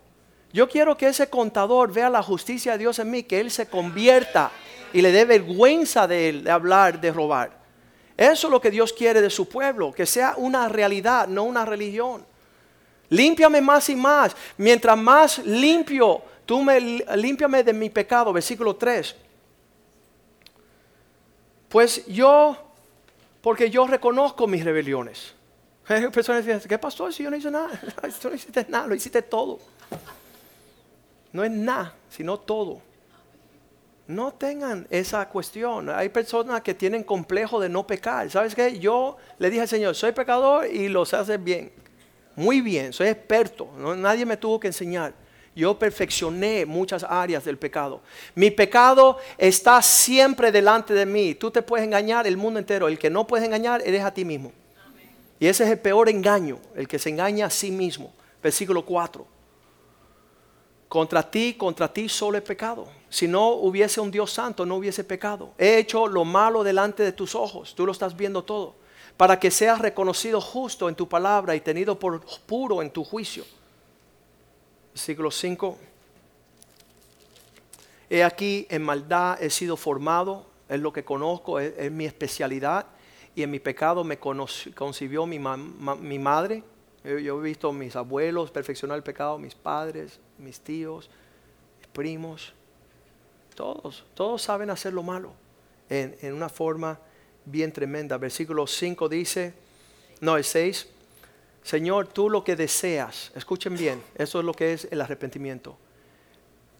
Yo 0.54 0.70
quiero 0.70 0.98
que 0.98 1.08
ese 1.08 1.30
contador 1.30 1.92
vea 1.92 2.10
la 2.10 2.24
justicia 2.24 2.74
de 2.74 2.78
Dios 2.80 3.00
en 3.00 3.12
mí, 3.12 3.24
que 3.24 3.40
él 3.40 3.52
se 3.52 3.68
convierta 3.68 4.52
y 4.94 5.02
le 5.02 5.12
dé 5.12 5.26
vergüenza 5.26 6.08
de 6.08 6.30
él 6.30 6.44
de 6.44 6.52
hablar 6.52 7.00
de 7.00 7.12
robar. 7.12 7.52
Eso 8.16 8.48
es 8.48 8.52
lo 8.52 8.62
que 8.62 8.72
Dios 8.72 8.94
quiere 8.94 9.22
de 9.22 9.30
su 9.30 9.48
pueblo, 9.48 9.92
que 9.92 10.06
sea 10.06 10.34
una 10.38 10.68
realidad, 10.70 11.28
no 11.28 11.44
una 11.44 11.66
religión. 11.66 12.26
Límpiame 13.10 13.62
más 13.62 13.90
y 13.90 13.96
más. 13.96 14.36
Mientras 14.58 14.98
más 14.98 15.40
limpio, 15.40 16.22
tú 16.46 16.64
me 16.64 16.80
límpiame 16.80 17.64
de 17.64 17.74
mi 17.74 17.90
pecado, 17.90 18.34
versículo 18.34 18.76
3. 18.76 19.16
Pues 21.70 22.06
yo, 22.08 22.58
porque 23.42 23.70
yo 23.70 23.86
reconozco 23.86 24.48
mis 24.48 24.64
rebeliones. 24.64 25.37
Hay 25.88 26.08
personas 26.10 26.44
que 26.44 26.54
dicen, 26.54 26.68
¿qué 26.68 26.78
pasó 26.78 27.12
si 27.12 27.24
yo 27.24 27.30
no 27.30 27.38
hice 27.38 27.50
nada? 27.50 27.70
Tú 28.22 28.30
no 28.30 28.36
hiciste 28.36 28.66
nada, 28.68 28.88
lo 28.88 28.96
hiciste 28.96 29.22
todo. 29.22 29.60
No 31.32 31.44
es 31.44 31.52
nada, 31.52 31.94
sino 32.10 32.38
todo. 32.38 32.82
No 34.08 34.34
tengan 34.34 34.88
esa 34.90 35.28
cuestión. 35.28 35.90
Hay 35.90 36.10
personas 36.10 36.62
que 36.62 36.74
tienen 36.74 37.04
complejo 37.04 37.60
de 37.60 37.70
no 37.70 37.86
pecar. 37.86 38.30
¿Sabes 38.30 38.56
qué? 38.56 38.80
Yo 38.80 39.18
le 39.38 39.50
dije 39.50 39.62
al 39.62 39.68
Señor, 39.68 39.96
soy 39.96 40.14
pecador 40.14 40.66
y 40.66 40.88
lo 40.88 41.06
sé 41.06 41.18
hacer 41.18 41.40
bien. 41.40 41.72
Muy 42.36 42.62
bien, 42.62 42.94
soy 42.94 43.08
experto. 43.08 43.70
nadie 43.98 44.26
me 44.26 44.38
tuvo 44.38 44.60
que 44.60 44.68
enseñar. 44.68 45.14
Yo 45.56 45.78
perfeccioné 45.80 46.66
muchas 46.66 47.04
áreas 47.04 47.44
del 47.44 47.58
pecado. 47.58 48.02
Mi 48.36 48.52
pecado 48.52 49.18
está 49.38 49.82
siempre 49.82 50.52
delante 50.52 50.94
de 50.94 51.06
mí. 51.06 51.34
Tú 51.34 51.50
te 51.50 51.62
puedes 51.62 51.86
engañar 51.86 52.28
el 52.28 52.38
mundo 52.38 52.60
entero. 52.60 52.88
El 52.88 53.00
que 53.00 53.10
no 53.10 53.26
puedes 53.26 53.46
engañar 53.46 53.82
eres 53.84 54.04
a 54.04 54.14
ti 54.14 54.24
mismo. 54.24 54.52
Y 55.40 55.48
ese 55.48 55.66
es 55.66 55.70
el 55.70 55.80
peor 55.80 56.10
engaño, 56.10 56.60
el 56.76 56.88
que 56.88 56.98
se 56.98 57.10
engaña 57.10 57.46
a 57.46 57.50
sí 57.50 57.72
mismo. 57.72 58.14
Versículo 58.42 58.84
4. 58.86 59.26
Contra 60.88 61.30
ti, 61.30 61.54
contra 61.54 61.92
ti 61.92 62.10
solo 62.10 62.38
he 62.38 62.42
pecado. 62.42 62.88
Si 63.10 63.28
no 63.28 63.50
hubiese 63.50 64.00
un 64.00 64.10
Dios 64.10 64.32
santo, 64.32 64.66
no 64.66 64.78
hubiese 64.78 65.04
pecado. 65.04 65.52
He 65.58 65.78
hecho 65.78 66.08
lo 66.08 66.26
malo 66.26 66.64
delante 66.64 67.04
de 67.04 67.12
tus 67.12 67.36
ojos, 67.36 67.76
tú 67.76 67.86
lo 67.86 67.92
estás 67.92 68.16
viendo 68.16 68.44
todo, 68.44 68.76
para 69.16 69.40
que 69.40 69.52
seas 69.52 69.80
reconocido 69.80 70.42
justo 70.42 70.90
en 70.90 70.96
tu 70.96 71.08
palabra 71.08 71.56
y 71.56 71.62
tenido 71.62 72.00
por 72.00 72.22
puro 72.46 72.82
en 72.82 72.90
tu 72.90 73.04
juicio. 73.04 73.46
Versículo 74.94 75.30
5. 75.30 75.78
He 78.10 78.24
aquí 78.24 78.66
en 78.70 78.84
maldad 78.84 79.42
he 79.42 79.50
sido 79.50 79.76
formado, 79.76 80.46
es 80.70 80.80
lo 80.80 80.94
que 80.94 81.04
conozco, 81.04 81.60
es 81.60 81.92
mi 81.92 82.06
especialidad 82.06 82.86
y 83.38 83.44
en 83.44 83.52
mi 83.52 83.60
pecado 83.60 84.04
me 84.04 84.18
concibió 84.18 85.28
mi, 85.28 85.38
madre. 85.38 86.64
Yo, 87.04 87.40
he 87.40 87.44
visto 87.44 87.70
a 87.70 87.72
mis 87.72 87.96
abuelos 87.96 88.50
perfeccionar 88.50 88.98
el 88.98 89.04
pecado, 89.04 89.38
mis 89.38 89.54
padres, 89.54 90.20
mis 90.40 90.60
tíos, 90.60 91.08
mis 91.78 91.88
primos. 91.90 92.52
Todos, 93.54 94.06
todos 94.16 94.42
saben 94.42 94.72
hacer 94.72 94.92
lo 94.92 95.04
malo 95.04 95.34
en, 95.88 96.18
en 96.24 96.34
una 96.34 96.50
forma 96.50 97.00
bien 97.46 97.72
tremenda. 97.72 98.18
Versículo 98.18 98.66
5 98.66 99.08
dice, 99.08 99.54
no, 100.20 100.36
el 100.36 100.44
6, 100.44 100.88
Señor, 101.62 102.08
tú 102.08 102.32
lo 102.32 102.44
que 102.44 102.56
deseas, 102.56 103.32
escuchen 103.36 103.78
bien, 103.78 104.02
eso 104.16 104.40
es 104.40 104.46
lo 104.46 104.54
que 104.56 104.74
es 104.74 104.88
el 104.90 105.00
arrepentimiento, 105.00 105.78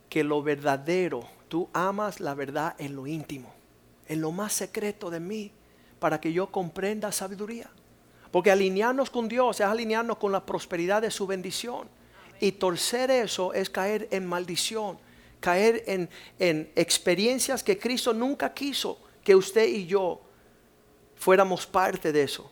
que 0.10 0.24
lo 0.24 0.42
verdadero, 0.42 1.30
tú 1.50 1.70
amas 1.72 2.20
la 2.20 2.34
verdad 2.34 2.76
en 2.80 2.96
lo 2.96 3.06
íntimo, 3.06 3.54
en 4.08 4.22
lo 4.22 4.32
más 4.32 4.54
secreto 4.54 5.12
de 5.12 5.20
mí, 5.20 5.52
para 6.00 6.20
que 6.20 6.34
yo 6.34 6.48
comprenda 6.48 7.12
sabiduría. 7.12 7.70
Porque 8.32 8.52
alinearnos 8.52 9.10
con 9.10 9.28
Dios 9.28 9.60
es 9.60 9.66
alinearnos 9.66 10.18
con 10.18 10.32
la 10.32 10.46
prosperidad 10.46 11.02
de 11.02 11.12
su 11.12 11.26
bendición. 11.28 11.88
Y 12.40 12.54
torcer 12.54 13.10
eso 13.10 13.54
es 13.54 13.70
caer 13.70 14.08
en 14.12 14.26
maldición, 14.26 15.00
caer 15.40 15.84
en, 15.88 16.10
en 16.38 16.70
experiencias 16.76 17.64
que 17.64 17.80
Cristo 17.80 18.14
nunca 18.14 18.54
quiso 18.54 19.00
que 19.24 19.36
usted 19.36 19.68
y 19.68 19.88
yo 19.88 20.22
fuéramos 21.16 21.66
parte 21.66 22.12
de 22.12 22.24
eso. 22.24 22.52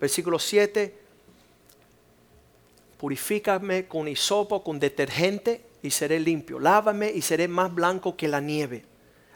Versículo 0.00 0.38
7, 0.38 0.98
purifícame 2.96 3.86
con 3.86 4.08
hisopo, 4.08 4.62
con 4.62 4.78
detergente 4.78 5.64
y 5.82 5.90
seré 5.90 6.18
limpio. 6.18 6.58
Lávame 6.58 7.10
y 7.10 7.22
seré 7.22 7.48
más 7.48 7.74
blanco 7.74 8.16
que 8.16 8.28
la 8.28 8.40
nieve. 8.40 8.84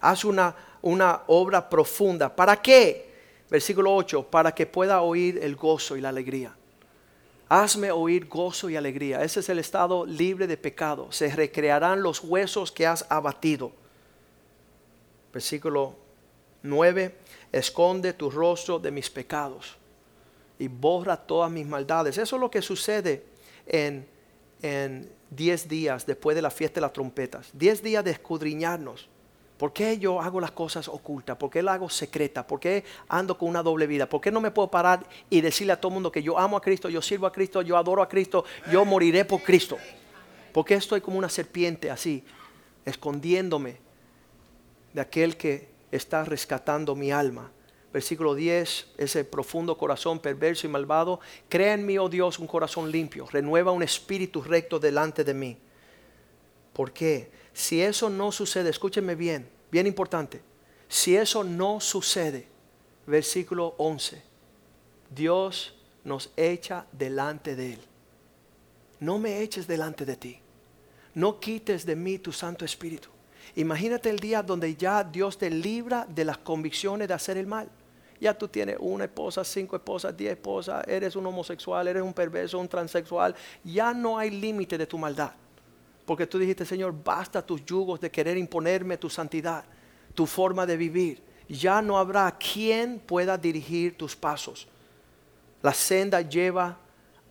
Haz 0.00 0.24
una, 0.24 0.56
una 0.82 1.22
obra 1.26 1.68
profunda. 1.68 2.34
¿Para 2.34 2.60
qué? 2.60 3.09
Versículo 3.50 3.94
8, 3.94 4.30
para 4.30 4.54
que 4.54 4.66
pueda 4.66 5.02
oír 5.02 5.40
el 5.42 5.56
gozo 5.56 5.96
y 5.96 6.00
la 6.00 6.10
alegría. 6.10 6.54
Hazme 7.48 7.90
oír 7.90 8.28
gozo 8.28 8.70
y 8.70 8.76
alegría. 8.76 9.24
Ese 9.24 9.40
es 9.40 9.48
el 9.48 9.58
estado 9.58 10.06
libre 10.06 10.46
de 10.46 10.56
pecado. 10.56 11.10
Se 11.10 11.34
recrearán 11.34 12.00
los 12.00 12.22
huesos 12.22 12.70
que 12.70 12.86
has 12.86 13.04
abatido. 13.10 13.72
Versículo 15.32 15.96
9. 16.62 17.16
Esconde 17.50 18.12
tu 18.12 18.30
rostro 18.30 18.78
de 18.78 18.92
mis 18.92 19.10
pecados 19.10 19.76
y 20.60 20.68
borra 20.68 21.16
todas 21.16 21.50
mis 21.50 21.66
maldades. 21.66 22.18
Eso 22.18 22.36
es 22.36 22.40
lo 22.40 22.52
que 22.52 22.62
sucede 22.62 23.24
en, 23.66 24.06
en 24.62 25.10
diez 25.28 25.68
días 25.68 26.06
después 26.06 26.36
de 26.36 26.42
la 26.42 26.52
fiesta 26.52 26.76
de 26.76 26.82
las 26.82 26.92
trompetas. 26.92 27.48
Diez 27.52 27.82
días 27.82 28.04
de 28.04 28.12
escudriñarnos. 28.12 29.08
¿Por 29.60 29.74
qué 29.74 29.98
yo 29.98 30.22
hago 30.22 30.40
las 30.40 30.52
cosas 30.52 30.88
ocultas? 30.88 31.36
¿Por 31.36 31.50
qué 31.50 31.62
las 31.62 31.74
hago 31.74 31.90
secreta? 31.90 32.46
¿Por 32.46 32.58
qué 32.58 32.82
ando 33.08 33.36
con 33.36 33.46
una 33.46 33.62
doble 33.62 33.86
vida? 33.86 34.08
¿Por 34.08 34.18
qué 34.18 34.30
no 34.30 34.40
me 34.40 34.50
puedo 34.50 34.70
parar 34.70 35.06
y 35.28 35.42
decirle 35.42 35.74
a 35.74 35.76
todo 35.78 35.90
el 35.90 35.94
mundo 35.96 36.10
que 36.10 36.22
yo 36.22 36.38
amo 36.38 36.56
a 36.56 36.62
Cristo, 36.62 36.88
yo 36.88 37.02
sirvo 37.02 37.26
a 37.26 37.32
Cristo, 37.32 37.60
yo 37.60 37.76
adoro 37.76 38.00
a 38.00 38.08
Cristo, 38.08 38.46
yo 38.72 38.86
moriré 38.86 39.26
por 39.26 39.42
Cristo? 39.42 39.76
¿Por 40.54 40.64
qué 40.64 40.76
estoy 40.76 41.02
como 41.02 41.18
una 41.18 41.28
serpiente 41.28 41.90
así, 41.90 42.24
escondiéndome 42.86 43.76
de 44.94 45.02
aquel 45.02 45.36
que 45.36 45.68
está 45.92 46.24
rescatando 46.24 46.96
mi 46.96 47.12
alma? 47.12 47.52
Versículo 47.92 48.34
10, 48.34 48.92
ese 48.96 49.24
profundo 49.26 49.76
corazón 49.76 50.20
perverso 50.20 50.68
y 50.68 50.70
malvado, 50.70 51.20
crea 51.50 51.74
en 51.74 51.84
mí, 51.84 51.98
oh 51.98 52.08
Dios, 52.08 52.38
un 52.38 52.46
corazón 52.46 52.90
limpio, 52.90 53.28
renueva 53.30 53.72
un 53.72 53.82
espíritu 53.82 54.40
recto 54.40 54.80
delante 54.80 55.22
de 55.22 55.34
mí. 55.34 55.58
¿Por 56.72 56.94
qué? 56.94 57.39
Si 57.52 57.82
eso 57.82 58.08
no 58.08 58.32
sucede, 58.32 58.70
escúchenme 58.70 59.14
bien, 59.14 59.48
bien 59.70 59.86
importante, 59.86 60.42
si 60.88 61.16
eso 61.16 61.44
no 61.44 61.80
sucede, 61.80 62.48
versículo 63.06 63.74
11, 63.78 64.22
Dios 65.08 65.74
nos 66.04 66.30
echa 66.36 66.86
delante 66.92 67.56
de 67.56 67.74
Él. 67.74 67.80
No 69.00 69.18
me 69.18 69.40
eches 69.40 69.66
delante 69.66 70.04
de 70.04 70.16
ti. 70.16 70.40
No 71.14 71.40
quites 71.40 71.84
de 71.86 71.96
mí 71.96 72.18
tu 72.18 72.32
Santo 72.32 72.64
Espíritu. 72.64 73.08
Imagínate 73.56 74.10
el 74.10 74.18
día 74.18 74.42
donde 74.42 74.76
ya 74.76 75.02
Dios 75.02 75.38
te 75.38 75.50
libra 75.50 76.06
de 76.08 76.24
las 76.24 76.38
convicciones 76.38 77.08
de 77.08 77.14
hacer 77.14 77.36
el 77.36 77.46
mal. 77.46 77.68
Ya 78.20 78.36
tú 78.36 78.46
tienes 78.48 78.76
una 78.78 79.04
esposa, 79.04 79.42
cinco 79.44 79.76
esposas, 79.76 80.16
diez 80.16 80.32
esposas, 80.32 80.86
eres 80.86 81.16
un 81.16 81.26
homosexual, 81.26 81.88
eres 81.88 82.02
un 82.02 82.12
perverso, 82.12 82.58
un 82.58 82.68
transexual. 82.68 83.34
Ya 83.64 83.94
no 83.94 84.18
hay 84.18 84.30
límite 84.30 84.76
de 84.76 84.86
tu 84.86 84.98
maldad. 84.98 85.32
Porque 86.10 86.26
tú 86.26 86.40
dijiste, 86.40 86.66
Señor, 86.66 86.92
basta 87.04 87.40
tus 87.40 87.64
yugos 87.64 88.00
de 88.00 88.10
querer 88.10 88.36
imponerme 88.36 88.96
tu 88.96 89.08
santidad, 89.08 89.64
tu 90.12 90.26
forma 90.26 90.66
de 90.66 90.76
vivir. 90.76 91.22
Ya 91.48 91.80
no 91.80 91.96
habrá 91.96 92.36
quien 92.36 92.98
pueda 92.98 93.38
dirigir 93.38 93.96
tus 93.96 94.16
pasos. 94.16 94.66
La 95.62 95.72
senda 95.72 96.20
lleva 96.20 96.78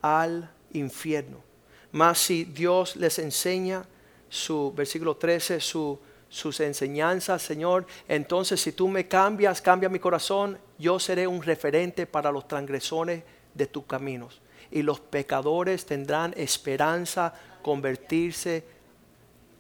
al 0.02 0.50
infierno. 0.72 1.44
Mas 1.92 2.20
si 2.20 2.46
Dios 2.46 2.96
les 2.96 3.20
enseña 3.20 3.84
su 4.30 4.72
versículo 4.74 5.18
13, 5.18 5.60
su, 5.60 6.00
sus 6.30 6.62
enseñanzas, 6.62 7.42
Señor, 7.42 7.86
entonces 8.08 8.62
si 8.62 8.72
tú 8.72 8.88
me 8.88 9.10
cambias, 9.10 9.62
cambia 9.62 9.90
mi 9.90 10.00
corazón, 10.00 10.58
yo 10.78 11.02
seré 11.02 11.28
un 11.28 11.44
referente 11.44 12.08
para 12.08 12.32
los 12.32 12.48
transgresores 12.48 13.24
de 13.54 13.68
tus 13.68 13.84
caminos. 13.84 14.40
Y 14.72 14.84
los 14.84 15.02
pecadores 15.02 15.86
tendrán 15.86 16.34
esperanza 16.38 17.34
convertirse 17.62 18.64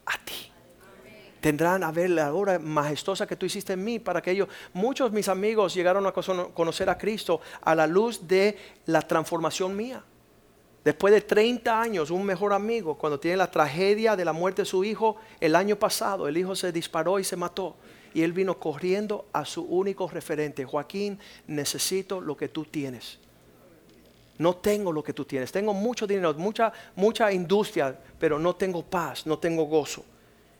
a 0.05 0.17
ti. 0.23 0.51
Tendrán 1.41 1.83
a 1.83 1.91
ver 1.91 2.09
la 2.09 2.33
obra 2.33 2.59
majestuosa 2.59 3.25
que 3.25 3.35
tú 3.35 3.45
hiciste 3.45 3.73
en 3.73 3.83
mí 3.83 3.99
para 3.99 4.21
que 4.21 4.31
ellos, 4.31 4.49
muchos 4.73 5.11
mis 5.11 5.29
amigos 5.29 5.73
llegaron 5.73 6.05
a 6.05 6.11
conocer 6.11 6.89
a 6.89 6.97
Cristo 6.97 7.39
a 7.61 7.73
la 7.75 7.87
luz 7.87 8.27
de 8.27 8.57
la 8.85 9.01
transformación 9.01 9.75
mía. 9.75 10.03
Después 10.83 11.13
de 11.13 11.21
30 11.21 11.81
años, 11.81 12.09
un 12.09 12.25
mejor 12.25 12.51
amigo, 12.51 12.97
cuando 12.97 13.19
tiene 13.19 13.37
la 13.37 13.51
tragedia 13.51 14.15
de 14.15 14.25
la 14.25 14.33
muerte 14.33 14.63
de 14.63 14.65
su 14.65 14.83
hijo, 14.83 15.17
el 15.39 15.55
año 15.55 15.77
pasado, 15.77 16.27
el 16.27 16.37
hijo 16.37 16.55
se 16.55 16.71
disparó 16.71 17.19
y 17.19 17.23
se 17.23 17.35
mató. 17.35 17.75
Y 18.13 18.23
él 18.23 18.33
vino 18.33 18.59
corriendo 18.59 19.27
a 19.31 19.45
su 19.45 19.63
único 19.63 20.07
referente, 20.07 20.65
Joaquín, 20.65 21.19
necesito 21.47 22.19
lo 22.21 22.35
que 22.35 22.47
tú 22.47 22.65
tienes 22.65 23.19
no 24.39 24.55
tengo 24.55 24.91
lo 24.91 25.03
que 25.03 25.13
tú 25.13 25.25
tienes. 25.25 25.51
Tengo 25.51 25.73
mucho 25.73 26.07
dinero, 26.07 26.33
mucha, 26.33 26.71
mucha 26.95 27.31
industria, 27.31 27.95
pero 28.17 28.39
no 28.39 28.55
tengo 28.55 28.81
paz, 28.81 29.25
no 29.25 29.37
tengo 29.37 29.65
gozo. 29.65 30.03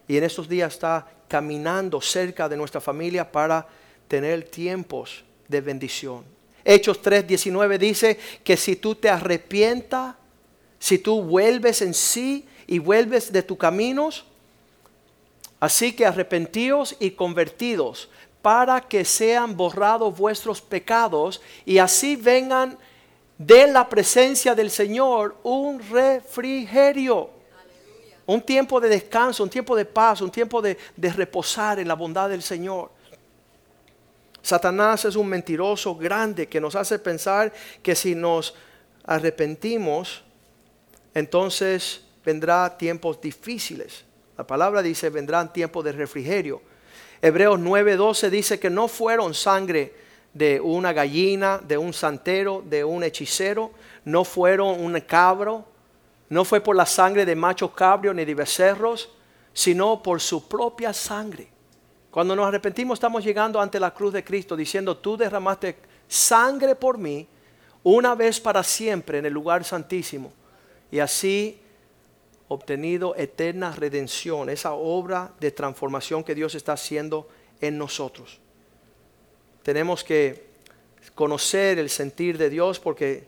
Y 0.08 0.18
en 0.18 0.26
estos 0.26 0.48
días 0.48 0.74
está 0.74 1.08
caminando 1.28 2.02
cerca 2.02 2.50
de 2.50 2.58
nuestra 2.58 2.82
familia 2.82 3.32
para 3.32 3.66
tener 4.08 4.44
tiempos 4.44 5.24
de 5.48 5.62
bendición. 5.62 6.26
Hechos 6.66 7.02
3:19 7.02 7.78
dice 7.78 8.20
que 8.44 8.58
si 8.58 8.76
tú 8.76 8.96
te 8.96 9.10
arrepientas, 9.10 10.16
si 10.78 11.00
tú 11.00 11.24
vuelves 11.24 11.82
en 11.82 11.94
sí 11.94 12.46
y 12.68 12.80
vuelves 12.80 13.32
de 13.32 13.44
tus 13.44 13.58
caminos, 13.58 14.26
así 15.60 15.94
que 15.94 16.06
arrepentidos 16.06 16.98
y 17.00 17.12
convertidos 17.12 18.10
para 18.42 18.82
que 18.82 19.06
sean 19.06 19.56
borrados 19.56 20.18
vuestros 20.18 20.62
pecados 20.62 21.42
y 21.66 21.78
así 21.78 22.18
vengan 22.18 22.78
de 23.40 23.68
la 23.68 23.88
presencia 23.88 24.54
del 24.54 24.70
Señor 24.70 25.38
un 25.44 25.82
refrigerio. 25.90 27.32
Un 28.26 28.42
tiempo 28.42 28.80
de 28.80 28.90
descanso, 28.90 29.42
un 29.42 29.50
tiempo 29.50 29.76
de 29.76 29.86
paz, 29.86 30.22
un 30.22 30.30
tiempo 30.30 30.62
de, 30.62 30.78
de, 30.96 31.12
reposar 31.12 31.80
en 31.80 31.88
la 31.88 31.96
bondad 31.96 32.30
del 32.30 32.44
Señor. 32.44 32.92
Satanás 34.44 35.06
es 35.06 35.16
un 35.16 35.28
mentiroso 35.28 35.96
grande 35.96 36.48
que 36.48 36.62
nos 36.62 36.76
hace 36.76 37.00
pensar 37.00 37.52
que 37.82 37.96
si 37.96 38.14
nos 38.14 38.54
arrepentimos, 39.06 40.22
entonces 41.16 42.04
vendrá 42.24 42.78
tiempos 42.78 43.20
difíciles. 43.20 44.04
La 44.38 44.46
palabra 44.46 44.82
dice, 44.82 45.10
vendrán 45.10 45.52
tiempos 45.52 45.84
de 45.86 45.94
refrigerio. 45.94 46.62
Hebreos 47.22 47.60
9:12 47.60 48.30
dice 48.30 48.60
que 48.60 48.70
no 48.70 48.88
fueron 48.88 49.34
sangre 49.34 50.09
de 50.40 50.62
una 50.62 50.94
gallina, 50.94 51.58
de 51.58 51.78
un 51.78 51.92
santero, 51.92 52.64
de 52.66 52.82
un 52.86 53.04
hechicero, 53.04 53.72
no 54.06 54.24
fueron 54.24 54.80
un 54.80 54.98
cabro, 55.02 55.66
no 56.30 56.46
fue 56.46 56.62
por 56.62 56.78
la 56.78 56.86
sangre 56.86 57.26
de 57.26 57.36
machos 57.36 57.72
cabrios 57.72 58.16
ni 58.16 58.24
de 58.24 58.34
becerros, 58.34 59.14
sino 59.52 60.02
por 60.02 60.22
su 60.22 60.48
propia 60.48 60.94
sangre. 60.94 61.50
Cuando 62.10 62.38
nos 62.38 62.48
arrepentimos 62.48 62.96
estamos 62.96 63.22
llegando 63.22 63.60
ante 63.60 63.82
la 63.82 63.94
cruz 63.94 64.14
de 64.14 64.24
Cristo 64.24 64.56
diciendo, 64.56 64.96
tú 64.96 65.18
derramaste 65.18 65.76
sangre 66.08 66.74
por 66.74 66.98
mí 66.98 67.28
una 67.84 68.16
vez 68.16 68.40
para 68.40 68.64
siempre 68.64 69.18
en 69.18 69.26
el 69.26 69.34
lugar 69.34 69.66
santísimo. 69.66 70.32
Y 70.90 71.00
así 71.00 71.60
obtenido 72.48 73.14
eterna 73.18 73.74
redención, 73.74 74.50
esa 74.50 74.72
obra 74.72 75.34
de 75.42 75.52
transformación 75.52 76.24
que 76.24 76.34
Dios 76.34 76.56
está 76.56 76.72
haciendo 76.74 77.28
en 77.60 77.78
nosotros 77.78 78.40
tenemos 79.64 80.04
que 80.04 80.50
conocer 81.16 81.80
el 81.80 81.90
sentir 81.90 82.38
de 82.38 82.50
Dios 82.50 82.80
porque 82.80 83.28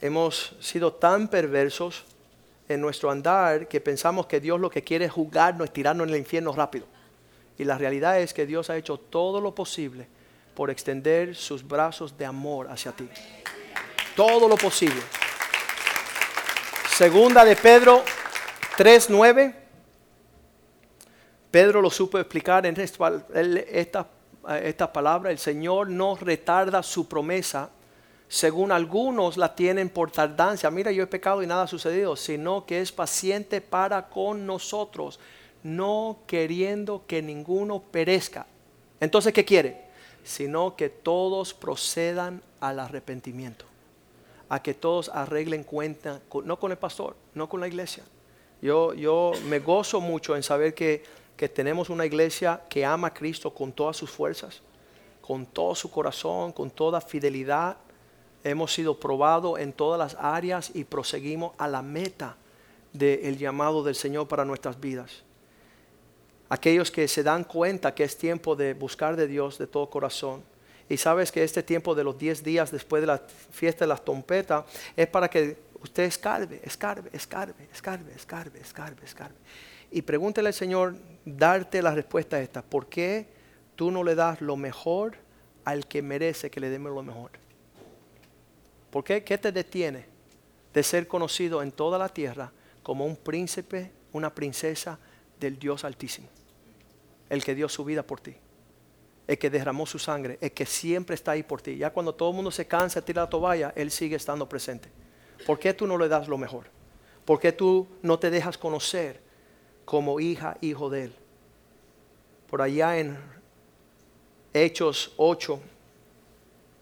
hemos 0.00 0.54
sido 0.60 0.92
tan 0.92 1.28
perversos 1.28 2.04
en 2.68 2.80
nuestro 2.80 3.10
andar 3.10 3.68
que 3.68 3.80
pensamos 3.80 4.26
que 4.26 4.40
Dios 4.40 4.60
lo 4.60 4.70
que 4.70 4.82
quiere 4.82 5.04
es 5.06 5.12
jugarnos, 5.12 5.72
tirarnos 5.72 6.08
en 6.08 6.14
el 6.14 6.20
infierno 6.20 6.52
rápido. 6.52 6.86
Y 7.58 7.64
la 7.64 7.78
realidad 7.78 8.20
es 8.20 8.34
que 8.34 8.46
Dios 8.46 8.70
ha 8.70 8.76
hecho 8.76 8.98
todo 8.98 9.40
lo 9.40 9.54
posible 9.54 10.06
por 10.54 10.70
extender 10.70 11.34
sus 11.34 11.66
brazos 11.66 12.16
de 12.16 12.26
amor 12.26 12.68
hacia 12.70 12.92
ti. 12.92 13.08
Todo 14.14 14.48
lo 14.48 14.56
posible. 14.56 15.00
Segunda 16.96 17.44
de 17.44 17.56
Pedro 17.56 18.02
3.9. 18.78 19.54
Pedro 21.50 21.80
lo 21.80 21.90
supo 21.90 22.18
explicar 22.18 22.66
en 22.66 22.78
esta, 22.78 24.06
esta, 24.62 24.92
palabra. 24.92 25.30
El 25.30 25.38
Señor 25.38 25.88
no 25.88 26.16
retarda 26.16 26.82
su 26.82 27.08
promesa 27.08 27.70
según 28.28 28.72
algunos 28.72 29.36
la 29.36 29.54
tienen 29.54 29.88
por 29.88 30.10
tardancia. 30.10 30.70
Mira, 30.70 30.90
yo 30.90 31.04
he 31.04 31.06
pecado 31.06 31.42
y 31.42 31.46
nada 31.46 31.64
ha 31.64 31.68
sucedido, 31.68 32.16
sino 32.16 32.66
que 32.66 32.80
es 32.80 32.92
paciente 32.92 33.60
para 33.60 34.08
con 34.08 34.46
nosotros, 34.46 35.20
no 35.62 36.18
queriendo 36.26 37.04
que 37.06 37.22
ninguno 37.22 37.80
perezca. 37.80 38.46
Entonces, 39.00 39.32
¿qué 39.32 39.44
quiere? 39.44 39.84
Sino 40.24 40.74
que 40.74 40.88
todos 40.88 41.54
procedan 41.54 42.42
al 42.60 42.80
arrepentimiento, 42.80 43.64
a 44.48 44.62
que 44.62 44.74
todos 44.74 45.08
arreglen 45.10 45.62
cuenta, 45.62 46.20
no 46.44 46.58
con 46.58 46.72
el 46.72 46.78
pastor, 46.78 47.16
no 47.34 47.48
con 47.48 47.60
la 47.60 47.68
iglesia. 47.68 48.02
Yo, 48.62 48.94
yo 48.94 49.32
me 49.48 49.60
gozo 49.60 50.00
mucho 50.00 50.34
en 50.34 50.42
saber 50.42 50.74
que, 50.74 51.04
que 51.36 51.48
tenemos 51.48 51.90
una 51.90 52.06
iglesia 52.06 52.62
que 52.68 52.84
ama 52.84 53.08
a 53.08 53.14
Cristo 53.14 53.52
con 53.52 53.72
todas 53.72 53.96
sus 53.96 54.10
fuerzas, 54.10 54.62
con 55.20 55.46
todo 55.46 55.74
su 55.74 55.90
corazón, 55.90 56.52
con 56.52 56.70
toda 56.70 57.00
fidelidad 57.00 57.76
hemos 58.50 58.72
sido 58.72 58.98
probados 58.98 59.58
en 59.58 59.72
todas 59.72 59.98
las 59.98 60.22
áreas 60.22 60.70
y 60.74 60.84
proseguimos 60.84 61.52
a 61.58 61.66
la 61.66 61.82
meta 61.82 62.36
del 62.92 63.36
llamado 63.36 63.82
del 63.82 63.94
Señor 63.94 64.28
para 64.28 64.44
nuestras 64.44 64.78
vidas. 64.80 65.24
Aquellos 66.48 66.90
que 66.92 67.08
se 67.08 67.24
dan 67.24 67.42
cuenta 67.42 67.92
que 67.94 68.04
es 68.04 68.16
tiempo 68.16 68.54
de 68.54 68.74
buscar 68.74 69.16
de 69.16 69.26
Dios 69.26 69.58
de 69.58 69.66
todo 69.66 69.90
corazón. 69.90 70.44
Y 70.88 70.96
sabes 70.96 71.32
que 71.32 71.42
este 71.42 71.64
tiempo 71.64 71.96
de 71.96 72.04
los 72.04 72.16
10 72.16 72.44
días 72.44 72.70
después 72.70 73.02
de 73.02 73.08
la 73.08 73.20
fiesta 73.50 73.84
de 73.84 73.88
las 73.88 74.04
trompetas 74.04 74.64
es 74.96 75.08
para 75.08 75.28
que 75.28 75.58
usted 75.82 76.04
escarbe, 76.04 76.60
escarbe, 76.62 77.10
escarbe, 77.12 77.68
escarbe, 77.72 78.12
escarbe, 78.14 78.60
escarbe, 78.60 79.04
escarbe. 79.04 79.36
Y 79.90 80.02
pregúntele 80.02 80.48
al 80.48 80.54
Señor, 80.54 80.94
darte 81.26 81.82
la 81.82 81.94
respuesta 81.94 82.36
a 82.36 82.40
esta. 82.40 82.62
¿Por 82.62 82.88
qué 82.88 83.26
tú 83.74 83.90
no 83.90 84.02
le 84.02 84.14
das 84.14 84.40
lo 84.40 84.56
mejor 84.56 85.16
al 85.64 85.86
que 85.86 86.00
merece 86.00 86.50
que 86.50 86.60
le 86.60 86.70
demos 86.70 86.92
lo 86.92 87.02
mejor? 87.02 87.32
¿Por 88.90 89.04
qué? 89.04 89.22
¿Qué 89.24 89.36
te 89.36 89.52
detiene 89.52 90.06
de 90.72 90.82
ser 90.82 91.06
conocido 91.06 91.62
en 91.62 91.72
toda 91.72 91.98
la 91.98 92.08
tierra 92.08 92.52
como 92.82 93.04
un 93.04 93.16
príncipe, 93.16 93.90
una 94.12 94.34
princesa 94.34 94.98
del 95.38 95.58
Dios 95.58 95.84
Altísimo? 95.84 96.28
El 97.28 97.44
que 97.44 97.56
dio 97.56 97.68
su 97.68 97.84
vida 97.84 98.04
por 98.04 98.20
ti, 98.20 98.36
el 99.26 99.36
que 99.36 99.50
derramó 99.50 99.84
su 99.84 99.98
sangre, 99.98 100.38
el 100.40 100.52
que 100.52 100.64
siempre 100.64 101.16
está 101.16 101.32
ahí 101.32 101.42
por 101.42 101.60
ti. 101.60 101.76
Ya 101.76 101.90
cuando 101.90 102.14
todo 102.14 102.30
el 102.30 102.36
mundo 102.36 102.52
se 102.52 102.66
cansa, 102.66 103.04
tira 103.04 103.22
la 103.22 103.28
toalla, 103.28 103.72
Él 103.74 103.90
sigue 103.90 104.14
estando 104.14 104.48
presente. 104.48 104.88
¿Por 105.44 105.58
qué 105.58 105.74
tú 105.74 105.88
no 105.88 105.98
le 105.98 106.08
das 106.08 106.28
lo 106.28 106.38
mejor? 106.38 106.66
¿Por 107.24 107.40
qué 107.40 107.50
tú 107.50 107.88
no 108.02 108.20
te 108.20 108.30
dejas 108.30 108.56
conocer 108.56 109.25
como 109.86 110.20
hija, 110.20 110.58
hijo 110.60 110.90
de 110.90 111.04
Él? 111.04 111.12
Por 112.50 112.60
allá 112.60 112.98
en 112.98 113.16
Hechos 114.52 115.12
8, 115.16 115.58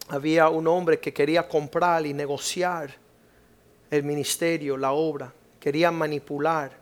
había 0.09 0.49
un 0.49 0.67
hombre 0.67 0.99
que 0.99 1.13
quería 1.15 1.49
comprar 1.49 2.05
y 2.05 2.13
negociar 2.13 2.95
el 3.91 4.03
ministerio, 4.03 4.77
la 4.77 4.93
obra, 4.93 5.33
quería 5.61 5.91
manipular. 5.91 6.73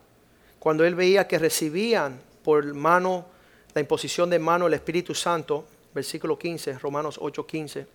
Cuando 0.58 0.84
él 0.84 0.94
veía 0.94 1.28
que 1.28 1.38
recibían 1.38 2.20
por 2.42 2.64
mano, 2.74 3.26
la 3.74 3.80
imposición 3.80 4.30
de 4.30 4.38
mano 4.38 4.64
del 4.64 4.74
Espíritu 4.74 5.14
Santo, 5.14 5.64
versículo 5.94 6.38
15, 6.38 6.78
Romanos 6.78 7.18
8, 7.20 7.46
15, 7.46 7.86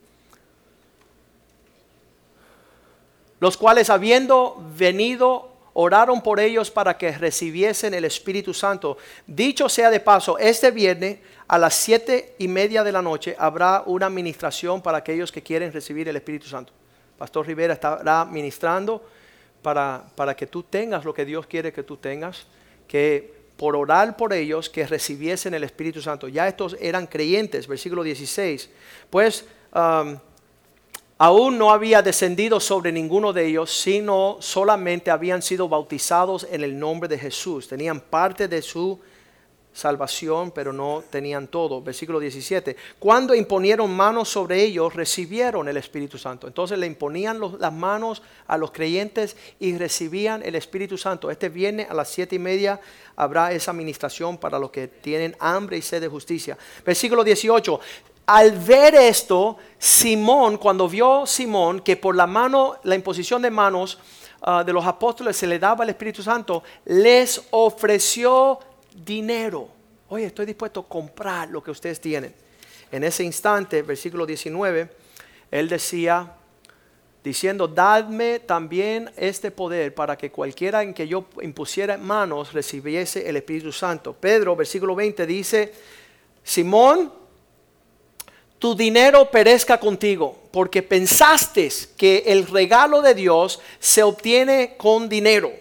los 3.40 3.58
cuales 3.58 3.90
habiendo 3.90 4.64
venido 4.78 5.57
oraron 5.80 6.22
por 6.22 6.40
ellos 6.40 6.72
para 6.72 6.98
que 6.98 7.12
recibiesen 7.12 7.94
el 7.94 8.04
Espíritu 8.04 8.52
Santo. 8.52 8.98
Dicho 9.28 9.70
sea 9.70 9.92
de 9.92 10.00
paso, 10.00 10.40
este 10.40 10.72
viernes 10.72 11.20
a 11.48 11.60
las 11.60 11.76
siete 11.76 12.34
y 12.40 12.48
media 12.48 12.84
de 12.84 12.92
la 12.92 13.04
noche 13.04 13.36
habrá 13.38 13.84
una 13.86 14.08
administración 14.08 14.82
para 14.82 14.98
aquellos 14.98 15.32
que 15.32 15.44
quieren 15.44 15.72
recibir 15.72 16.10
el 16.10 16.16
Espíritu 16.16 16.48
Santo. 16.48 16.74
Pastor 17.16 17.46
Rivera 17.46 17.76
estará 17.76 18.26
ministrando 18.26 19.08
para, 19.62 20.04
para 20.16 20.36
que 20.36 20.48
tú 20.48 20.64
tengas 20.64 21.06
lo 21.06 21.14
que 21.14 21.26
Dios 21.26 21.46
quiere 21.46 21.72
que 21.72 21.84
tú 21.84 21.98
tengas, 21.98 22.48
que 22.88 23.36
por 23.56 23.76
orar 23.76 24.18
por 24.18 24.34
ellos 24.34 24.72
que 24.72 24.88
recibiesen 24.88 25.54
el 25.54 25.64
Espíritu 25.64 26.02
Santo. 26.02 26.28
Ya 26.28 26.48
estos 26.48 26.76
eran 26.82 27.06
creyentes, 27.06 27.68
versículo 27.68 28.02
16. 28.02 28.68
Pues 29.12 29.46
um, 29.76 30.18
aún 31.18 31.58
no 31.58 31.72
había 31.72 32.02
descendido 32.02 32.60
sobre 32.60 32.92
ninguno 32.92 33.34
de 33.34 33.48
ellos, 33.48 33.72
sino 33.72 34.38
solamente 34.40 35.12
habían 35.12 35.42
sido 35.42 35.68
bautizados 35.68 36.48
en 36.50 36.64
el 36.64 36.78
nombre 36.78 37.10
de 37.10 37.18
Jesús. 37.18 37.68
Tenían 37.68 38.00
parte 38.00 38.48
de 38.48 38.62
su 38.62 39.00
salvación, 39.78 40.52
pero 40.52 40.74
no 40.74 41.04
tenían 41.10 41.48
todo. 41.48 41.82
Versículo 41.82 42.20
17. 42.20 42.76
Cuando 42.98 43.36
imponieron 43.36 43.96
manos 43.96 44.28
sobre 44.28 44.64
ellos, 44.64 44.96
recibieron 44.96 45.68
el 45.68 45.78
Espíritu 45.78 46.18
Santo. 46.18 46.48
Entonces 46.48 46.80
le 46.80 46.88
imponían 46.88 47.40
las 47.60 47.74
manos 47.74 48.24
a 48.48 48.58
los 48.58 48.72
creyentes 48.72 49.38
y 49.60 49.78
recibían 49.78 50.42
el 50.44 50.56
Espíritu 50.56 50.98
Santo. 50.98 51.30
Este 51.30 51.50
viernes 51.50 51.90
a 51.90 51.94
las 51.94 52.10
siete 52.10 52.36
y 52.36 52.40
media 52.40 52.80
habrá 53.16 53.52
esa 53.52 53.72
administración 53.72 54.38
para 54.38 54.58
los 54.58 54.72
que 54.72 54.88
tienen 54.88 55.36
hambre 55.40 55.78
y 55.78 55.82
sed 55.84 56.02
de 56.02 56.08
justicia. 56.08 56.58
Versículo 56.84 57.24
18 57.24 57.80
al 58.28 58.52
ver 58.52 58.94
esto, 58.94 59.58
Simón, 59.80 60.58
cuando 60.58 60.90
vio 60.90 61.26
Simón 61.26 61.80
que 61.80 61.96
por 61.96 62.14
la 62.14 62.28
mano, 62.28 62.76
la 62.84 62.94
imposición 62.94 63.42
de 63.42 63.50
manos 63.50 63.98
ah, 64.42 64.66
de 64.66 64.74
los 64.74 64.86
apóstoles 64.86 65.38
se 65.38 65.48
le 65.48 65.58
daba 65.58 65.86
el 65.86 65.92
Espíritu 65.92 66.22
Santo, 66.22 66.62
les 66.86 67.42
ofreció 67.52 68.60
dinero. 68.94 69.70
Oye, 70.10 70.26
estoy 70.26 70.46
dispuesto 70.46 70.82
a 70.82 70.88
comprar 70.88 71.50
lo 71.50 71.64
que 71.64 71.72
ustedes 71.72 72.02
tienen. 72.02 72.36
En 72.92 73.06
ese 73.06 73.24
instante, 73.24 73.82
versículo 73.82 74.26
19, 74.26 74.90
él 75.50 75.70
decía, 75.70 76.34
diciendo, 77.24 77.66
dadme 77.66 78.40
también 78.40 79.10
este 79.16 79.52
poder 79.52 79.96
para 79.96 80.18
que 80.18 80.32
cualquiera 80.32 80.84
en 80.84 80.94
que 80.94 81.08
yo 81.08 81.28
impusiera 81.42 81.98
manos 81.98 82.52
recibiese 82.52 83.30
el 83.30 83.38
Espíritu 83.38 83.72
Santo. 83.72 84.12
Pedro, 84.12 84.54
versículo 84.54 84.96
20, 84.96 85.26
dice, 85.26 85.74
Simón, 86.44 87.27
tu 88.60 88.76
dinero 88.76 89.30
perezca 89.30 89.80
contigo, 89.80 90.36
porque 90.52 90.82
pensaste 90.82 91.70
que 91.96 92.24
el 92.26 92.48
regalo 92.48 93.02
de 93.02 93.14
Dios 93.14 93.60
se 93.80 94.02
obtiene 94.02 94.76
con 94.78 95.08
dinero. 95.08 95.52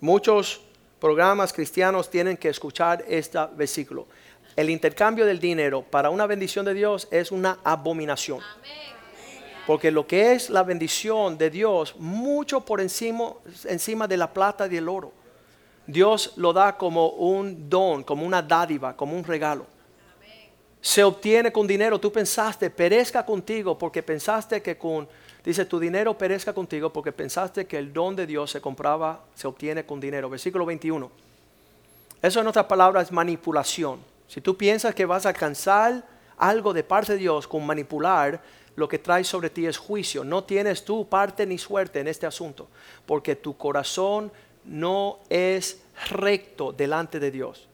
Muchos 0.00 0.60
programas 1.00 1.52
cristianos 1.52 2.08
tienen 2.08 2.36
que 2.36 2.48
escuchar 2.48 3.04
este 3.08 3.38
versículo. 3.56 4.06
El 4.54 4.70
intercambio 4.70 5.26
del 5.26 5.40
dinero 5.40 5.82
para 5.82 6.10
una 6.10 6.26
bendición 6.26 6.64
de 6.64 6.74
Dios 6.74 7.08
es 7.10 7.32
una 7.32 7.58
abominación. 7.64 8.40
Porque 9.66 9.90
lo 9.90 10.06
que 10.06 10.32
es 10.32 10.50
la 10.50 10.62
bendición 10.62 11.36
de 11.36 11.50
Dios, 11.50 11.94
mucho 11.96 12.60
por 12.60 12.80
encima, 12.80 13.32
encima 13.64 14.06
de 14.06 14.16
la 14.16 14.32
plata 14.32 14.66
y 14.66 14.70
del 14.70 14.88
oro. 14.88 15.12
Dios 15.86 16.32
lo 16.36 16.52
da 16.52 16.76
como 16.76 17.08
un 17.10 17.68
don, 17.68 18.04
como 18.04 18.24
una 18.24 18.42
dádiva, 18.42 18.96
como 18.96 19.16
un 19.16 19.24
regalo 19.24 19.66
se 20.80 21.04
obtiene 21.04 21.52
con 21.52 21.66
dinero. 21.66 21.98
Tú 21.98 22.12
pensaste, 22.12 22.70
perezca 22.70 23.24
contigo 23.24 23.78
porque 23.78 24.02
pensaste 24.02 24.62
que 24.62 24.78
con, 24.78 25.08
dice, 25.44 25.64
tu 25.64 25.78
dinero 25.78 26.16
perezca 26.16 26.52
contigo 26.52 26.92
porque 26.92 27.12
pensaste 27.12 27.66
que 27.66 27.78
el 27.78 27.92
don 27.92 28.16
de 28.16 28.26
Dios 28.26 28.50
se 28.50 28.60
compraba, 28.60 29.24
se 29.34 29.46
obtiene 29.46 29.84
con 29.84 30.00
dinero. 30.00 30.30
Versículo 30.30 30.64
21. 30.64 31.10
Eso 32.22 32.40
en 32.40 32.46
otras 32.46 32.66
palabras 32.66 33.04
es 33.04 33.12
manipulación. 33.12 34.00
Si 34.28 34.40
tú 34.40 34.56
piensas 34.56 34.94
que 34.94 35.06
vas 35.06 35.26
a 35.26 35.30
alcanzar 35.30 36.04
algo 36.36 36.72
de 36.72 36.84
parte 36.84 37.12
de 37.12 37.18
Dios 37.18 37.46
con 37.46 37.66
manipular, 37.66 38.40
lo 38.76 38.88
que 38.88 38.98
trae 38.98 39.24
sobre 39.24 39.50
ti 39.50 39.66
es 39.66 39.76
juicio. 39.76 40.24
No 40.24 40.44
tienes 40.44 40.84
tú 40.84 41.08
parte 41.08 41.46
ni 41.46 41.58
suerte 41.58 42.00
en 42.00 42.08
este 42.08 42.26
asunto, 42.26 42.68
porque 43.06 43.36
tu 43.36 43.56
corazón 43.56 44.32
no 44.64 45.18
es 45.28 45.82
recto 46.10 46.72
delante 46.72 47.18
de 47.18 47.30
Dios. 47.30 47.69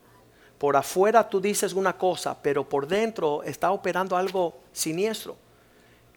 Por 0.59 0.77
afuera 0.77 1.29
tú 1.29 1.41
dices 1.41 1.73
una 1.73 1.97
cosa, 1.97 2.37
pero 2.41 2.69
por 2.69 2.87
dentro 2.87 3.43
está 3.43 3.71
operando 3.71 4.17
algo 4.17 4.59
siniestro. 4.73 5.37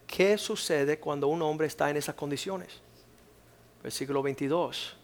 ¿Qué 0.07 0.37
sucede 0.37 0.99
cuando 0.99 1.27
un 1.27 1.41
hombre 1.41 1.67
está 1.67 1.89
en 1.89 1.97
esas 1.97 2.15
condiciones? 2.15 2.81
Versículo 3.83 4.23
22. 4.23 4.95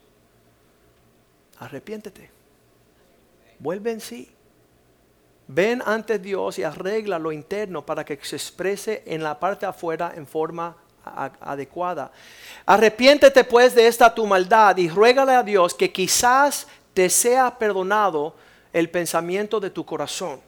Arrepiéntete. 1.59 2.31
Vuelve 3.59 3.91
en 3.91 4.01
sí. 4.01 4.31
Ven 5.47 5.83
ante 5.85 6.17
Dios 6.17 6.57
y 6.57 6.63
arregla 6.63 7.19
lo 7.19 7.31
interno 7.31 7.85
para 7.85 8.03
que 8.03 8.17
se 8.23 8.35
exprese 8.35 9.03
en 9.05 9.21
la 9.21 9.39
parte 9.39 9.65
afuera 9.65 10.13
en 10.15 10.25
forma 10.25 10.75
adecuada. 11.41 12.11
Arrepiéntete 12.65 13.43
pues 13.43 13.75
de 13.75 13.85
esta 13.87 14.13
tu 14.13 14.25
maldad 14.25 14.75
y 14.77 14.89
ruégale 14.89 15.33
a 15.33 15.43
Dios 15.43 15.75
que 15.75 15.91
quizás 15.91 16.67
te 16.93 17.09
sea 17.09 17.55
perdonado 17.59 18.33
el 18.75 18.89
pensamiento 18.89 19.61
de 19.61 19.69
tu 19.69 19.85
corazón. 19.85 20.41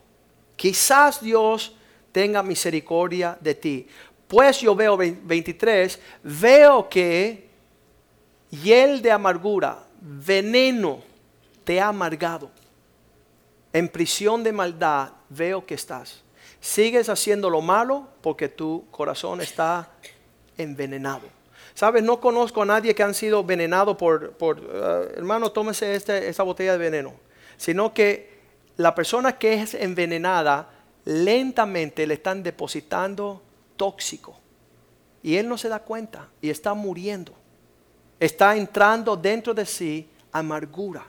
Quizás 0.57 1.21
Dios 1.21 1.73
tenga 2.11 2.43
misericordia 2.43 3.37
de 3.39 3.55
ti. 3.55 3.87
Pues 4.27 4.59
yo 4.59 4.75
veo 4.75 4.97
23, 4.97 5.97
veo 6.23 6.89
que 6.89 7.47
hiel 8.49 9.01
de 9.01 9.11
amargura, 9.11 9.79
veneno 10.01 10.99
te 11.63 11.79
ha 11.79 11.87
amargado. 11.87 12.51
En 13.71 13.87
prisión 13.87 14.43
de 14.43 14.51
maldad 14.51 15.13
veo 15.29 15.65
que 15.65 15.75
estás. 15.75 16.21
Sigues 16.59 17.07
haciendo 17.07 17.49
lo 17.49 17.61
malo 17.61 18.09
porque 18.19 18.49
tu 18.49 18.87
corazón 18.91 19.39
está 19.39 19.89
envenenado. 20.57 21.29
Sabes, 21.73 22.03
no 22.03 22.19
conozco 22.19 22.63
a 22.63 22.65
nadie 22.65 22.93
que 22.93 23.03
han 23.03 23.13
sido 23.13 23.39
envenenado 23.39 23.95
por, 23.95 24.31
por 24.31 24.59
uh, 24.59 25.15
hermano, 25.15 25.49
tómese 25.49 25.95
este, 25.95 26.27
esta 26.27 26.43
botella 26.43 26.73
de 26.73 26.77
veneno. 26.77 27.26
Sino 27.57 27.93
que 27.93 28.37
la 28.77 28.93
persona 28.93 29.37
que 29.37 29.55
es 29.55 29.73
envenenada, 29.73 30.69
lentamente 31.05 32.05
le 32.05 32.15
están 32.15 32.43
depositando 32.43 33.41
tóxico. 33.75 34.39
Y 35.23 35.35
él 35.35 35.49
no 35.49 35.57
se 35.57 35.69
da 35.69 35.79
cuenta 35.79 36.29
y 36.41 36.49
está 36.49 36.73
muriendo. 36.73 37.33
Está 38.19 38.55
entrando 38.55 39.15
dentro 39.15 39.53
de 39.53 39.65
sí 39.65 40.09
amargura 40.31 41.05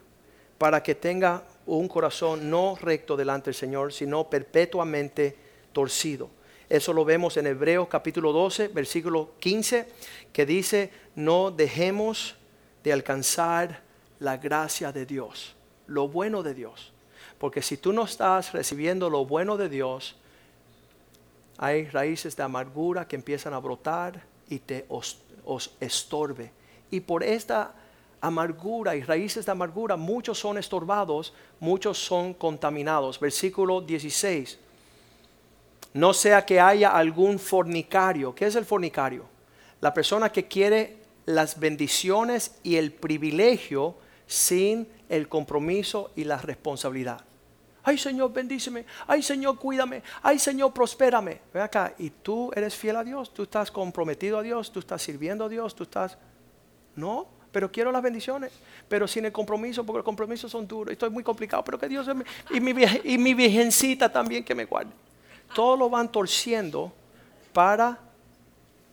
para 0.59 0.83
que 0.83 0.95
tenga 0.95 1.45
un 1.67 1.87
corazón 1.89 2.51
no 2.51 2.77
recto 2.81 3.17
delante 3.17 3.47
del 3.47 3.55
Señor, 3.55 3.93
sino 3.93 4.29
perpetuamente 4.29 5.37
torcido. 5.73 6.31
Eso 6.69 6.93
lo 6.93 7.05
vemos 7.05 7.37
en 7.37 7.47
Hebreos 7.47 7.89
capítulo 7.89 8.33
12, 8.33 8.69
versículo 8.69 9.33
15, 9.39 9.89
que 10.33 10.45
dice, 10.45 10.91
no 11.15 11.51
dejemos 11.51 12.37
de 12.85 12.93
alcanzar 12.93 13.83
la 14.19 14.37
gracia 14.37 14.93
de 14.93 15.07
Dios, 15.07 15.55
lo 15.89 16.07
bueno 16.07 16.43
de 16.45 16.55
Dios. 16.55 16.93
Porque 17.39 17.63
si 17.63 17.77
tú 17.77 17.93
no 17.93 18.05
estás 18.05 18.53
recibiendo 18.53 19.11
lo 19.11 19.25
bueno 19.25 19.57
de 19.57 19.69
Dios, 19.69 20.17
hay 21.57 21.87
raíces 21.87 22.37
de 22.37 22.45
amargura 22.45 23.09
que 23.09 23.17
empiezan 23.17 23.53
a 23.53 23.59
brotar 23.59 24.23
y 24.49 24.61
te 24.61 24.87
os, 24.89 25.21
estorbe. 25.81 26.53
Y 26.91 27.01
por 27.01 27.25
esta 27.25 27.75
amargura 28.21 28.95
y 28.97 29.03
raíces 29.03 29.47
de 29.47 29.53
amargura, 29.53 29.97
muchos 29.97 30.39
son 30.39 30.59
estorbados, 30.59 31.33
muchos 31.59 31.99
son 31.99 32.35
contaminados. 32.35 33.19
Versículo 33.19 33.81
16. 33.81 34.59
No 35.95 36.13
sea 36.13 36.45
que 36.45 36.61
haya 36.61 36.91
algún 36.91 37.39
fornicario. 37.39 38.35
¿Qué 38.35 38.47
es 38.47 38.55
el 38.55 38.65
fornicario? 38.65 39.25
La 39.81 39.95
persona 39.95 40.31
que 40.31 40.47
quiere 40.47 40.99
las 41.25 41.59
bendiciones 41.59 42.59
y 42.63 42.77
el 42.77 42.93
privilegio 42.93 43.97
sin 44.27 44.87
el 45.09 45.29
compromiso 45.29 46.11
y 46.17 46.25
la 46.25 46.39
responsabilidad. 46.39 47.21
Ay 47.83 47.97
Señor, 47.97 48.33
bendíceme. 48.33 48.85
Ay 49.07 49.23
Señor, 49.23 49.59
cuídame. 49.59 50.03
Ay 50.23 50.39
Señor, 50.39 50.73
prospérame. 50.75 51.41
Ve 51.55 51.61
acá. 51.63 51.95
Y 51.99 52.11
tú 52.11 52.51
eres 52.55 52.75
fiel 52.75 52.97
a 52.97 53.05
Dios. 53.05 53.33
Tú 53.33 53.45
estás 53.45 53.71
comprometido 53.71 54.39
a 54.39 54.43
Dios. 54.43 54.71
Tú 54.71 54.81
estás 54.81 55.01
sirviendo 55.01 55.47
a 55.47 55.49
Dios. 55.49 55.75
Tú 55.75 55.85
estás... 55.85 56.19
No, 56.95 57.27
pero 57.51 57.73
quiero 57.73 57.91
las 57.91 58.03
bendiciones. 58.03 58.53
Pero 58.89 59.09
sin 59.09 59.25
el 59.25 59.33
compromiso, 59.33 59.87
porque 59.87 59.99
los 59.99 60.05
compromisos 60.05 60.53
son 60.53 60.69
duros. 60.69 60.93
Estoy 60.93 61.09
muy 61.09 61.23
complicado. 61.23 61.65
Pero 61.65 61.79
que 61.79 61.89
Dios... 61.89 62.07
y, 62.51 62.61
mi, 62.61 62.75
y 63.05 63.17
mi 63.17 63.33
virgencita 63.33 64.13
también 64.13 64.45
que 64.45 64.55
me 64.55 64.67
guarde. 64.67 64.91
Todos 65.55 65.79
lo 65.79 65.89
van 65.89 66.13
torciendo 66.13 66.93
para 67.55 67.99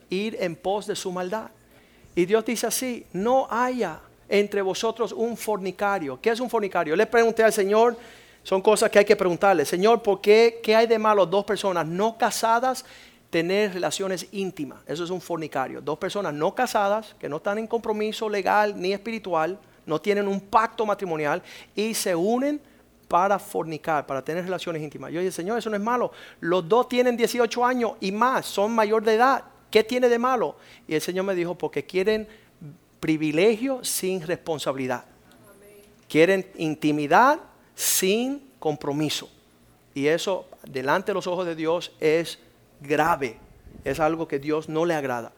ir 0.09 0.37
en 0.39 0.55
pos 0.55 0.87
de 0.87 0.95
su 0.95 1.11
maldad. 1.11 1.49
Y 2.15 2.25
Dios 2.25 2.45
dice 2.45 2.67
así, 2.67 3.05
no 3.11 3.45
haya 3.49 3.99
entre 4.27 4.61
vosotros 4.61 5.11
un 5.11 5.37
fornicario. 5.37 6.19
¿Qué 6.21 6.29
es 6.29 6.39
un 6.39 6.49
fornicario? 6.49 6.95
Le 6.95 7.05
pregunté 7.05 7.43
al 7.43 7.53
Señor, 7.53 7.97
son 8.43 8.61
cosas 8.61 8.89
que 8.89 8.99
hay 8.99 9.05
que 9.05 9.15
preguntarle. 9.15 9.65
Señor, 9.65 10.01
¿por 10.01 10.21
qué, 10.21 10.59
qué 10.61 10.75
hay 10.75 10.87
de 10.87 10.99
malo 10.99 11.25
dos 11.25 11.45
personas 11.45 11.85
no 11.85 12.17
casadas 12.17 12.85
tener 13.29 13.73
relaciones 13.73 14.27
íntimas? 14.31 14.79
Eso 14.85 15.03
es 15.03 15.09
un 15.09 15.21
fornicario. 15.21 15.81
Dos 15.81 15.97
personas 15.97 16.33
no 16.33 16.53
casadas, 16.53 17.15
que 17.19 17.27
no 17.27 17.37
están 17.37 17.57
en 17.57 17.67
compromiso 17.67 18.29
legal 18.29 18.79
ni 18.79 18.93
espiritual, 18.93 19.57
no 19.85 19.99
tienen 19.99 20.27
un 20.27 20.39
pacto 20.39 20.85
matrimonial 20.85 21.41
y 21.75 21.93
se 21.93 22.15
unen 22.15 22.61
para 23.07 23.39
fornicar, 23.39 24.05
para 24.05 24.23
tener 24.23 24.43
relaciones 24.43 24.81
íntimas. 24.81 25.11
Yo 25.11 25.19
dije, 25.19 25.31
Señor, 25.31 25.57
eso 25.57 25.69
no 25.69 25.75
es 25.75 25.81
malo. 25.81 26.11
Los 26.39 26.67
dos 26.67 26.89
tienen 26.89 27.15
18 27.15 27.65
años 27.65 27.93
y 27.99 28.11
más, 28.11 28.45
son 28.45 28.73
mayor 28.73 29.03
de 29.03 29.15
edad. 29.15 29.43
¿Qué 29.69 29.83
tiene 29.83 30.07
de 30.07 30.19
malo? 30.19 30.55
Y 30.87 30.95
el 30.95 31.01
Señor 31.01 31.25
me 31.25 31.35
dijo, 31.35 31.55
porque 31.55 31.83
quieren 31.83 32.27
privilegio 32.99 33.83
sin 33.83 34.21
responsabilidad. 34.21 35.05
Quieren 36.07 36.45
intimidad 36.55 37.39
sin 37.73 38.51
compromiso. 38.59 39.29
Y 39.93 40.07
eso, 40.07 40.45
delante 40.67 41.11
de 41.11 41.15
los 41.15 41.27
ojos 41.27 41.45
de 41.45 41.55
Dios, 41.55 41.91
es 41.99 42.39
grave. 42.81 43.37
Es 43.83 43.99
algo 43.99 44.27
que 44.27 44.39
Dios 44.39 44.69
no 44.69 44.85
le 44.85 44.93
agrada. 44.93 45.31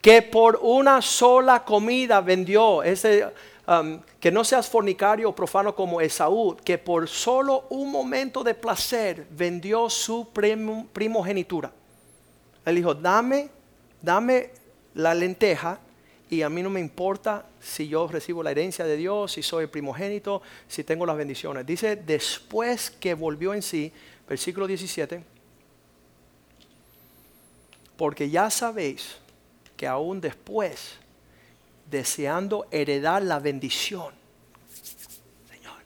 Que 0.00 0.22
por 0.22 0.58
una 0.62 1.02
sola 1.02 1.64
comida 1.64 2.20
vendió 2.20 2.82
ese 2.82 3.26
Um, 3.64 4.00
que 4.18 4.32
no 4.32 4.42
seas 4.42 4.68
fornicario 4.68 5.28
o 5.28 5.34
profano 5.34 5.72
como 5.72 6.00
Esaú, 6.00 6.56
que 6.64 6.78
por 6.78 7.06
solo 7.06 7.66
un 7.70 7.92
momento 7.92 8.42
de 8.42 8.54
placer 8.54 9.24
vendió 9.30 9.88
su 9.88 10.30
primogenitura. 10.92 11.70
Él 12.64 12.74
dijo, 12.74 12.92
dame, 12.92 13.50
dame 14.00 14.50
la 14.94 15.14
lenteja 15.14 15.78
y 16.32 16.40
a 16.40 16.48
mí 16.48 16.62
no 16.62 16.70
me 16.70 16.80
importa 16.80 17.44
si 17.60 17.88
yo 17.88 18.08
recibo 18.08 18.42
la 18.42 18.52
herencia 18.52 18.86
de 18.86 18.96
Dios, 18.96 19.32
si 19.32 19.42
soy 19.42 19.66
primogénito, 19.66 20.40
si 20.66 20.82
tengo 20.82 21.04
las 21.04 21.18
bendiciones. 21.18 21.66
Dice, 21.66 21.94
después 21.94 22.90
que 22.90 23.12
volvió 23.12 23.52
en 23.52 23.60
sí, 23.60 23.92
versículo 24.26 24.66
17, 24.66 25.22
porque 27.98 28.30
ya 28.30 28.48
sabéis 28.48 29.16
que 29.76 29.86
aún 29.86 30.22
después 30.22 30.94
deseando 31.90 32.66
heredar 32.70 33.22
la 33.22 33.38
bendición. 33.38 34.14
Señor, 35.50 35.82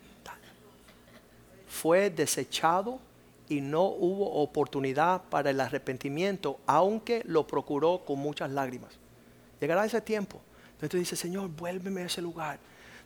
fue 1.66 2.08
desechado 2.08 3.00
y 3.48 3.60
no 3.60 3.82
hubo 3.86 4.34
oportunidad 4.34 5.22
para 5.24 5.50
el 5.50 5.60
arrepentimiento, 5.60 6.60
aunque 6.66 7.22
lo 7.24 7.48
procuró 7.48 8.02
con 8.06 8.20
muchas 8.20 8.52
lágrimas. 8.52 9.05
Llegará 9.60 9.84
ese 9.84 10.00
tiempo. 10.00 10.40
Entonces 10.74 11.00
dice, 11.00 11.16
Señor, 11.16 11.48
vuélveme 11.48 12.02
a 12.02 12.06
ese 12.06 12.20
lugar 12.20 12.58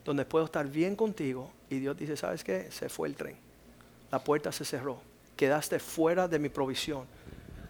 donde 0.04 0.24
puedo 0.24 0.44
estar 0.44 0.66
bien 0.66 0.96
contigo. 0.96 1.50
Y 1.68 1.78
Dios 1.78 1.96
dice, 1.96 2.16
¿sabes 2.16 2.42
qué? 2.42 2.68
Se 2.70 2.88
fue 2.88 3.08
el 3.08 3.14
tren. 3.14 3.36
La 4.10 4.18
puerta 4.18 4.50
se 4.50 4.64
cerró. 4.64 5.00
Quedaste 5.36 5.78
fuera 5.78 6.26
de 6.26 6.38
mi 6.38 6.48
provisión 6.48 7.06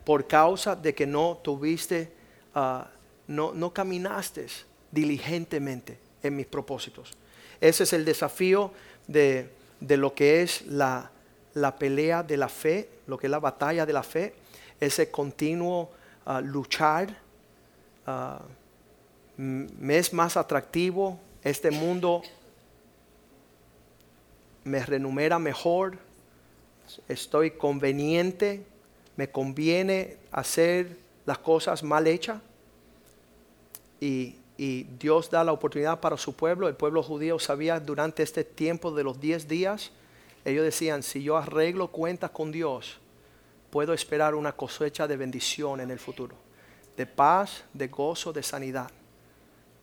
por 0.05 0.27
causa 0.27 0.75
de 0.75 0.95
que 0.95 1.07
no 1.07 1.39
tuviste, 1.43 2.13
ah, 2.55 2.89
no, 3.27 3.53
no 3.53 3.73
caminaste 3.73 4.47
diligentemente 4.91 5.99
en 6.23 6.37
mis 6.37 6.47
propósitos. 6.47 7.13
Ese 7.61 7.85
es 7.85 7.93
el 7.93 8.05
desafío 8.05 8.73
de, 9.07 9.51
lo 9.81 10.15
que 10.15 10.43
es 10.43 10.67
la, 10.67 11.11
pelea 11.79 12.23
de 12.23 12.37
la 12.37 12.49
fe, 12.49 12.89
lo 13.07 13.19
que 13.19 13.27
es 13.27 13.31
la 13.31 13.39
batalla 13.39 13.85
de 13.85 13.93
la 13.93 14.03
fe, 14.03 14.35
ese 14.81 15.11
continuo 15.11 15.91
ah, 16.25 16.41
luchar. 16.41 17.17
Ah, 18.07 18.41
me 19.41 19.99
es 19.99 20.13
más 20.13 20.37
atractivo, 20.37 21.19
este 21.43 21.71
mundo 21.71 22.23
me 24.65 24.85
renumera 24.85 25.39
mejor, 25.39 25.99
estoy 27.09 27.53
conveniente, 27.53 28.65
me 29.17 29.31
conviene 29.31 30.17
hacer 30.31 30.99
las 31.25 31.39
cosas 31.39 31.83
mal 31.83 32.07
hechas. 32.07 32.41
Y 34.01 34.37
y 34.63 34.83
Dios 34.83 35.31
da 35.31 35.43
la 35.43 35.53
oportunidad 35.53 36.01
para 36.01 36.19
su 36.19 36.35
pueblo. 36.35 36.69
El 36.69 36.77
pueblo 36.77 37.03
judío 37.03 37.39
sabía 37.39 37.81
durante 37.81 38.23
este 38.23 38.45
tiempo 38.45 38.93
de 38.93 39.03
los 39.03 39.19
10 39.19 39.49
días, 39.49 39.91
ellos 40.45 40.65
decían, 40.65 41.03
si 41.03 41.23
yo 41.23 41.39
arreglo 41.39 41.89
cuentas 41.89 42.31
con 42.31 42.53
Dios, 42.53 42.99
puedo 43.71 43.95
esperar 43.95 44.35
una 44.35 44.53
cosecha 44.53 45.09
de 45.09 45.17
bendición 45.17 45.81
en 45.81 45.91
el 45.91 45.99
futuro, 45.99 46.37
de 46.95 47.07
paz, 47.07 47.65
de 47.73 47.89
gozo, 47.89 48.35
de 48.35 48.43
sanidad. 48.43 48.91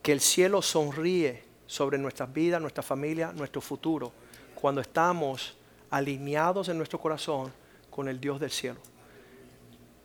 Que 0.02 0.12
el 0.12 0.20
cielo 0.20 0.62
sonríe 0.62 1.42
sobre 1.66 1.98
nuestras 1.98 2.32
vidas, 2.32 2.60
nuestra 2.60 2.82
familia, 2.82 3.32
nuestro 3.32 3.60
futuro, 3.60 4.12
cuando 4.54 4.80
estamos 4.80 5.56
alineados 5.90 6.68
en 6.68 6.76
nuestro 6.76 6.98
corazón 6.98 7.52
con 7.90 8.08
el 8.08 8.20
Dios 8.20 8.40
del 8.40 8.50
cielo. 8.50 8.80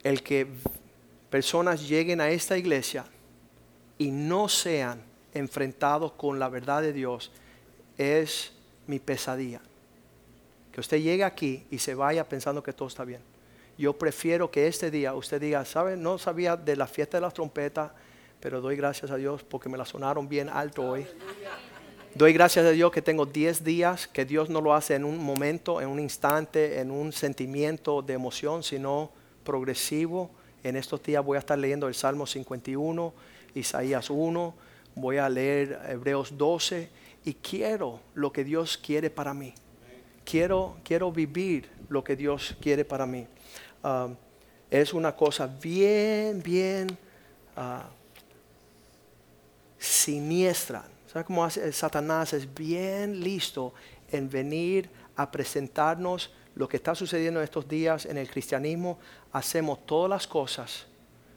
El 0.04 0.22
que 0.22 0.48
personas 1.30 1.88
lleguen 1.88 2.22
a 2.22 2.30
esta 2.30 2.58
iglesia 2.58 3.06
y 3.98 4.12
no 4.12 4.50
sean 4.50 5.02
enfrentados 5.34 6.12
con 6.14 6.39
la 6.39 6.50
verdad 6.50 6.82
de 6.82 6.94
Dios 6.94 7.32
es 7.98 8.52
mi 8.88 9.00
pesadilla. 9.00 9.62
Que 10.72 10.80
usted 10.80 10.98
llegue 10.98 11.24
aquí 11.24 11.66
y 11.72 11.78
se 11.78 11.96
vaya 11.96 12.28
pensando 12.28 12.64
que 12.64 12.74
todo 12.74 12.88
está 12.88 13.04
bien. 13.04 13.22
Yo 13.78 13.94
prefiero 13.94 14.52
que 14.52 14.68
este 14.68 14.91
día 14.91 15.14
usted 15.14 15.41
diga, 15.41 15.66
¿sabe? 15.66 15.98
No 15.98 16.18
sabía 16.18 16.56
de 16.56 16.76
la 16.76 16.88
fiesta 16.88 17.18
de 17.18 17.22
las 17.22 17.34
trompetas, 17.34 17.91
pero 18.44 18.60
doy 18.60 18.76
gracias 18.76 19.10
a 19.10 19.16
Dios 19.16 19.41
porque 19.41 19.70
me 19.70 19.78
la 19.78 19.86
sonaron 19.86 20.28
bien 20.28 20.50
alto 20.50 20.86
hoy. 20.86 21.08
Doy 22.14 22.34
gracias 22.34 22.66
a 22.66 22.72
Dios 22.72 22.91
que 22.91 23.02
tengo 23.02 23.26
10 23.26 23.64
días, 23.64 24.06
que 24.06 24.26
Dios 24.26 24.50
no 24.50 24.60
lo 24.60 24.74
hace 24.74 24.96
en 24.96 25.06
un 25.06 25.18
momento, 25.18 25.80
en 25.80 25.88
un 25.88 25.98
instante, 25.98 26.82
en 26.82 26.91
un 26.91 27.14
sentimiento 27.14 28.02
de 28.02 28.16
emoción, 28.16 28.62
sino 28.62 29.12
progresivo. 29.46 30.30
En 30.62 30.76
estos 30.76 31.02
días 31.02 31.24
voy 31.24 31.38
a 31.38 31.39
estar 31.39 31.58
leyendo 31.58 31.88
el 31.88 31.96
Salmo 31.96 32.28
51 32.28 33.14
Isaías 33.56 34.10
1, 34.10 34.54
voy 34.96 35.18
a 35.18 35.30
leer 35.30 35.80
Hebreos 35.88 36.38
12 36.38 36.89
y 37.24 37.36
quiero 37.36 38.02
lo 38.14 38.34
que 38.34 38.44
Dios 38.44 38.78
quiere 38.78 39.10
para 39.10 39.34
mí. 39.34 39.54
Quiero, 40.26 40.76
quiero 40.84 41.14
vivir 41.14 41.70
lo 41.88 42.04
que 42.04 42.18
Dios 42.18 42.58
quiere 42.60 42.84
para 42.84 43.06
mí. 43.06 43.26
Ah, 43.84 44.10
es 44.70 44.94
una 44.94 45.16
cosa 45.16 45.48
bien, 45.48 46.44
bien 46.44 46.98
ah, 47.56 47.88
siniestra. 50.04 50.84
¿Sabes 51.08 51.26
cómo 51.26 51.45
hace 51.45 51.72
Satanás? 51.72 52.34
Es 52.34 52.54
bien 52.54 53.22
listo 53.22 53.74
en 54.12 54.30
venir 54.30 54.89
a 55.16 55.32
presentarnos 55.32 56.32
lo 56.56 56.68
que 56.68 56.78
está 56.78 56.93
sucediendo 56.93 57.39
en 57.39 57.45
estos 57.45 57.68
días 57.68 58.06
en 58.06 58.18
el 58.18 58.30
cristianismo. 58.30 58.99
Hacemos 59.32 59.86
todas 59.86 60.10
las 60.10 60.28
cosas 60.28 60.88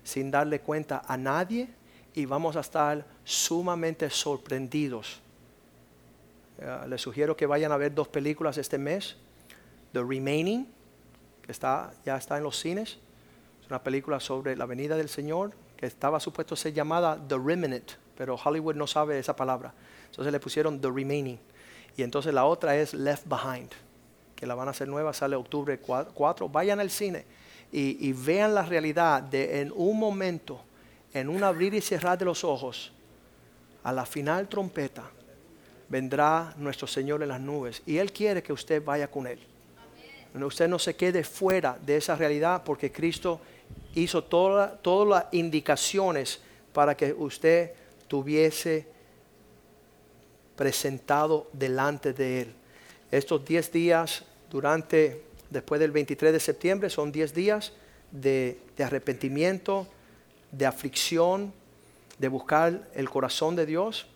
sin 0.02 0.30
darle 0.30 0.60
cuenta 0.60 1.02
a 1.06 1.16
nadie 1.16 1.68
y 2.14 2.26
vamos 2.26 2.56
a 2.56 2.60
estar 2.60 3.06
sumamente 3.24 4.10
sorprendidos. 4.10 5.20
Eh, 6.58 6.78
les 6.88 7.00
sugiero 7.00 7.36
que 7.36 7.46
vayan 7.46 7.70
a 7.70 7.76
ver 7.76 7.94
dos 7.94 8.08
películas 8.08 8.58
este 8.58 8.78
mes. 8.78 9.16
The 9.92 10.02
Remaining, 10.02 10.66
que 11.42 11.52
está, 11.52 11.92
ya 12.04 12.16
está 12.16 12.36
en 12.36 12.42
los 12.42 12.58
cines. 12.58 12.98
Es 13.62 13.70
una 13.70 13.82
película 13.82 14.18
sobre 14.18 14.56
la 14.56 14.66
venida 14.66 14.96
del 14.96 15.08
Señor, 15.08 15.52
que 15.76 15.86
estaba 15.86 16.18
supuesto 16.18 16.56
ser 16.56 16.72
llamada 16.72 17.16
The 17.28 17.36
Remnant, 17.38 17.92
pero 18.16 18.36
Hollywood 18.42 18.74
no 18.74 18.86
sabe 18.86 19.18
esa 19.18 19.36
palabra. 19.36 19.72
Entonces 20.06 20.32
le 20.32 20.40
pusieron 20.40 20.80
The 20.80 20.90
Remaining. 20.90 21.38
Y 21.96 22.02
entonces 22.02 22.32
la 22.34 22.44
otra 22.44 22.76
es 22.76 22.94
Left 22.94 23.26
Behind, 23.26 23.70
que 24.34 24.46
la 24.46 24.54
van 24.54 24.68
a 24.68 24.72
hacer 24.72 24.88
nueva, 24.88 25.12
sale 25.12 25.36
octubre 25.36 25.78
4. 25.78 26.48
Vayan 26.48 26.80
al 26.80 26.90
cine 26.90 27.24
y, 27.72 28.12
vean 28.12 28.54
la 28.54 28.62
realidad 28.62 29.22
de 29.22 29.60
en 29.60 29.72
un 29.74 29.98
momento 29.98 30.60
en 31.12 31.28
un 31.28 31.42
abrir 31.42 31.72
y 31.72 31.80
cerrar 31.80 32.18
de 32.18 32.26
los 32.26 32.44
ojos, 32.44 32.92
a 33.82 33.92
la 33.92 34.04
final 34.04 34.48
trompeta, 34.48 35.04
vendrá 35.88 36.52
nuestro 36.58 36.86
Señor 36.86 37.22
en 37.22 37.28
las 37.28 37.40
nubes. 37.40 37.82
Y 37.86 37.96
Él 37.96 38.12
quiere 38.12 38.42
que 38.42 38.52
usted 38.52 38.84
vaya 38.84 39.08
con 39.08 39.26
Él. 39.26 39.38
Usted 40.34 40.68
no 40.68 40.78
se 40.78 40.94
quede 40.94 41.24
fuera 41.24 41.78
de 41.80 41.96
esa 41.96 42.14
realidad 42.16 42.62
porque 42.64 42.92
Cristo 42.92 43.40
hizo 43.94 44.24
todas 44.24 45.08
las 45.08 45.24
indicaciones 45.32 46.40
para 46.74 46.94
que 46.94 47.12
usted 47.14 47.72
tuviese 48.08 48.86
presentado 50.56 51.48
delante 51.52 52.12
de 52.12 52.42
Él. 52.42 52.54
Estos 53.10 53.44
10 53.44 53.72
días 53.72 54.24
durante, 54.50 55.22
después 55.50 55.80
del 55.80 55.92
23 55.92 56.32
de 56.32 56.40
septiembre, 56.40 56.90
son 56.90 57.12
10 57.12 57.34
días 57.34 57.72
de, 58.10 58.58
arrepentimiento, 58.78 59.86
de 60.50 60.66
aflicción, 60.66 61.52
de 62.18 62.28
buscar 62.28 62.88
el 62.94 63.08
corazón 63.10 63.54
de 63.56 63.66
Dios. 63.66 64.06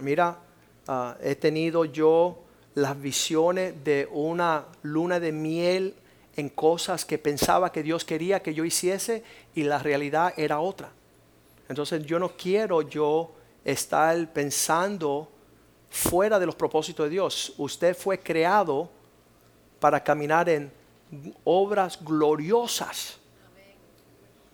Mira, 0.00 0.38
ah, 0.86 1.16
he 1.22 1.34
tenido 1.34 1.84
yo 1.84 2.38
las 2.74 3.00
visiones 3.00 3.74
de 3.84 4.08
una 4.12 4.66
luna 4.82 5.20
de 5.20 5.32
miel 5.32 5.94
en 6.36 6.48
cosas 6.48 7.04
que 7.04 7.18
pensaba 7.18 7.72
que 7.72 7.82
Dios 7.82 8.04
quería 8.04 8.40
que 8.40 8.54
yo 8.54 8.64
hiciese 8.64 9.24
y 9.54 9.64
la 9.64 9.78
realidad 9.78 10.34
era 10.36 10.60
otra. 10.60 10.90
Entonces 11.68 12.04
yo 12.04 12.18
no 12.18 12.30
quiero 12.30 12.82
yo 12.82 13.32
estar 13.64 14.32
pensando 14.32 15.28
fuera 15.90 16.38
de 16.38 16.46
los 16.46 16.54
propósitos 16.54 17.06
de 17.06 17.10
Dios. 17.10 17.54
Usted 17.58 17.96
fue 17.96 18.18
creado 18.18 18.90
para 19.80 20.02
caminar 20.02 20.48
en 20.48 20.72
obras 21.44 21.98
gloriosas 22.02 23.18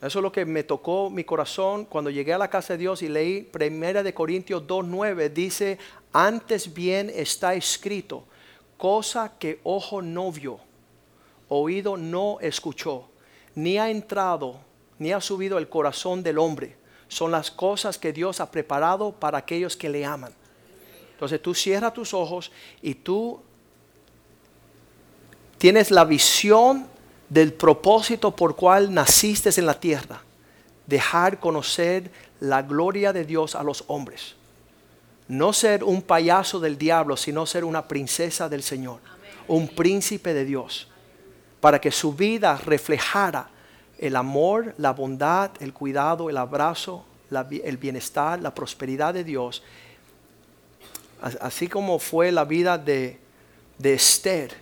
eso 0.05 0.19
es 0.19 0.23
lo 0.23 0.31
que 0.31 0.45
me 0.45 0.65
tocó 0.65 1.09
mi 1.09 1.25
corazón 1.25 1.87
cuando 1.87 2.11
llegué 2.11 2.35
a 2.35 2.39
la 2.39 2.51
casa 2.51 2.75
de 2.75 2.79
Dios 2.79 3.01
y 3.01 3.09
leí 3.09 3.41
Primera 3.41 4.03
de 4.03 4.13
Corintios 4.13 4.67
2.9. 4.67 5.31
Dice, 5.33 5.79
antes 6.13 6.75
bien 6.75 7.11
está 7.11 7.55
escrito, 7.55 8.25
cosa 8.77 9.33
que 9.39 9.61
ojo 9.65 10.03
no 10.03 10.31
vio, 10.31 10.59
oído 11.49 11.97
no 11.97 12.37
escuchó, 12.41 13.09
ni 13.55 13.79
ha 13.79 13.89
entrado, 13.89 14.61
ni 14.99 15.11
ha 15.11 15.23
subido 15.23 15.57
el 15.57 15.71
corazón 15.71 16.23
del 16.23 16.39
hombre. 16.39 16.77
Son 17.15 17.31
las 17.31 17.49
cosas 17.49 17.97
que 17.97 18.13
Dios 18.13 18.41
ha 18.41 18.51
preparado 18.51 19.13
para 19.13 19.39
aquellos 19.39 19.77
que 19.77 19.89
le 19.89 20.05
aman. 20.05 20.35
Entonces 21.13 21.41
tú 21.41 21.55
cierras 21.55 21.95
tus 21.95 22.13
ojos 22.13 22.51
y 22.83 22.97
tú 22.97 23.41
tienes 25.57 25.93
la 25.93 26.05
visión 26.05 26.89
del 27.29 27.53
propósito 27.53 28.35
por 28.35 28.57
cual 28.57 28.93
naciste 28.93 29.51
en 29.57 29.67
la 29.67 29.79
tierra, 29.79 30.23
dejar 30.89 31.39
conocer 31.39 32.11
la 32.41 32.63
gloria 32.63 33.13
de 33.13 33.25
Dios 33.25 33.55
a 33.55 33.63
los 33.63 33.85
hombres. 33.87 34.35
No 35.29 35.53
ser 35.53 35.85
un 35.85 36.03
payaso 36.03 36.59
del 36.59 36.77
diablo, 36.77 37.17
sino 37.17 37.47
ser 37.47 37.65
una 37.65 37.87
princesa 37.87 38.49
del 38.49 38.65
Señor, 38.65 38.99
un 39.47 39.69
príncipe 39.69 40.35
de 40.35 40.45
Dios, 40.45 40.89
para 41.61 41.81
que 41.81 41.93
su 41.93 42.13
vida 42.13 42.57
reflejara 42.57 43.54
el 43.99 44.17
amor, 44.17 44.75
la 44.79 44.93
bondad, 44.93 45.51
el 45.61 45.73
cuidado, 45.73 46.31
el 46.31 46.37
abrazo, 46.37 47.05
el 47.31 47.77
bienestar, 47.77 48.41
la 48.41 48.55
prosperidad 48.55 49.15
de 49.15 49.25
Dios, 49.25 49.63
así 51.41 51.69
como 51.69 51.99
fue 51.99 52.31
la 52.33 52.45
vida 52.45 52.77
de, 52.77 53.19
de 53.79 53.95
Esther, 53.95 54.53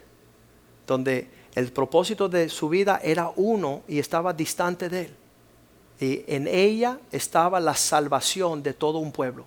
donde 0.87 1.29
el 1.55 1.73
propósito 1.73 2.29
de 2.29 2.49
su 2.49 2.69
vida 2.69 3.01
era 3.03 3.31
uno 3.37 3.83
y 3.89 3.99
estaba 3.99 4.33
distante 4.33 4.89
de 4.89 5.01
él. 5.03 5.17
Y 6.01 6.25
en 6.27 6.49
ella 6.49 6.99
estaba 7.11 7.61
la 7.61 7.75
salvación 7.75 8.63
de 8.63 8.73
todo 8.73 8.99
un 8.99 9.13
pueblo. 9.13 9.45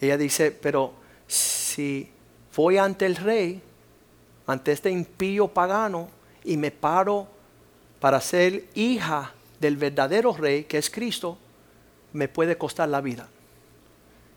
Ella 0.00 0.16
dice, 0.16 0.50
pero 0.50 0.92
si 1.26 2.10
voy 2.56 2.78
ante 2.78 3.06
el 3.06 3.16
rey, 3.16 3.60
ante 4.46 4.72
este 4.72 4.90
impío 4.90 5.48
pagano, 5.48 6.08
y 6.44 6.56
me 6.56 6.70
paro 6.70 7.28
para 8.00 8.20
ser 8.20 8.66
hija 8.74 9.32
del 9.60 9.76
verdadero 9.76 10.32
rey, 10.32 10.64
que 10.64 10.78
es 10.78 10.90
Cristo, 10.90 11.38
me 12.12 12.28
puede 12.28 12.56
costar 12.56 12.88
la 12.88 13.00
vida. 13.00 13.28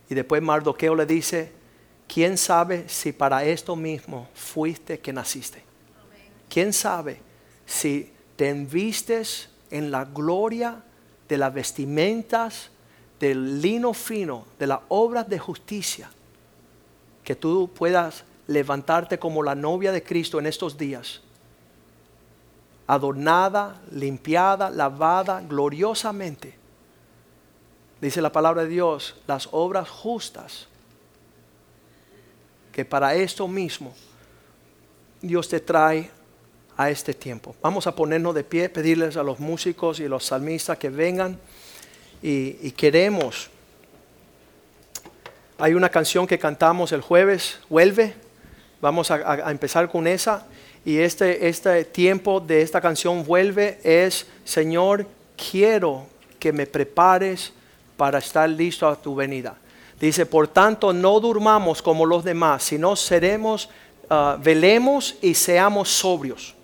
Y 0.10 0.16
después 0.16 0.42
Mardoqueo 0.42 0.96
le 0.96 1.06
dice, 1.06 1.52
¿quién 2.08 2.38
sabe 2.38 2.90
si 2.90 3.12
para 3.12 3.46
esto 3.46 3.76
mismo 3.76 4.28
fuiste 4.34 5.00
que 5.00 5.14
naciste? 5.14 5.64
¿Quién 6.50 6.74
sabe 6.74 7.22
si 7.66 8.12
te 8.36 8.50
envistes 8.50 9.50
en 9.70 9.92
la 9.92 10.06
gloria 10.06 10.84
de 11.30 11.38
las 11.38 11.54
vestimentas, 11.54 12.72
del 13.20 13.62
lino 13.62 13.94
fino, 13.94 14.46
de 14.60 14.68
las 14.68 14.80
obras 14.90 15.30
de 15.30 15.40
justicia, 15.40 16.10
que 17.24 17.36
tú 17.36 17.70
puedas 17.74 18.26
levantarte 18.48 19.18
como 19.18 19.44
la 19.44 19.56
novia 19.56 19.92
de 19.92 20.04
Cristo 20.04 20.40
en 20.40 20.48
estos 20.48 20.78
días, 20.78 21.22
adornada, 22.92 23.80
limpiada, 23.92 24.70
lavada 24.70 25.42
gloriosamente. 25.48 26.54
Dice 28.02 28.22
la 28.22 28.34
palabra 28.34 28.64
de 28.64 28.68
Dios, 28.68 29.16
las 29.28 29.48
obras 29.54 29.90
justas, 29.90 30.68
que 32.74 32.84
para 32.84 33.16
esto 33.16 33.48
mismo 33.48 33.94
Dios 35.22 35.48
te 35.48 35.62
trae 35.62 36.12
a 36.76 36.90
este 36.90 37.14
tiempo. 37.14 37.56
Vamos 37.62 37.88
a 37.88 37.96
ponernos 37.96 38.36
de 38.36 38.44
pie, 38.44 38.68
pedirles 38.68 39.16
a 39.16 39.24
los 39.24 39.40
músicos 39.40 40.02
y 40.02 40.10
los 40.10 40.26
salmistas 40.26 40.78
que 40.78 40.90
vengan 40.90 41.40
y, 42.22 42.72
queremos. 42.72 43.50
Hay 45.58 45.76
una 45.76 45.88
canción 45.88 46.28
que 46.28 46.38
cantamos 46.38 46.92
el 46.92 47.00
jueves, 47.00 47.58
vuelve. 47.70 48.16
Vamos 48.82 49.12
a, 49.12 49.50
empezar 49.50 49.90
con 49.90 50.08
esa. 50.08 50.46
Y 50.84 50.98
este, 50.98 51.48
este 51.48 51.86
tiempo 51.86 52.40
de 52.40 52.62
esta 52.62 52.82
canción 52.82 53.24
vuelve 53.24 53.80
es, 53.84 54.26
Señor, 54.44 55.06
quiero 55.38 56.08
que 56.40 56.52
me 56.52 56.66
prepares 56.66 57.54
para 57.96 58.18
estar 58.18 58.50
listo 58.50 58.88
a 58.88 58.96
tu 58.96 59.14
venida. 59.14 59.56
Dice, 60.00 60.26
por 60.26 60.48
tanto, 60.48 60.92
no 60.92 61.20
durmamos 61.20 61.82
como 61.82 62.08
los 62.08 62.24
demás, 62.24 62.64
sino 62.64 62.96
seremos, 62.96 63.70
ah, 64.10 64.38
velemos 64.42 65.16
y 65.22 65.36
seamos 65.36 65.90
sobrios. 65.90 66.56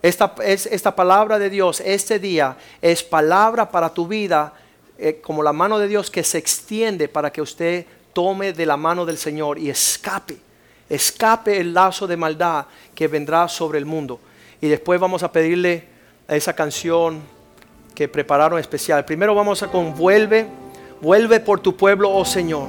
Esta, 0.00 0.34
es, 0.42 0.64
esta 0.66 0.96
palabra 0.96 1.38
de 1.38 1.50
Dios, 1.50 1.80
este 1.84 2.18
día, 2.18 2.56
es 2.80 3.02
palabra 3.02 3.70
para 3.70 3.92
tu 3.92 4.08
vida, 4.08 4.54
eh, 4.96 5.20
como 5.22 5.42
la 5.42 5.52
mano 5.52 5.78
de 5.78 5.88
Dios 5.88 6.10
que 6.10 6.24
se 6.24 6.38
extiende 6.38 7.08
para 7.08 7.30
que 7.30 7.42
usted 7.42 7.84
tome 8.14 8.54
de 8.54 8.64
la 8.64 8.78
mano 8.78 9.04
del 9.04 9.18
Señor 9.18 9.58
y 9.58 9.68
escape, 9.68 10.38
escape 10.88 11.60
el 11.60 11.74
lazo 11.74 12.06
de 12.06 12.16
maldad 12.16 12.66
que 12.94 13.08
vendrá 13.08 13.48
sobre 13.48 13.78
el 13.78 13.86
mundo. 13.86 14.20
Y 14.60 14.68
después 14.68 15.00
vamos 15.00 15.22
a 15.22 15.32
pedirle 15.32 15.84
a 16.28 16.36
esa 16.36 16.54
canción 16.54 17.22
que 17.94 18.08
prepararon 18.08 18.58
especial. 18.58 19.04
Primero 19.04 19.34
vamos 19.34 19.62
a 19.62 19.68
con 19.68 19.94
vuelve, 19.94 20.46
vuelve 21.00 21.40
por 21.40 21.60
tu 21.60 21.76
pueblo, 21.76 22.10
oh 22.10 22.24
Señor. 22.24 22.68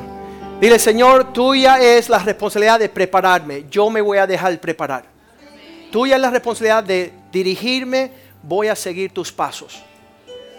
Dile, 0.59 0.80
Señor, 0.80 1.34
tuya 1.34 1.80
es 1.80 2.07
la 2.09 2.20
responsabilidad 2.20 2.80
de 2.80 2.89
prepararme. 2.89 3.66
Yo 3.70 3.89
me 3.89 4.01
voy 4.01 4.18
a 4.18 4.28
dejar 4.28 4.59
preparar. 4.59 5.05
Tuya 5.91 6.16
es 6.16 6.22
la 6.22 6.30
responsabilidad 6.30 6.84
de 6.84 7.11
dirigirme, 7.32 8.11
voy 8.41 8.68
a 8.68 8.76
seguir 8.76 9.11
tus 9.11 9.32
pasos. 9.32 9.84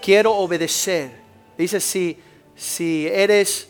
Quiero 0.02 0.34
obedecer. 0.34 1.10
Dice, 1.56 1.80
si, 1.80 2.18
si 2.54 3.06
eres 3.06 3.68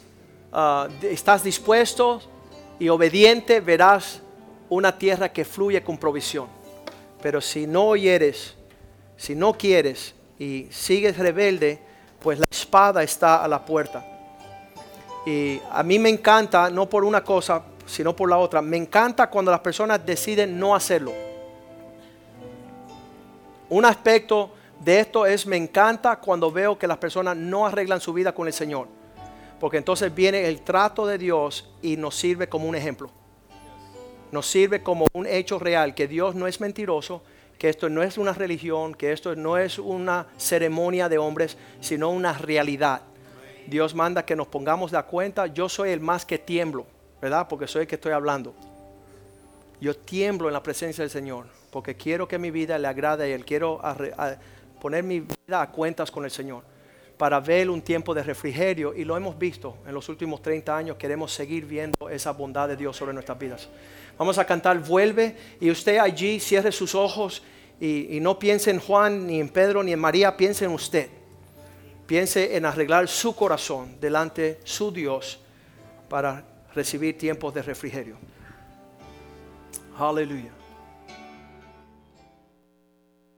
ah, 0.52 0.88
estás 1.02 1.42
dispuesto 1.42 2.20
y 2.78 2.88
obediente, 2.88 3.60
verás 3.60 4.20
una 4.68 4.98
tierra 4.98 5.32
que 5.32 5.44
fluye 5.44 5.82
con 5.82 5.98
provisión. 5.98 6.48
Pero 7.22 7.40
si 7.40 7.66
no 7.66 7.88
oyeres, 7.88 8.54
si 9.16 9.34
no 9.34 9.54
quieres 9.54 10.14
y 10.38 10.68
sigues 10.70 11.16
rebelde, 11.16 11.80
pues 12.20 12.38
la 12.38 12.46
espada 12.50 13.02
está 13.02 13.42
a 13.42 13.48
la 13.48 13.64
puerta. 13.64 14.04
Y 15.24 15.60
a 15.70 15.82
mí 15.82 15.98
me 15.98 16.08
encanta, 16.08 16.70
no 16.70 16.88
por 16.88 17.04
una 17.04 17.24
cosa, 17.24 17.62
sino 17.86 18.14
por 18.14 18.28
la 18.28 18.38
otra, 18.38 18.60
me 18.60 18.76
encanta 18.76 19.28
cuando 19.28 19.50
las 19.50 19.60
personas 19.60 20.04
deciden 20.04 20.58
no 20.58 20.74
hacerlo. 20.74 21.12
Un 23.68 23.84
aspecto 23.84 24.52
de 24.80 25.00
esto 25.00 25.26
es, 25.26 25.46
me 25.46 25.56
encanta 25.56 26.16
cuando 26.16 26.52
veo 26.52 26.78
que 26.78 26.86
las 26.86 26.98
personas 26.98 27.36
no 27.36 27.66
arreglan 27.66 28.00
su 28.00 28.12
vida 28.12 28.32
con 28.32 28.46
el 28.46 28.52
Señor. 28.52 28.88
Porque 29.60 29.78
entonces 29.78 30.14
viene 30.14 30.46
el 30.46 30.60
trato 30.60 31.06
de 31.06 31.18
Dios 31.18 31.70
y 31.82 31.96
nos 31.96 32.14
sirve 32.14 32.48
como 32.48 32.68
un 32.68 32.74
ejemplo. 32.74 33.10
Nos 34.32 34.46
sirve 34.46 34.82
como 34.82 35.06
un 35.12 35.26
hecho 35.26 35.58
real, 35.58 35.94
que 35.94 36.08
Dios 36.08 36.34
no 36.34 36.46
es 36.46 36.60
mentiroso, 36.60 37.22
que 37.58 37.70
esto 37.70 37.88
no 37.88 38.02
es 38.02 38.18
una 38.18 38.32
religión, 38.32 38.94
que 38.94 39.12
esto 39.12 39.34
no 39.34 39.56
es 39.56 39.78
una 39.78 40.26
ceremonia 40.36 41.08
de 41.08 41.16
hombres, 41.16 41.56
sino 41.80 42.10
una 42.10 42.34
realidad. 42.34 43.02
Dios 43.66 43.94
manda 43.94 44.26
que 44.26 44.36
nos 44.36 44.46
pongamos 44.46 44.90
de 44.90 45.02
cuenta, 45.04 45.46
yo 45.46 45.68
soy 45.68 45.90
el 45.90 46.00
más 46.00 46.26
que 46.26 46.38
tiemblo, 46.38 46.86
¿verdad? 47.22 47.46
Porque 47.48 47.66
soy 47.66 47.82
el 47.82 47.86
que 47.86 47.94
estoy 47.94 48.12
hablando. 48.12 48.54
Yo 49.80 49.96
tiemblo 49.96 50.48
en 50.48 50.54
la 50.54 50.62
presencia 50.62 51.02
del 51.02 51.10
Señor, 51.10 51.46
porque 51.70 51.96
quiero 51.96 52.28
que 52.28 52.38
mi 52.38 52.50
vida 52.50 52.78
le 52.78 52.88
agrade 52.88 53.28
y 53.28 53.32
Él. 53.32 53.44
Quiero 53.44 53.80
poner 54.80 55.02
mi 55.02 55.20
vida 55.20 55.62
a 55.62 55.70
cuentas 55.70 56.10
con 56.10 56.24
el 56.24 56.30
Señor 56.30 56.75
para 57.16 57.40
ver 57.40 57.70
un 57.70 57.80
tiempo 57.80 58.14
de 58.14 58.22
refrigerio 58.22 58.94
y 58.94 59.04
lo 59.04 59.16
hemos 59.16 59.38
visto 59.38 59.78
en 59.86 59.94
los 59.94 60.08
últimos 60.08 60.42
30 60.42 60.76
años, 60.76 60.96
queremos 60.96 61.32
seguir 61.32 61.64
viendo 61.64 62.10
esa 62.10 62.32
bondad 62.32 62.68
de 62.68 62.76
Dios 62.76 62.96
sobre 62.96 63.12
nuestras 63.12 63.38
vidas. 63.38 63.68
Vamos 64.18 64.38
a 64.38 64.44
cantar 64.44 64.78
Vuelve 64.78 65.36
y 65.60 65.70
usted 65.70 65.98
allí 65.98 66.40
cierre 66.40 66.72
sus 66.72 66.94
ojos 66.94 67.42
y, 67.80 68.18
no 68.20 68.38
piense 68.38 68.70
en 68.70 68.80
Juan, 68.80 69.26
ni 69.26 69.38
en 69.38 69.50
Pedro, 69.50 69.82
ni 69.82 69.92
en 69.92 69.98
María, 69.98 70.36
piense 70.36 70.64
en 70.64 70.70
usted. 70.70 71.08
Piense 72.06 72.56
en 72.56 72.64
arreglar 72.64 73.08
su 73.08 73.34
corazón 73.36 74.00
delante 74.00 74.60
su 74.64 74.90
Dios 74.90 75.40
para 76.08 76.44
recibir 76.74 77.18
tiempos 77.18 77.52
de 77.52 77.62
refrigerio. 77.62 78.16
Aleluya. 79.98 80.55